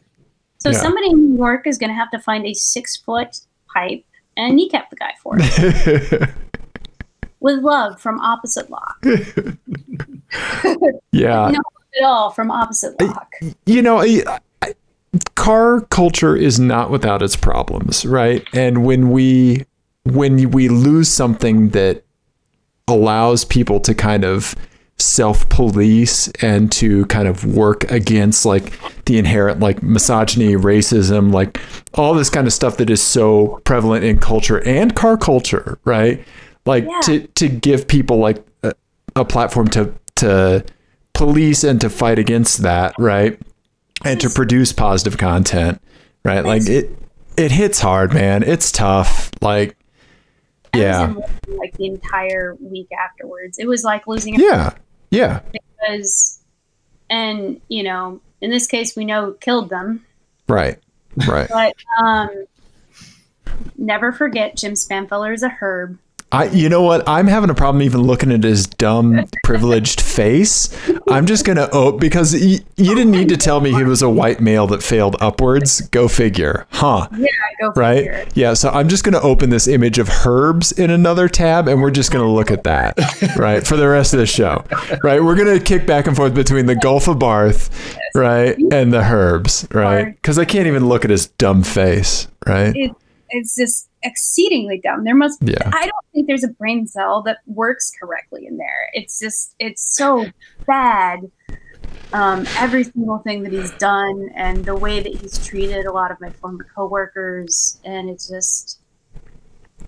[0.59, 0.77] So Yeah.
[0.77, 3.39] somebody in New York is going to have to find a six foot
[3.73, 4.03] pipe
[4.37, 6.29] and kneecap the guy for it.
[7.39, 8.97] with love from opposite lock.
[11.11, 11.49] yeah.
[11.51, 11.59] no
[11.97, 13.31] at all from opposite lock.
[13.65, 14.73] you know, I, I,
[15.35, 18.45] car culture is not without its problems, right?
[18.53, 19.65] And when we
[20.03, 22.03] when we lose something that
[22.87, 24.55] allows people to kind of
[24.97, 28.73] self-police and to kind of work against like
[29.05, 31.59] the inherent like misogyny, racism, like
[31.93, 36.25] all this kind of stuff that is so prevalent in culture and car culture, right?
[36.65, 36.99] Like Yeah.
[37.03, 38.73] to to give people like a,
[39.15, 40.63] a platform to to
[41.13, 43.39] police and to fight against that, right?
[44.03, 45.81] And to produce positive content,
[46.23, 46.43] right?
[46.45, 46.97] Like it
[47.37, 48.43] it hits hard, man.
[48.43, 49.29] It's tough.
[49.41, 49.75] Like
[50.73, 51.13] yeah.
[51.47, 53.57] like the entire week afterwards.
[53.59, 54.73] It was like losing a Yeah.
[55.11, 55.41] Yeah.
[55.51, 56.39] because,
[57.09, 60.05] and you know, in this case, we know killed them.
[60.47, 60.79] Right.
[61.27, 61.49] Right.
[61.49, 62.45] But um,
[63.77, 65.97] never forget Jim Spanfeller is a herb.
[66.31, 67.07] I you know what?
[67.07, 70.75] I'm having a problem even looking at his dumb privileged face.
[71.07, 74.01] I'm just going to oh because y- you didn't need to tell me he was
[74.01, 75.81] a white male that failed upwards.
[75.89, 76.65] Go figure.
[76.71, 77.07] Huh.
[77.15, 77.27] Yeah,
[77.61, 77.97] go Right?
[78.05, 78.25] figure.
[78.33, 81.81] Yeah, so I'm just going to open this image of herbs in another tab and
[81.81, 82.97] we're just going to look at that,
[83.37, 83.65] right?
[83.65, 84.65] For the rest of the show.
[85.03, 85.23] Right?
[85.23, 87.69] We're going to kick back and forth between the Gulf Abarth,
[88.15, 88.57] right?
[88.73, 90.21] And the herbs, right?
[90.23, 92.75] Cuz I can't even look at his dumb face, right?
[92.75, 92.91] It,
[93.29, 95.03] it's just exceedingly dumb.
[95.03, 95.43] There must.
[95.43, 95.69] be, Yeah.
[95.73, 98.89] I don't think there's a brain cell that works correctly in there.
[98.93, 99.55] It's just.
[99.59, 100.25] It's so
[100.67, 101.31] bad.
[102.13, 106.11] Um, every single thing that he's done and the way that he's treated a lot
[106.11, 108.79] of my former coworkers, and it's just.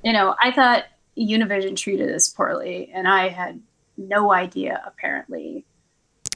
[0.04, 0.86] You know, I thought
[1.18, 3.62] Univision treated us poorly, and I had
[3.98, 4.84] no idea.
[4.86, 5.66] Apparently.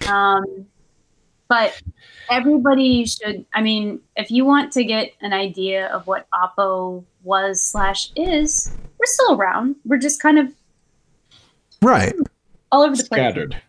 [0.07, 0.65] Um,
[1.51, 1.81] but
[2.29, 7.61] everybody should i mean if you want to get an idea of what oppo was
[7.61, 10.47] slash is we're still around we're just kind of
[11.81, 12.13] Right.
[12.71, 13.59] all over the place Scattered.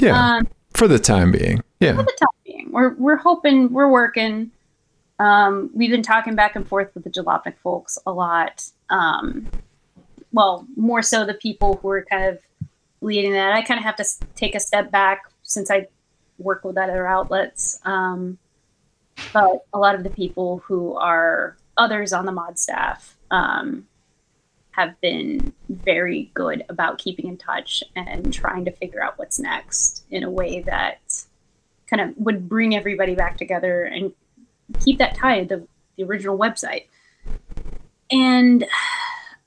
[0.00, 0.36] Yeah.
[0.36, 1.60] um, For the time being.
[1.80, 1.96] Yeah.
[1.96, 4.50] for the time being we're, we're hoping we're working
[5.20, 9.46] um, we've been talking back and forth with the jalopnik folks a lot um,
[10.32, 12.38] well more so the people who are kind of
[13.00, 14.04] leading that i kind of have to
[14.34, 15.86] take a step back since i
[16.38, 18.38] work with other outlets um,
[19.32, 23.86] but a lot of the people who are others on the mod staff um,
[24.72, 30.04] have been very good about keeping in touch and trying to figure out what's next
[30.10, 31.24] in a way that
[31.88, 34.12] kind of would bring everybody back together and
[34.84, 35.66] keep that tie to the,
[35.96, 36.84] the original website.
[38.10, 38.66] And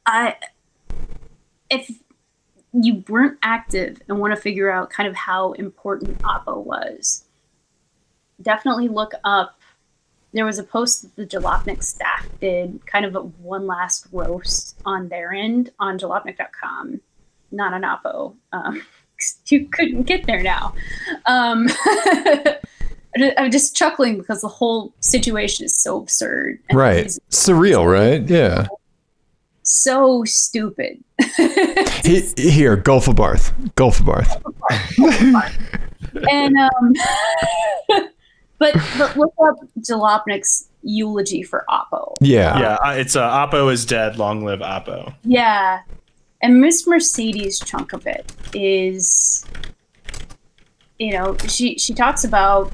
[0.06, 0.36] I,
[1.70, 1.90] if
[2.74, 7.26] you weren't active and want to figure out kind of how important Oppo was,
[8.42, 9.58] definitely look up.
[10.34, 14.80] There was a post that the Jalopnik staff did, kind of a one last roast
[14.86, 17.02] on their end on jalopnik.com,
[17.52, 18.36] not on Oppo.
[18.54, 18.82] Um,
[19.48, 20.74] you couldn't get there now.
[21.26, 21.68] Um,
[23.38, 26.60] I'm just chuckling because the whole situation is so absurd.
[26.72, 27.08] Right.
[27.30, 28.26] Surreal, right?
[28.28, 28.68] Yeah.
[29.72, 31.02] So stupid.
[32.04, 33.54] He, here, Gulf Abarth.
[33.76, 34.36] Gulf Abarth.
[36.30, 36.94] and um,
[38.60, 42.16] but but look up Jalopnik's eulogy for Oppo.
[42.20, 42.60] Yeah.
[42.60, 44.18] Yeah, uh, it's uh, Oppo is dead.
[44.18, 45.16] Long live Oppo.
[45.24, 45.84] Yeah,
[46.42, 49.46] and Miss Mercedes' chunk of it is,
[51.00, 52.74] you know, she she talks about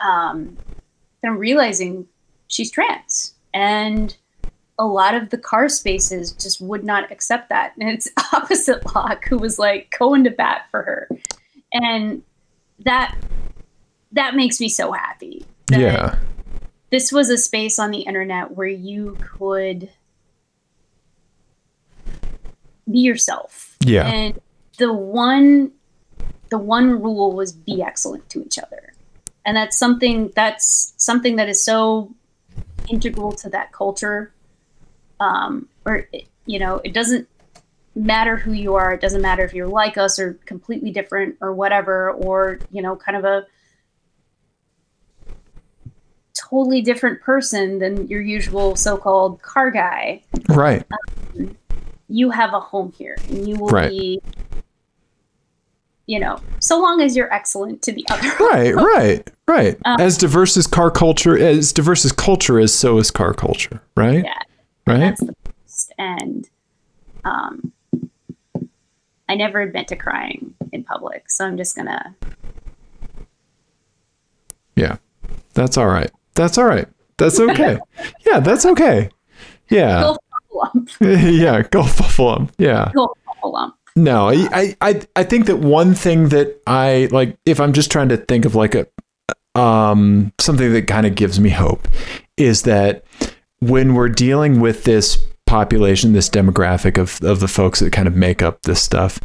[0.00, 0.56] um,
[1.22, 2.06] kind of realizing
[2.46, 4.16] she's trans, and
[4.82, 9.28] a lot of the car spaces just would not accept that, and it's opposite lock
[9.28, 11.08] who was like going to bat for her,
[11.72, 12.24] and
[12.80, 13.16] that
[14.10, 15.46] that makes me so happy.
[15.70, 16.16] Yeah.
[16.90, 19.88] this was a space on the internet where you could
[22.90, 23.76] be yourself.
[23.84, 24.06] Yeah.
[24.06, 24.40] And
[24.78, 25.70] the one
[26.50, 28.92] the one rule was be excellent to each other.
[29.46, 32.12] And that's something that's something that is so
[32.90, 34.32] integral to that culture
[35.22, 36.08] um, or
[36.46, 37.28] you know, it doesn't
[37.94, 38.92] matter who you are.
[38.92, 42.96] It doesn't matter if you're like us or completely different or whatever, or you know,
[42.96, 43.46] kind of a
[46.34, 50.22] totally different person than your usual so-called car guy.
[50.48, 50.84] Right.
[51.38, 51.56] Um,
[52.08, 53.90] you have a home here, and you will Right.
[53.90, 54.20] be.
[56.06, 58.28] You know, so long as you're excellent to the other.
[58.40, 59.78] Right, right, right.
[59.84, 63.80] Um, as diverse as car culture, as diverse as culture is, so is car culture,
[63.96, 64.24] right?
[64.24, 64.42] Yeah.
[64.86, 64.98] Right?
[64.98, 65.92] That's the best.
[65.98, 66.48] And
[67.24, 67.72] um,
[69.28, 72.14] I never admit to crying in public, so I'm just gonna.
[74.76, 74.96] Yeah.
[75.54, 76.10] That's all right.
[76.34, 76.88] That's all right.
[77.18, 77.78] That's okay.
[78.26, 79.10] yeah, that's okay.
[79.68, 80.00] Yeah.
[80.02, 80.18] Go
[80.54, 80.90] lump.
[81.00, 82.48] yeah, go Buffalo.
[82.58, 82.90] Yeah.
[82.94, 83.14] Go
[83.44, 83.76] lump.
[83.94, 88.08] No, I, I, I think that one thing that I like, if I'm just trying
[88.08, 88.86] to think of like a,
[89.54, 91.86] um, something that kind of gives me hope
[92.38, 93.04] is that
[93.62, 98.16] when we're dealing with this population, this demographic of, of the folks that kind of
[98.16, 99.20] make up this stuff,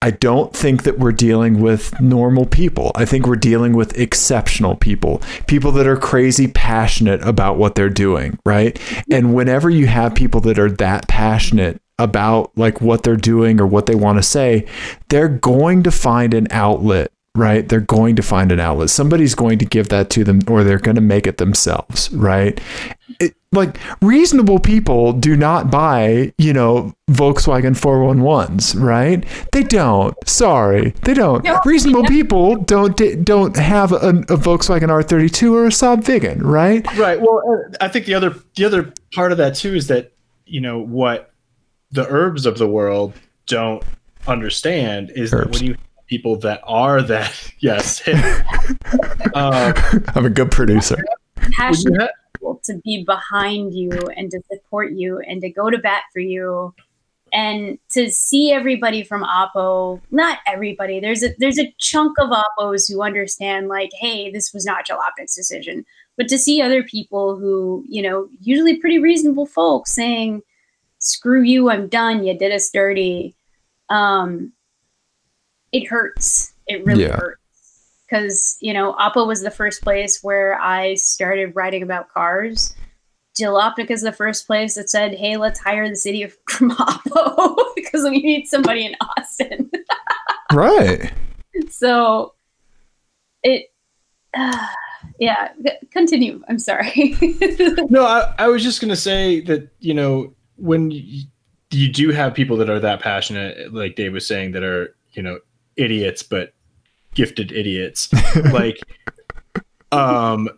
[0.00, 2.90] I don't think that we're dealing with normal people.
[2.94, 7.90] I think we're dealing with exceptional people, people that are crazy passionate about what they're
[7.90, 8.80] doing, right?
[9.10, 13.66] And whenever you have people that are that passionate about like what they're doing or
[13.66, 14.66] what they want to say,
[15.10, 17.68] they're going to find an outlet, right?
[17.68, 18.88] They're going to find an outlet.
[18.88, 22.58] Somebody's going to give that to them or they're going to make it themselves, right?
[23.20, 29.24] It, like reasonable people do not buy, you know, Volkswagen 411s, right?
[29.52, 30.16] They don't.
[30.26, 31.44] Sorry, they don't.
[31.44, 31.60] No.
[31.64, 36.84] Reasonable people don't don't have a, a Volkswagen R32 or a Saab Viggen, right?
[36.96, 37.20] Right.
[37.20, 40.12] Well, uh, I think the other the other part of that too is that
[40.46, 41.32] you know what
[41.90, 43.12] the herbs of the world
[43.46, 43.84] don't
[44.26, 48.06] understand is that when you have people that are that yes,
[49.34, 49.74] um,
[50.14, 50.96] I'm a good producer.
[51.50, 56.04] Passionate people to be behind you and to support you and to go to bat
[56.12, 56.74] for you.
[57.34, 62.92] And to see everybody from Oppo, not everybody, there's a there's a chunk of Oppos
[62.92, 65.86] who understand like, hey, this was not Jalopnik's decision.
[66.18, 70.42] But to see other people who, you know, usually pretty reasonable folks saying,
[70.98, 73.34] screw you, I'm done, you did us dirty.
[73.88, 74.52] Um,
[75.72, 76.52] it hurts.
[76.66, 77.16] It really Yeah.
[77.16, 77.41] hurts.
[78.12, 82.74] Because, you know, Oppo was the first place where I started writing about cars.
[83.40, 87.56] Jalopnik is the first place that said, hey, let's hire the city of from Oppo
[87.74, 89.70] because we need somebody in Austin.
[90.52, 91.10] Right.
[91.70, 92.34] so
[93.42, 93.72] it,
[95.18, 95.48] yeah,
[95.90, 96.42] continue.
[96.46, 97.16] I'm sorry.
[97.88, 101.24] no, I, I was just gonna say that you know when you,
[101.70, 105.22] you do have people that are that passionate, like Dave was saying, that are you
[105.22, 105.38] know
[105.76, 106.52] idiots but
[107.14, 108.08] gifted idiots,
[108.52, 108.78] like
[109.92, 110.48] um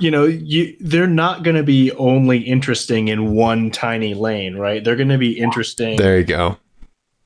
[0.00, 4.82] you know you they're not going to be only interesting in one tiny lane right?
[4.82, 6.56] They're going to be interesting There you go.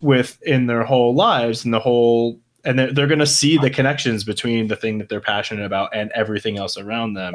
[0.03, 3.70] with in their whole lives and the whole and they're, they're going to see the
[3.70, 7.32] connections between the thing that they're passionate about and everything else around them.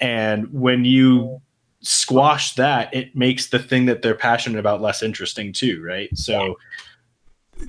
[0.00, 1.42] And when you
[1.82, 6.08] squash that it makes the thing that they're passionate about less interesting too right?
[6.16, 6.56] So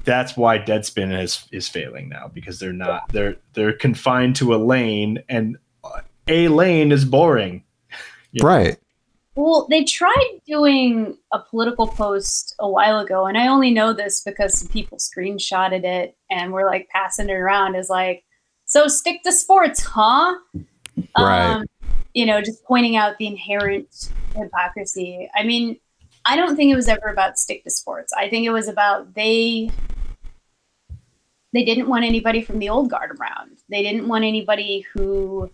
[0.03, 4.57] that's why deadspin is is failing now because they're not they're they're confined to a
[4.57, 5.57] lane and
[6.27, 7.63] a lane is boring
[8.31, 8.45] Yeah.
[8.45, 8.77] Right.
[9.35, 14.21] Well, they tried doing a political post a while ago, and I only know this
[14.21, 18.23] because some people screenshotted it and were like passing it around as like,
[18.65, 20.35] so stick to sports, huh?
[21.17, 21.51] Right.
[21.51, 21.65] Um,
[22.13, 25.29] you know, just pointing out the inherent hypocrisy.
[25.33, 25.77] I mean,
[26.25, 28.13] I don't think it was ever about stick to sports.
[28.13, 29.71] I think it was about they
[31.53, 33.57] they didn't want anybody from the old guard around.
[33.69, 35.51] They didn't want anybody who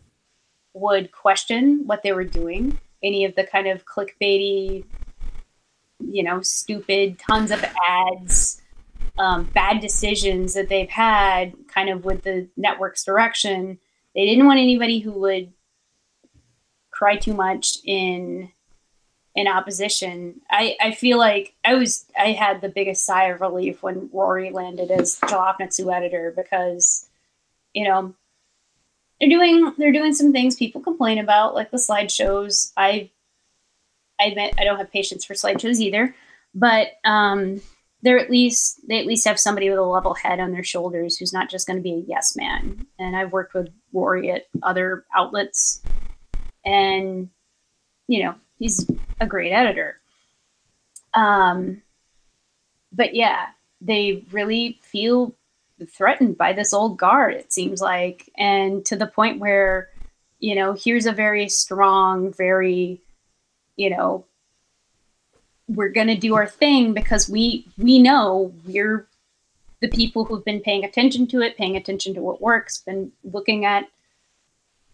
[0.73, 4.84] would question what they were doing any of the kind of clickbaity,
[5.99, 8.61] you know, stupid, tons of ads,
[9.18, 13.80] um, bad decisions that they've had kind of with the network's direction.
[14.15, 15.53] They didn't want anybody who would
[16.91, 18.52] cry too much in
[19.38, 20.41] in opposition.
[20.49, 24.49] I, I feel like I was I had the biggest sigh of relief when Rory
[24.49, 27.07] landed as Jalopnik's new editor because,
[27.72, 28.15] you know,
[29.22, 32.73] they're doing they're doing some things people complain about, like the slideshows.
[32.76, 33.11] I
[34.19, 36.15] I admit I don't have patience for slideshows either,
[36.55, 37.61] but um,
[38.01, 41.15] they're at least they at least have somebody with a level head on their shoulders
[41.15, 42.88] who's not just going to be a yes man.
[42.97, 45.84] And I've worked with Rory at other outlets,
[46.65, 47.30] and
[48.07, 48.89] you know he's
[49.19, 49.99] a great editor.
[51.13, 51.81] Um,
[52.91, 53.47] but yeah,
[53.81, 55.35] they really feel
[55.89, 59.89] threatened by this old guard it seems like and to the point where
[60.39, 62.99] you know here's a very strong very
[63.75, 64.25] you know
[65.67, 69.07] we're going to do our thing because we we know we're
[69.81, 73.65] the people who've been paying attention to it, paying attention to what works, been looking
[73.65, 73.88] at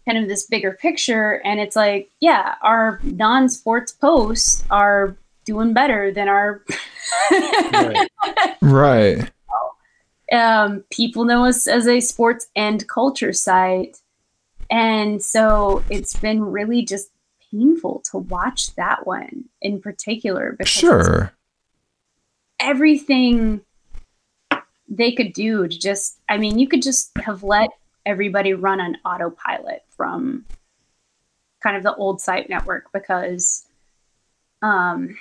[0.06, 1.40] kind of this bigger picture.
[1.44, 6.62] And it's like, yeah, our non sports posts are doing better than our.
[7.30, 8.08] right.
[8.62, 9.30] right.
[10.32, 13.98] Um, people know us as a sports and culture site.
[14.70, 17.10] And so it's been really just
[17.54, 21.32] painful to watch that one in particular because sure
[22.60, 23.60] everything
[24.88, 27.70] they could do to just i mean you could just have let
[28.06, 30.44] everybody run on autopilot from
[31.62, 33.66] kind of the old site network because
[34.62, 35.16] um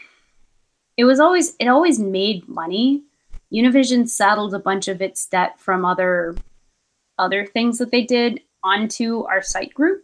[0.98, 3.04] it was always it always made money
[3.52, 6.36] univision saddled a bunch of its debt from other
[7.18, 10.04] other things that they did onto our site group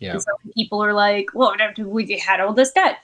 [0.00, 0.12] yeah.
[0.12, 2.98] And so people are like, well, we had all this debt.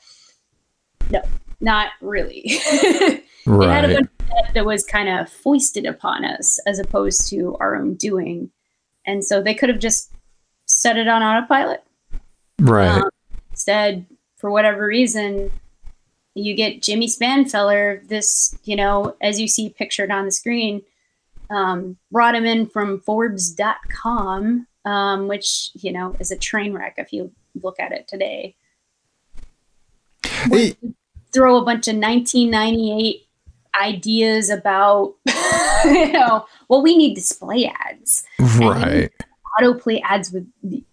[1.11, 1.23] No,
[1.61, 2.59] not really.
[3.47, 3.69] right.
[3.69, 7.57] had a bunch of debt that was kind of foisted upon us as opposed to
[7.59, 8.51] our own doing.
[9.07, 10.11] And so they could have just
[10.67, 11.83] set it on autopilot.
[12.61, 12.89] Right.
[12.89, 13.11] Um,
[13.51, 14.07] instead,
[14.37, 15.51] for whatever reason,
[16.35, 20.83] you get Jimmy Spanfeller, this, you know, as you see pictured on the screen,
[21.51, 27.13] um, brought him in from Forbes.com um, which you know is a train wreck if
[27.13, 27.33] you
[27.63, 28.57] look at it today.
[30.23, 30.77] Hey.
[31.33, 33.27] Throw a bunch of 1998
[33.81, 35.15] ideas about
[35.95, 39.11] you know well we need display ads right
[39.61, 40.47] autoplay ads with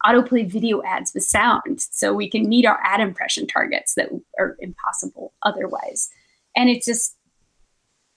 [0.05, 4.55] autoplay video ads with sound so we can meet our ad impression targets that are
[4.59, 6.09] impossible otherwise
[6.55, 7.15] and it just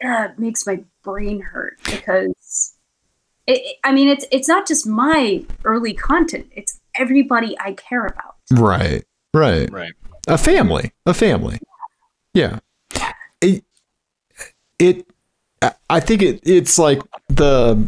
[0.04, 2.74] uh, makes my brain hurt because
[3.46, 8.36] it, I mean, it's it's not just my early content; it's everybody I care about.
[8.50, 9.92] Right, right, right.
[10.26, 11.58] A family, a family.
[12.32, 12.60] Yeah.
[13.40, 13.64] It,
[14.78, 15.06] it
[15.90, 17.86] I think it it's like the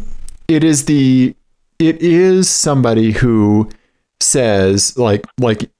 [0.49, 1.35] it is the
[1.79, 3.71] it is somebody who
[4.21, 5.71] says like like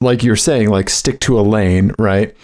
[0.00, 2.34] like you're saying like stick to a lane, right?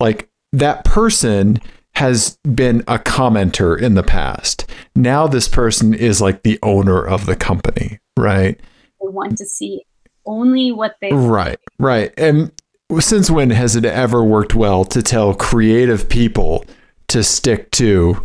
[0.00, 1.60] Like that person
[1.94, 4.70] has been a commenter in the past.
[4.94, 8.58] Now this person is like the owner of the company, right?
[9.00, 9.84] They want to see
[10.24, 12.12] only what they Right, right.
[12.16, 12.52] And
[13.00, 16.64] since when has it ever worked well to tell creative people
[17.08, 18.22] to stick to,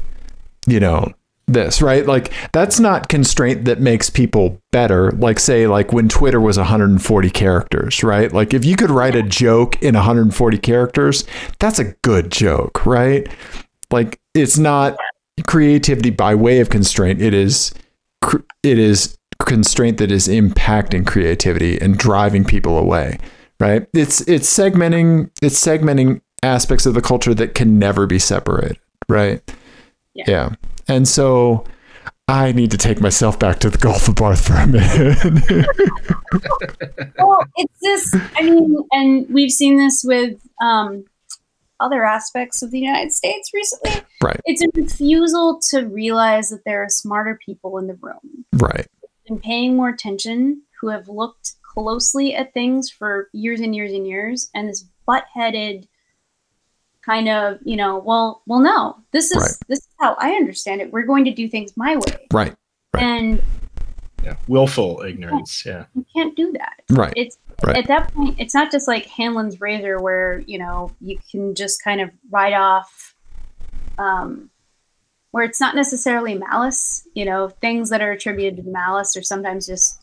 [0.68, 1.14] you know,
[1.48, 2.06] this, right?
[2.06, 5.12] Like that's not constraint that makes people better.
[5.12, 8.32] Like say like when Twitter was 140 characters, right?
[8.32, 11.26] Like if you could write a joke in 140 characters,
[11.60, 13.28] that's a good joke, right?
[13.92, 14.98] Like it's not
[15.46, 17.22] creativity by way of constraint.
[17.22, 17.74] It is
[18.64, 23.20] it is constraint that is impacting creativity and driving people away,
[23.60, 23.88] right?
[23.94, 28.80] It's it's segmenting it's segmenting aspects of the culture that can never be separated,
[29.10, 29.42] right?
[30.14, 30.26] Yeah.
[30.28, 30.50] yeah.
[30.88, 31.66] And so
[32.28, 35.68] I need to take myself back to the Gulf Abarth for a minute.
[37.18, 41.06] well, it's this, I mean, and we've seen this with um,
[41.80, 44.04] other aspects of the United States recently.
[44.24, 44.40] Right.
[44.46, 48.46] It's a refusal to realize that there are smarter people in the room.
[48.54, 48.88] Right.
[49.28, 54.08] And paying more attention, who have looked closely at things for years and years and
[54.08, 55.88] years, and this butt-headed
[57.06, 59.68] kind of, you know, well, well, no, this is right.
[59.68, 60.92] this is how I understand it.
[60.92, 62.28] We're going to do things my way.
[62.32, 62.56] Right.
[62.94, 63.04] right.
[63.04, 63.42] And
[64.24, 65.66] yeah, willful ignorance.
[65.66, 66.82] Yeah, you can't do that.
[66.90, 67.14] Right.
[67.16, 67.78] It's right.
[67.78, 68.40] at that point.
[68.40, 72.54] It's not just like Hanlon's razor, where you know you can just kind of write
[72.54, 73.16] off,
[73.98, 74.50] um,
[75.32, 77.08] where it's not necessarily malice.
[77.14, 80.02] You know, things that are attributed to malice are sometimes just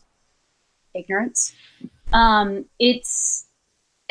[0.93, 1.53] ignorance.
[2.13, 3.45] Um, it's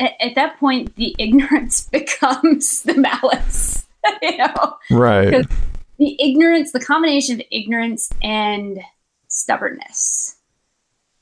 [0.01, 3.85] at, at that point the ignorance becomes the malice.
[4.21, 5.45] you know, right?
[5.99, 8.79] The ignorance, the combination of ignorance and
[9.27, 10.37] stubbornness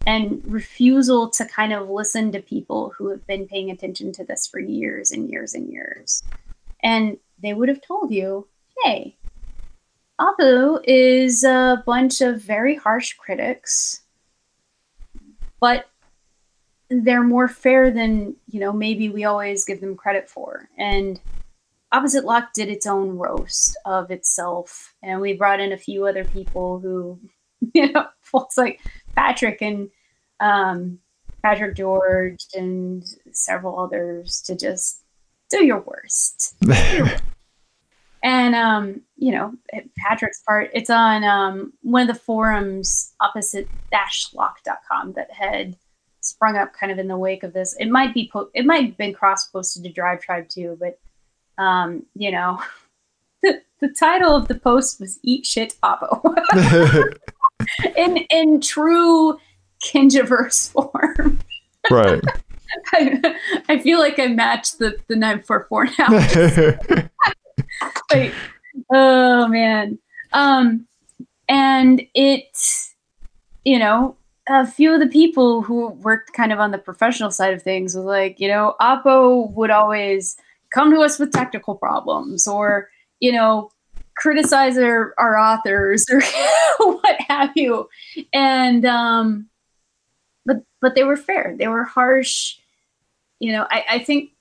[0.07, 4.47] and refusal to kind of listen to people who have been paying attention to this
[4.47, 6.23] for years and years and years.
[6.81, 8.47] And they would have told you,
[8.84, 9.18] hey,
[10.19, 14.01] Oppo is a bunch of very harsh critics,
[15.60, 15.89] but
[16.90, 20.70] they're more fair than, you know, maybe we always give them credit for.
[20.78, 21.20] And
[21.91, 24.94] Opposite Lock did its own roast of itself.
[25.02, 27.20] And we brought in a few other people who
[27.74, 28.80] you know, folks like
[29.16, 29.90] Patrick and
[30.40, 30.99] um,
[31.41, 35.03] Patrick George and several others to just
[35.49, 36.56] do your worst.
[38.24, 39.53] and um, you know,
[39.98, 43.68] Patrick's part, it's on um, one of the forums opposite
[44.34, 45.76] lock.com that had
[46.30, 47.76] sprung up kind of in the wake of this.
[47.80, 50.99] It might be po- it might have been cross posted to Drive Tribe too, but
[51.61, 52.61] um, you know,
[53.43, 56.23] the, the title of the post was "Eat Shit, Oppo,"
[57.97, 59.39] in in true
[59.84, 61.39] Kinjaverse form.
[61.89, 62.23] right.
[62.93, 63.35] I,
[63.68, 67.10] I feel like I matched the the nine four four now.
[68.11, 68.34] like,
[68.91, 69.97] oh man.
[70.31, 70.88] Um,
[71.47, 72.56] and it,
[73.65, 74.15] you know,
[74.49, 77.95] a few of the people who worked kind of on the professional side of things
[77.95, 80.35] was like, you know, Oppo would always
[80.73, 82.89] come to us with technical problems or,
[83.19, 83.69] you know,
[84.15, 86.21] criticize our, our authors or
[86.80, 87.88] what have you.
[88.34, 89.49] And, um,
[90.45, 91.55] but, but they were fair.
[91.57, 92.55] They were harsh.
[93.39, 94.31] You know, I, I think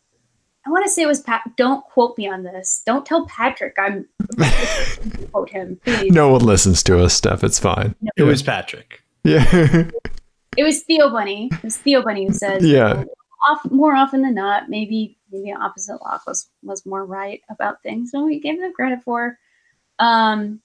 [0.67, 1.43] I want to say it was Pat.
[1.57, 2.83] Don't quote me on this.
[2.85, 4.09] Don't tell Patrick I'm
[5.33, 6.13] quote him, please.
[6.13, 7.45] no one listens to us, Stef.
[7.45, 7.95] It's fine.
[8.17, 9.03] It was Patrick.
[9.25, 9.91] Yeah.
[10.57, 11.51] It was Theo Bunny.
[11.53, 13.05] It was Theo Bunny who said, Yeah.
[13.49, 18.11] off, more often than not, maybe maybe opposite lock was was more right about things.
[18.11, 19.39] So we gave them credit for,
[19.99, 20.61] um,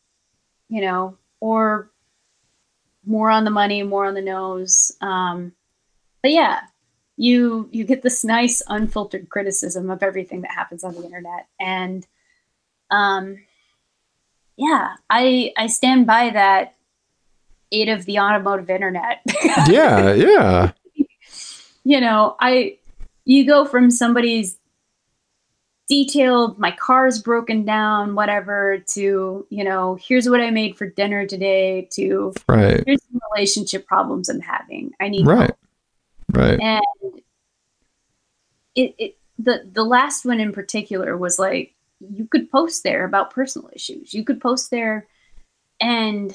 [0.69, 1.91] you know, or
[3.05, 4.91] more on the money, more on the nose.
[5.01, 5.53] Um,
[6.21, 6.61] but yeah,
[7.17, 12.07] you you get this nice unfiltered criticism of everything that happens on the internet, and
[12.89, 13.37] um,
[14.57, 16.75] yeah, I I stand by that.
[17.73, 19.21] Of the automotive internet.
[19.67, 20.13] yeah.
[20.13, 20.71] Yeah.
[21.83, 22.77] you know, I
[23.25, 24.57] you go from somebody's
[25.89, 31.25] detailed my car's broken down whatever to you know here's what i made for dinner
[31.27, 32.81] today to Right.
[32.85, 35.39] here's some relationship problems i'm having i need Right.
[35.39, 35.57] help.
[36.31, 36.59] Right.
[36.61, 36.83] and
[38.75, 43.31] it, it the the last one in particular was like you could post there about
[43.31, 45.05] personal issues you could post there
[45.81, 46.33] and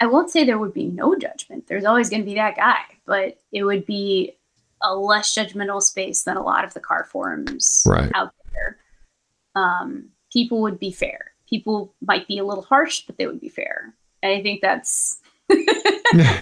[0.00, 2.80] i won't say there would be no judgment there's always going to be that guy
[3.06, 4.34] but it would be
[4.82, 8.10] a less judgmental space than a lot of the car forums Right.
[8.14, 8.76] out there
[9.54, 13.48] um, people would be fair people might be a little harsh but they would be
[13.48, 15.20] fair and i think that's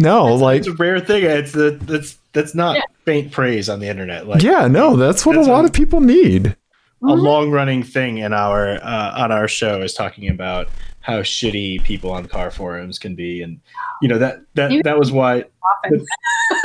[0.00, 1.24] No, like It's a rare thing.
[1.24, 2.82] It's the that's that's not Yeah.
[3.04, 4.28] faint praise on the internet.
[4.28, 6.54] Like yeah, no, that's what That's a lot a- of people need.
[7.02, 10.68] a long running thing in our uh, on our show is talking about
[11.08, 13.58] how shitty people on car forums can be, and
[14.02, 15.44] you know that that You- that was why.
[15.84, 16.06] often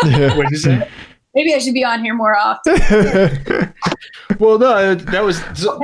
[0.37, 0.87] What did you say?
[1.35, 2.75] maybe i should be on here more often
[4.39, 5.39] Well, no, that was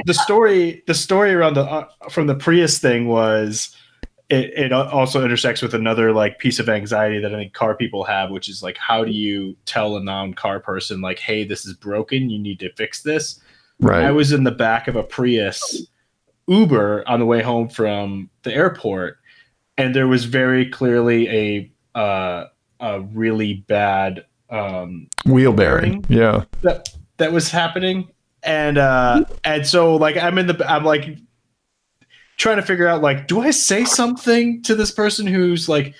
[0.05, 0.83] the story.
[0.87, 3.75] The story around the uh, from the Prius thing was
[4.29, 8.03] it, it also intersects with another like piece of anxiety that I think car people
[8.03, 11.73] have, which is like, how do you tell a non-car person like, hey, this is
[11.73, 13.39] broken, you need to fix this?
[13.79, 14.03] Right.
[14.03, 15.87] I was in the back of a Prius
[16.49, 19.17] Uber on the way home from the airport,
[19.77, 22.45] and there was very clearly a uh,
[22.79, 26.05] a really bad um, Wheel bearing.
[26.09, 26.45] Yeah.
[26.61, 28.09] that that was happening
[28.43, 31.17] and uh and so like i'm in the i'm like
[32.37, 35.93] trying to figure out like do i say something to this person who's like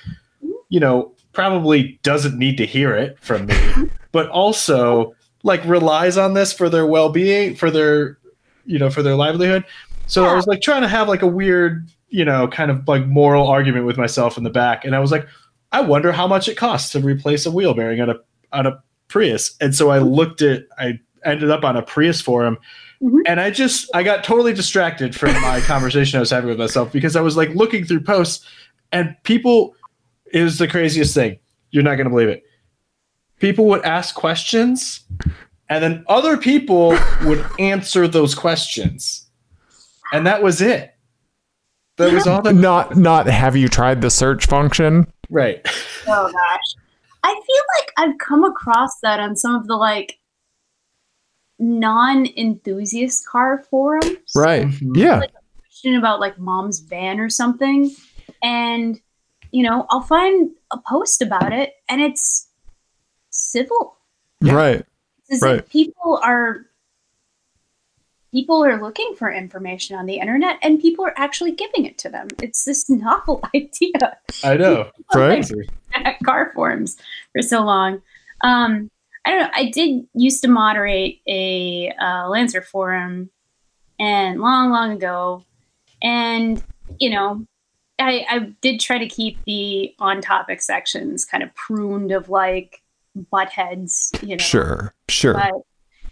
[0.70, 5.14] you know probably doesn't need to hear it from me but also
[5.44, 8.18] like relies on this for their well-being for their
[8.66, 9.64] you know for their livelihood
[10.10, 13.06] so i was like trying to have like a weird you know kind of like
[13.06, 15.26] moral argument with myself in the back and i was like
[15.72, 18.15] i wonder how much it costs to replace a wheel bearing on a
[18.52, 19.56] on a prius.
[19.61, 22.57] And so i looked at i ended up on a prius forum
[23.02, 23.22] Mhm.
[23.27, 26.91] and i just i got totally distracted from my conversation i was having with myself
[26.91, 28.45] because i was like looking through posts
[28.91, 29.73] and people
[30.34, 31.40] it was the craziest thing
[31.72, 32.44] you're not going to believe it
[33.40, 34.99] people would ask questions
[35.69, 36.90] and then other people
[37.23, 39.29] would answer those questions
[40.14, 40.94] and that was it
[41.98, 45.11] that was all that Not not have you tried the search function?
[45.30, 45.61] right
[46.07, 46.84] Oh gosh.
[47.23, 50.18] I feel like I've come across that on some of the like
[51.60, 54.18] non-enthusiast car forums.
[54.36, 54.65] Right.
[54.68, 54.95] Mhm.
[54.95, 55.22] Yeah.
[55.61, 57.91] Question about like mom's van or something.
[58.41, 58.99] And
[59.52, 62.48] you know, I'll find a post about it and it's
[63.31, 63.98] civil.
[64.41, 64.53] Yeah.
[64.53, 64.86] Right.
[65.27, 65.60] It's Right.
[65.60, 66.65] if people are
[68.32, 72.10] people are looking for information on the internet and people are actually giving it to
[72.10, 72.28] them.
[72.42, 74.18] It's this novel idea.
[74.44, 75.50] i know Right.
[75.96, 76.98] at car forums
[77.34, 78.02] for so long.
[78.44, 78.90] Um,
[79.26, 79.50] I don't know.
[79.54, 83.30] I did used to moderate a uh, Lancer forum,
[84.00, 85.44] and long, long ago,
[86.02, 86.64] and
[87.00, 87.46] you know,
[88.00, 92.82] I, I did try to keep the on-topic sections kind of pruned of like
[93.30, 94.12] butt heads.
[94.22, 94.94] You know, Sure.
[95.10, 95.34] Sure.
[95.34, 95.52] But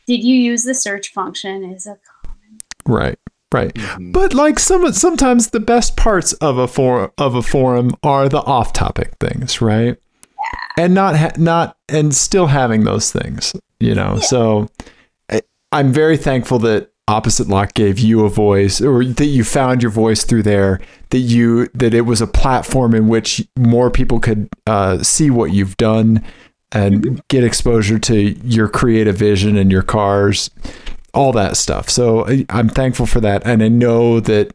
[0.07, 1.63] did you use the search function?
[1.63, 3.19] Is a common Right.
[3.53, 3.73] Right.
[3.75, 4.11] Mhm.
[4.11, 8.39] But like some sometimes the best parts of a forum of a forum are the
[8.41, 9.97] off-topic things, right?
[10.37, 10.83] yeah.
[10.83, 14.19] And not ha- not and still having those things, you know.
[14.19, 14.69] So
[15.31, 19.81] I, I'm very thankful that opposite lock gave you a voice or that you found
[19.81, 20.81] your voice through there
[21.11, 25.51] that you that it was a platform in which more people could uh, see what
[25.53, 26.21] you've done
[26.71, 30.49] and get exposure to your creative vision and your cars
[31.13, 31.89] all that stuff.
[31.89, 34.51] So i'm thankful for that and i know that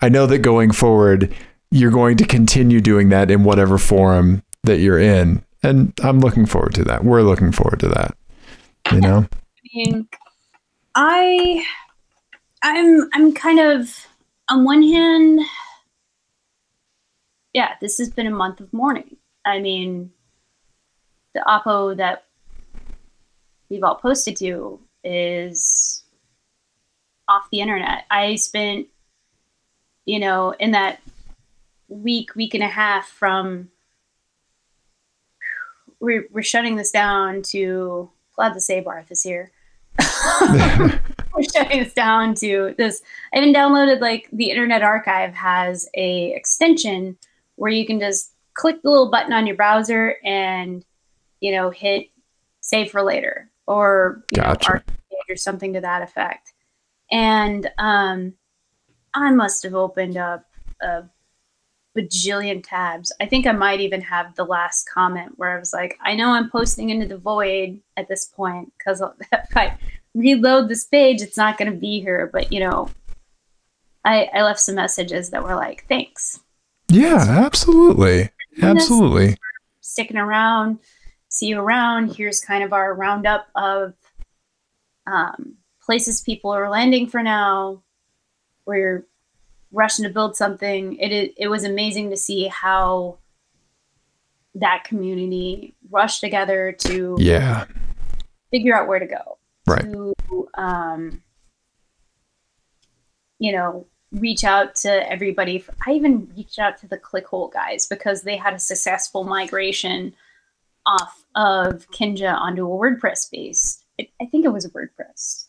[0.00, 1.34] i know that going forward
[1.70, 6.46] you're going to continue doing that in whatever forum that you're in and i'm looking
[6.46, 7.04] forward to that.
[7.04, 8.16] We're looking forward to that
[8.92, 9.26] you know?
[9.26, 10.08] I mean
[10.94, 11.64] i
[12.62, 14.06] I'm I'm kind of
[14.48, 15.40] on one hand,
[17.52, 19.16] yeah, this has been a month of mourning.
[19.44, 20.10] I mean,
[21.34, 22.24] the oppo that
[23.68, 26.04] we've all posted to is
[27.28, 28.04] off the internet.
[28.10, 28.88] I spent,
[30.04, 31.00] you know, in that
[31.88, 33.68] week, week and a half from
[36.00, 39.50] we're, we're shutting this down to glad to say Barth is here.
[40.40, 43.02] we're shutting this down to this.
[43.32, 47.16] I even downloaded like the Internet Archive has a extension
[47.56, 50.84] where you can just click the little button on your browser and
[51.44, 52.08] you know hit
[52.60, 54.72] save for later or you gotcha.
[54.72, 54.94] know,
[55.28, 56.52] or something to that effect.
[57.10, 58.32] And um,
[59.12, 60.46] I must have opened up
[60.80, 61.04] a
[61.96, 63.12] bajillion tabs.
[63.20, 66.30] I think I might even have the last comment where I was like, I know
[66.30, 69.02] I'm posting into the void at this point because
[69.32, 69.78] if I
[70.14, 72.30] reload this page, it's not going to be here.
[72.32, 72.88] But you know,
[74.04, 76.40] I I left some messages that were like, thanks.
[76.88, 78.30] Yeah, absolutely,
[78.62, 79.36] absolutely.
[79.80, 80.78] Sticking around,
[81.34, 82.14] see you around.
[82.14, 83.94] Here's kind of our roundup of
[85.06, 87.82] um, places people are landing for now.
[88.66, 89.04] We're
[89.72, 90.96] rushing to build something.
[90.96, 93.18] It it, it was amazing to see how
[94.54, 97.66] that community rushed together to yeah
[98.52, 99.82] figure out where to go right.
[99.82, 100.14] to
[100.54, 101.20] um,
[103.40, 105.64] you know reach out to everybody.
[105.84, 110.14] I even reached out to the ClickHole guys because they had a successful migration
[110.86, 113.82] off of Kinja onto a WordPress base.
[113.98, 115.46] It, I think it was a WordPress.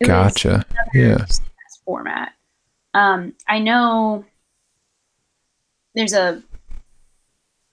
[0.00, 0.64] It gotcha.
[0.94, 1.24] Yeah.
[1.84, 2.32] Format.
[2.94, 4.24] Um, I know
[5.94, 6.42] there's a.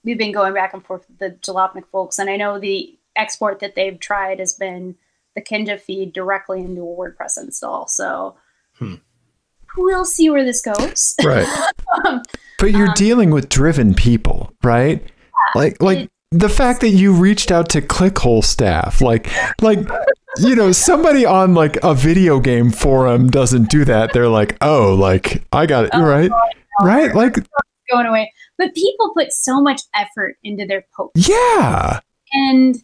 [0.04, 3.60] We've been going back and forth with the Jalopnik folks, and I know the export
[3.60, 4.96] that they've tried has been
[5.36, 7.88] the Kinja feed directly into a WordPress install.
[7.88, 8.36] So
[8.78, 8.96] hmm.
[9.78, 11.16] we'll see where this goes.
[11.24, 11.48] Right.
[12.06, 12.22] um,
[12.60, 15.02] but you're um, dealing with driven people, right?
[15.02, 19.30] Yeah, like like it, the fact that you reached out to ClickHole staff, like
[19.62, 19.80] like
[20.38, 24.14] you know, somebody on like a video game forum doesn't do that.
[24.14, 26.32] They're like, oh, like I got it, oh, right?
[26.82, 27.14] Right?
[27.14, 27.36] Like
[27.92, 28.32] going away.
[28.58, 31.28] But people put so much effort into their posts.
[31.28, 32.00] Yeah.
[32.32, 32.76] And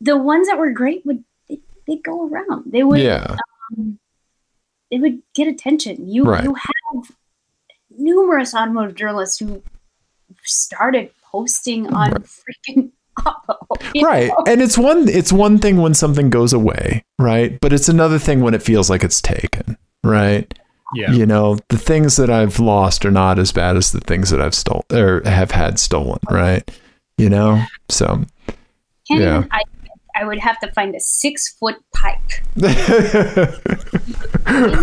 [0.00, 2.72] the ones that were great would they go around.
[2.72, 3.36] They would yeah.
[3.76, 3.98] Um,
[4.90, 6.08] they would get attention.
[6.08, 6.44] You right.
[6.44, 7.12] you have
[7.96, 9.62] numerous automotive journalists who
[10.42, 12.90] started posting on freaking
[13.20, 13.56] Oppo,
[14.02, 14.44] right know?
[14.46, 17.58] and it's one it's one thing when something goes away right?
[17.60, 20.52] But it's another thing when it feels like it's taken right?
[20.94, 21.12] Yeah.
[21.12, 24.40] You know the things that i've lost are not as bad as the things that
[24.40, 26.68] i've stolen or have had stolen right?
[27.18, 28.24] You know so
[29.06, 29.44] Can yeah.
[29.50, 29.62] I
[30.14, 32.18] I would have to find a six foot pipe.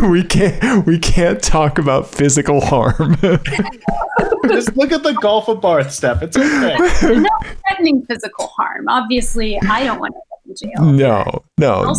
[0.10, 3.18] we can't we can't talk about physical harm.
[4.48, 6.22] Just look at the Gulf of Barth Stef.
[6.22, 6.78] It's okay.
[7.20, 7.30] No
[7.68, 8.88] threatening physical harm.
[8.88, 10.86] Obviously, I don't want to go to jail.
[10.86, 11.94] No, no.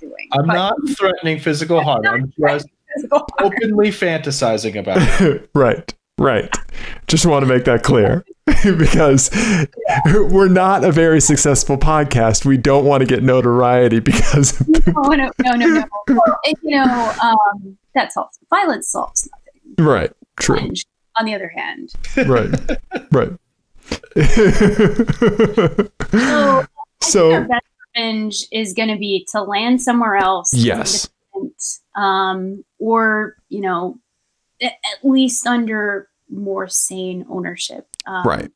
[0.00, 2.06] Doing, I'm not threatening physical harm.
[2.06, 2.68] I'm just
[3.40, 5.50] openly fantasizing about it.
[5.54, 5.92] right.
[6.18, 6.52] Right.
[7.06, 8.24] Just want to make that clear
[8.64, 9.30] because
[10.06, 12.44] we're not a very successful podcast.
[12.44, 14.60] We don't want to get notoriety because.
[14.68, 15.84] no, no, no, no,
[16.62, 19.86] you know, um, that solves violence solves nothing.
[19.86, 20.12] Right.
[20.38, 20.56] True.
[20.56, 20.86] Revenge,
[21.18, 21.92] on the other hand.
[22.16, 22.50] Right.
[23.12, 23.32] right.
[26.20, 26.66] so,
[27.00, 30.52] so best revenge is going to be to land somewhere else.
[30.52, 31.08] Yes.
[31.96, 33.98] Um, or you know,
[34.60, 34.72] at
[35.02, 37.86] least under more sane ownership.
[38.06, 38.50] Um, right.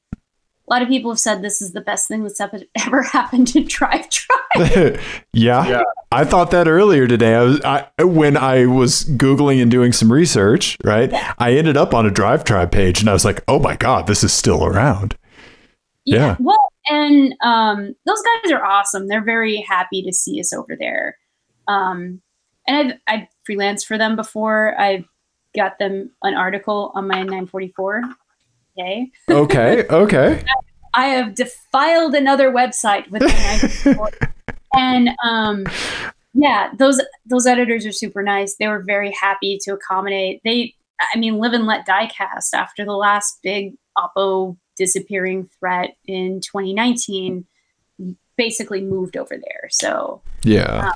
[0.69, 2.41] A lot of people have said this is the best thing that's
[2.87, 4.39] ever happened to Drive Tribe.
[5.33, 7.35] yeah, yeah, I thought that earlier today.
[7.35, 10.77] I was I, when I was googling and doing some research.
[10.85, 11.35] Right, yeah.
[11.39, 14.07] I ended up on a Drive Tribe page, and I was like, "Oh my god,
[14.07, 15.17] this is still around."
[16.05, 16.17] Yeah.
[16.17, 16.37] yeah.
[16.39, 19.09] Well, and um, those guys are awesome.
[19.09, 21.17] They're very happy to see us over there.
[21.69, 22.21] Um,
[22.67, 24.79] and I've I've freelanced for them before.
[24.79, 25.05] I've
[25.57, 28.03] got them an article on my 944.
[28.79, 29.11] Okay.
[29.31, 29.85] Okay.
[29.91, 30.45] Okay.
[30.95, 34.11] I have defiled another website with my 944.
[34.75, 35.65] and um,
[36.35, 38.57] yeah, those those editors are super nice.
[38.57, 40.43] They were very happy to accommodate.
[40.45, 40.75] They,
[41.15, 47.47] I mean, live and let diecast after the last big Oppo disappearing threat in 2019
[48.37, 49.69] basically moved over there.
[49.71, 50.93] So Yeah.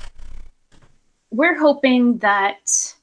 [1.31, 2.95] we're hoping that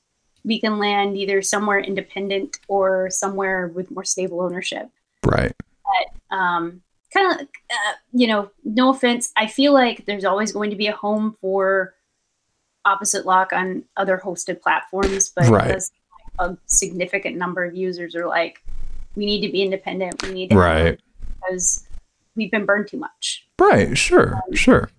[0.45, 4.89] we can land either somewhere independent or somewhere with more stable ownership.
[5.25, 5.53] right.
[5.85, 9.33] But um, kind of, uh, you know, no offense.
[9.37, 11.95] I feel like there's always going to be a home for
[12.85, 15.71] opposite lock on other hosted platforms, but Right.
[15.71, 16.01] it does seem
[16.39, 18.63] like a significant number of users are like,
[19.17, 20.23] we need to be independent.
[20.23, 21.01] We need to Right.
[21.41, 21.87] because
[22.37, 23.47] we've been burned too much.
[23.61, 23.97] Right.
[23.97, 24.41] Sure.
[24.53, 24.91] Sure.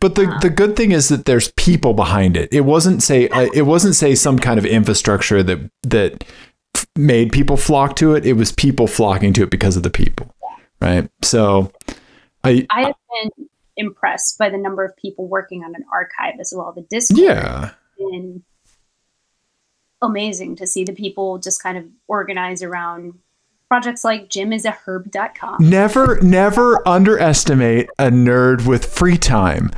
[0.00, 2.52] But the, the good thing is that there's people behind it.
[2.52, 6.24] It wasn't say uh, it wasn't say some kind of infrastructure that that
[6.74, 8.24] f- made people flock to it.
[8.24, 10.34] It was people flocking to it because of the people,
[10.80, 11.10] right?
[11.22, 11.70] So,
[12.42, 12.94] I I have
[13.36, 16.72] been impressed by the number of people working on an archive as well.
[16.72, 18.42] The Discord yeah been
[20.02, 23.14] amazing to see the people just kind of organize around
[23.68, 25.56] projects like jimisherb.com.
[25.60, 29.70] never never underestimate a nerd with free time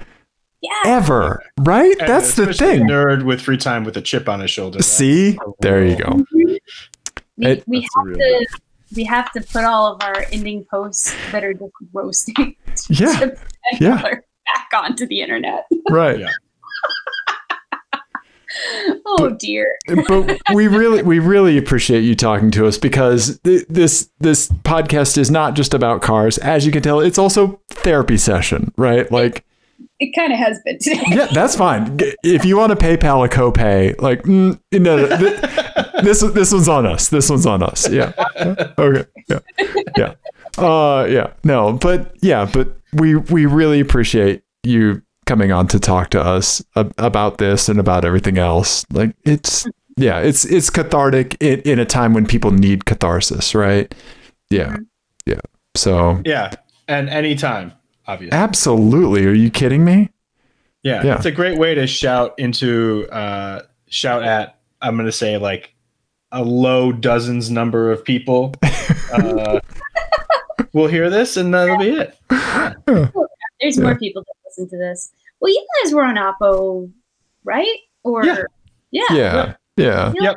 [0.62, 0.70] Yeah.
[0.86, 1.96] ever, right?
[1.98, 2.88] And That's the especially a thing.
[2.88, 4.78] Nerd with free time with a chip on his shoulder.
[4.78, 6.04] That's See, a there you real- go.
[6.12, 6.54] Mm-hmm.
[7.36, 8.46] We, It- we have real to
[8.94, 12.56] we have to put all of our ending posts that are just roasting
[12.90, 13.38] Yeah, Chip
[13.80, 14.02] yeah.
[14.02, 15.64] Back onto the internet.
[15.90, 16.20] right.
[16.20, 16.28] Yeah.
[19.06, 19.66] oh dear.
[20.06, 25.16] but we really we really appreciate you talking to us because th- this this podcast
[25.16, 29.44] is not just about cars as you can tell it's also therapy session right like
[30.02, 31.02] It kind of has been today.
[31.10, 31.96] yeah that's fine.
[32.24, 35.40] If you want to paypal a copay like mm, no, no th-
[36.02, 37.08] this this one's on us.
[37.08, 37.88] This one's on us.
[37.88, 38.12] Yeah.
[38.78, 39.04] Okay.
[39.28, 39.38] Yeah.
[39.96, 40.14] Yeah.
[40.58, 41.28] Uh yeah.
[41.44, 46.62] No but yeah but we we really appreciate you coming on to talk to us
[46.74, 48.84] ab- about this and about everything else.
[48.90, 49.66] Like it's
[49.96, 53.94] yeah it's it's cathartic in, in a time when people need catharsis right?
[54.50, 54.78] Yeah.
[55.26, 55.40] Yeah.
[55.76, 56.50] So Yeah,
[56.88, 57.72] and anytime,
[58.06, 58.36] obviously.
[58.38, 60.10] absolutely are you kidding me
[60.82, 61.16] Yeah, Yeah.
[61.16, 64.58] it's a great way to shout into, uh, shout at.
[64.80, 65.74] I'm going to say like
[66.32, 68.54] a low dozens number of people.
[69.12, 69.60] Uh,
[70.72, 72.16] will hear this, and that'll be it.
[73.60, 75.12] There's more people that listen to this.
[75.38, 76.90] Well, you guys were on Oppo,
[77.44, 77.76] right?
[78.04, 78.42] Or Yeah.
[78.90, 80.36] yeah, yeah yeah I feel Yep.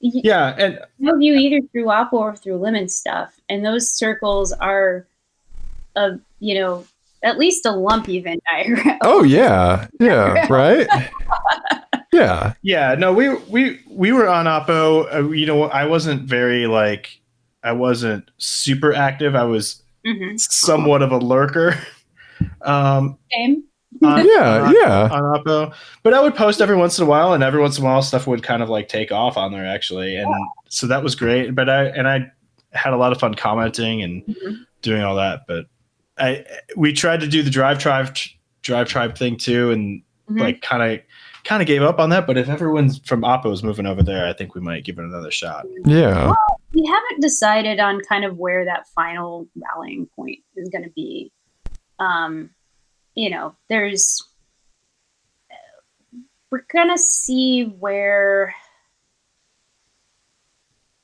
[0.00, 4.52] you Yeah, and know you either through Oppo or through Lemon stuff, and those circles
[4.52, 5.06] are,
[5.96, 6.84] a you know,
[7.24, 8.98] at least a lumpy Venn diagram.
[9.02, 10.88] oh yeah yeah right
[12.12, 15.12] yeah yeah, no, we we we were on Oppo.
[15.14, 17.20] Uh, you know, I wasn't very like,
[17.62, 19.34] I wasn't super active.
[19.34, 21.74] I was hmm somewhat of a lurker.
[22.62, 23.64] Um, Same.
[24.02, 25.74] on, yeah on- yeah on Oppo.
[26.02, 28.02] But I would post every once in a while, and every once in a while,
[28.02, 30.28] stuff would kind of like take off on there actually, and
[30.68, 31.54] so that was great.
[31.54, 32.30] But I and I
[32.72, 34.56] had a lot of fun commenting and Mhm.
[34.82, 35.42] doing all that.
[35.46, 35.66] But
[36.22, 36.44] I
[36.76, 38.16] we tried to do the drive tribe
[38.62, 40.40] drive tribe thing too, and Mhm.
[40.40, 41.00] like kind of
[41.44, 42.26] kind of gave up on that.
[42.26, 45.04] But if everyone's from Oppo is moving over there, I think we might give it
[45.04, 45.66] another shot.
[45.84, 46.32] yeah
[46.74, 51.30] we haven't decided on kind of where that final rallying point is going to be.
[51.98, 52.48] Um,
[53.14, 54.22] you know, there's
[56.50, 58.54] we're gonna see where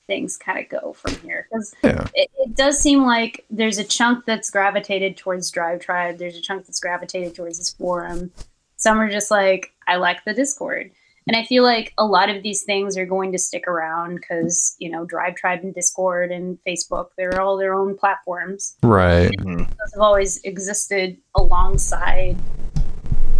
[0.08, 3.84] things kind of go from here because yeah it, it does seem like there's a
[3.84, 6.18] chunk that's gravitated towards Drive Tribe.
[6.18, 8.32] There's a chunk that's gravitated towards this forum.
[8.76, 10.90] Some are just like, I like the Discord.
[11.26, 14.74] And I feel like a lot of these things are going to stick around because,
[14.78, 18.76] you know, Drive Tribe and Discord and Facebook, they're all their own platforms.
[18.82, 22.36] right Those have always existed alongside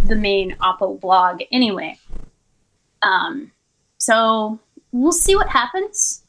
[0.05, 1.97] the main Oppo blog anyway.
[3.01, 3.51] Um,
[3.97, 4.59] so
[4.91, 6.23] we'll see what happens.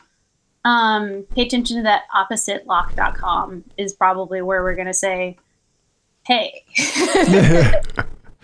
[0.65, 5.39] Um, pay attention to that oppositelock.com is probably where we're going to say,
[6.27, 6.65] hey,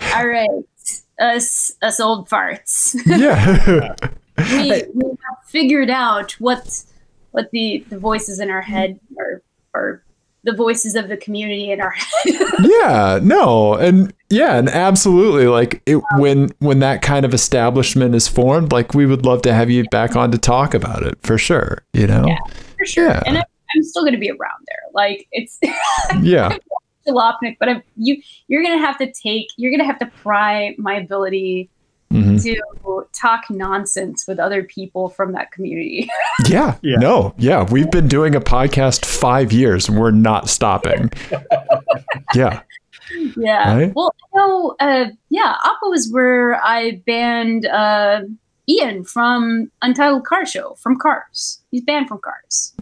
[0.15, 0.49] all right,
[1.19, 2.97] us, us old farts.
[3.07, 3.95] yeah
[4.39, 6.85] we, we have figured out what
[7.33, 9.43] what the, the voices in our head are,
[9.75, 10.03] are
[10.45, 12.35] the voices of the community in our head.
[12.61, 18.27] yeah no and yeah and absolutely like it when when that kind of establishment is
[18.29, 21.39] formed like we would love to have you back on to talk about it for
[21.39, 22.39] sure you know Yeah.
[22.79, 23.09] for sure.
[23.09, 23.23] Yeah.
[23.27, 23.45] And I'm,
[23.77, 24.83] I'm still going to be around there.
[24.95, 25.59] Like it's
[26.23, 26.57] yeah
[27.07, 30.07] Jalopnik, but I'm, you you're going to have to take you're going to have to
[30.23, 31.69] pry my ability
[32.13, 32.41] Mhm.
[32.45, 36.09] to talk nonsense with other people from that community.
[36.49, 36.99] yeah Yeah.
[36.99, 41.11] no yeah we've been doing a podcast five years and we're not stopping
[42.35, 42.61] Yeah.
[43.37, 43.77] Yeah.
[43.77, 43.93] Right?
[43.95, 48.23] Well, no, uh, yeah, Oppo is where I banned uh,
[48.69, 51.63] Ian from Untitled Car Show from Cars.
[51.71, 52.75] He's banned from Cars.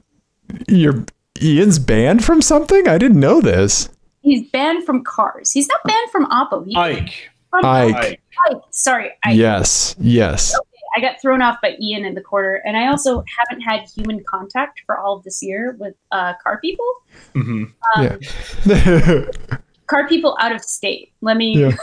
[0.68, 1.04] You're
[1.42, 2.88] Ian's banned from something?
[2.88, 3.88] I didn't know this.
[4.22, 5.50] He's banned from Cars.
[5.50, 6.64] He's not banned from Oppo.
[6.64, 7.30] He's Ike.
[7.50, 7.94] from Ike.
[7.94, 8.20] Ike.
[8.48, 8.62] Ike.
[8.70, 9.36] Sorry, Ike.
[9.36, 9.94] Yes.
[9.98, 10.54] Yes.
[10.96, 14.22] I got thrown off by Ian in the quarter, and I also haven't had human
[14.24, 16.86] contact for all of this year with uh, car people.
[17.34, 17.64] Mm-hmm.
[17.96, 18.20] Um,
[18.64, 19.56] Yeah.
[19.86, 21.12] Car people out of state.
[21.20, 21.76] Let me Yeah.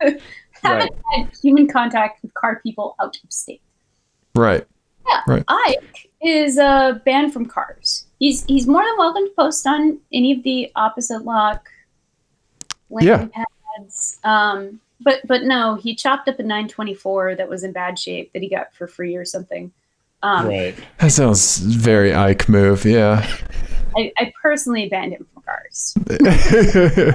[0.62, 3.62] haven't had human contact with car people out of state.
[4.34, 4.64] right.
[5.08, 5.42] Yeah.
[5.48, 8.06] Ike is uh, banned from cars.
[8.18, 11.68] He's he's more than welcome to post on any of the opposite lock
[12.90, 14.18] landing pads.
[14.24, 18.42] Um, but but no, he chopped up a 924 that was in bad shape that
[18.42, 19.72] he got for free or something.
[20.22, 20.74] Um, Right.
[20.98, 22.84] That sounds very Ike move.
[22.84, 23.24] Yeah.
[23.96, 25.94] I, I personally banned him from cars.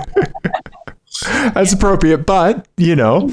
[1.54, 3.30] That's appropriate, but you know,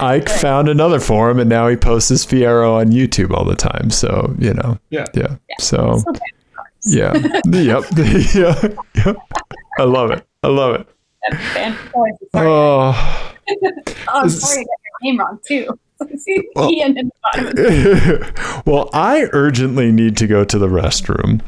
[0.00, 0.28] Ike Right.
[0.28, 3.88] found another forum and now he posts his Fiero on YouTube all the time.
[3.90, 5.04] So, you know, Yeah.
[5.14, 5.36] yeah.
[5.58, 6.72] So, Still banned from cars.
[6.84, 7.14] yeah.
[7.60, 7.84] yep.
[8.34, 8.68] yeah.
[9.06, 9.16] Yep.
[9.78, 10.26] I love it.
[10.42, 10.86] I love it.
[11.54, 12.12] Banned from cars.
[12.32, 12.48] Sorry.
[12.48, 12.92] Oh.
[13.48, 13.54] oh,
[14.08, 14.68] I'm sorry, I got
[15.02, 15.78] your name wrong too.
[16.56, 17.46] Well- Ian in the bottom.
[17.46, 21.40] Of the- well, I urgently need to go to the restroom.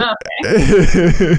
[0.00, 1.36] okay.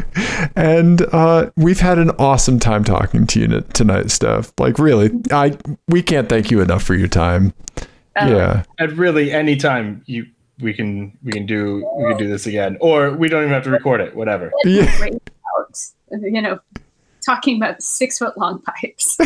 [0.56, 4.52] and uh, we've had an awesome time talking to you tonight, Stef.
[4.58, 5.56] Like, really, I
[5.88, 7.52] we can't thank you enough for your time.
[8.16, 10.26] Um, yeah, And really, anytime you
[10.60, 13.64] we can we can do we can do this again, or we don't even have
[13.64, 14.14] to record it.
[14.14, 14.52] Whatever.
[14.64, 15.08] yeah.
[16.10, 16.60] You know,
[17.24, 19.16] talking about six foot long pipes.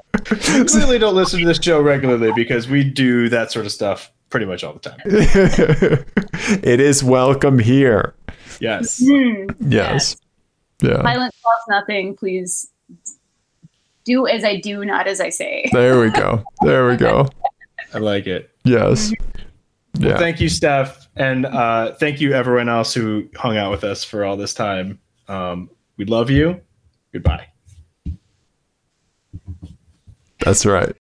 [0.28, 4.10] You clearly don't listen to this show regularly because we do that sort of stuff
[4.28, 4.98] pretty much all the time.
[5.04, 8.14] it is welcome here.
[8.60, 8.98] Yes.
[9.06, 9.46] Hmm.
[9.60, 10.16] Yes.
[10.82, 11.02] Yeah.
[11.02, 12.16] Silence loves nothing.
[12.16, 12.68] Please
[14.04, 15.68] do as I do, not as I say.
[15.72, 16.44] There we go.
[16.62, 17.28] There we go.
[17.94, 18.50] I like it.
[18.64, 19.12] Yes.
[19.98, 20.18] Yeah.
[20.18, 24.24] Thank you, Stef, and uh, thank you everyone else who hung out with us for
[24.24, 24.98] all this time.
[25.28, 26.60] Um, we love you.
[27.12, 27.46] Goodbye.
[30.40, 30.94] That's right.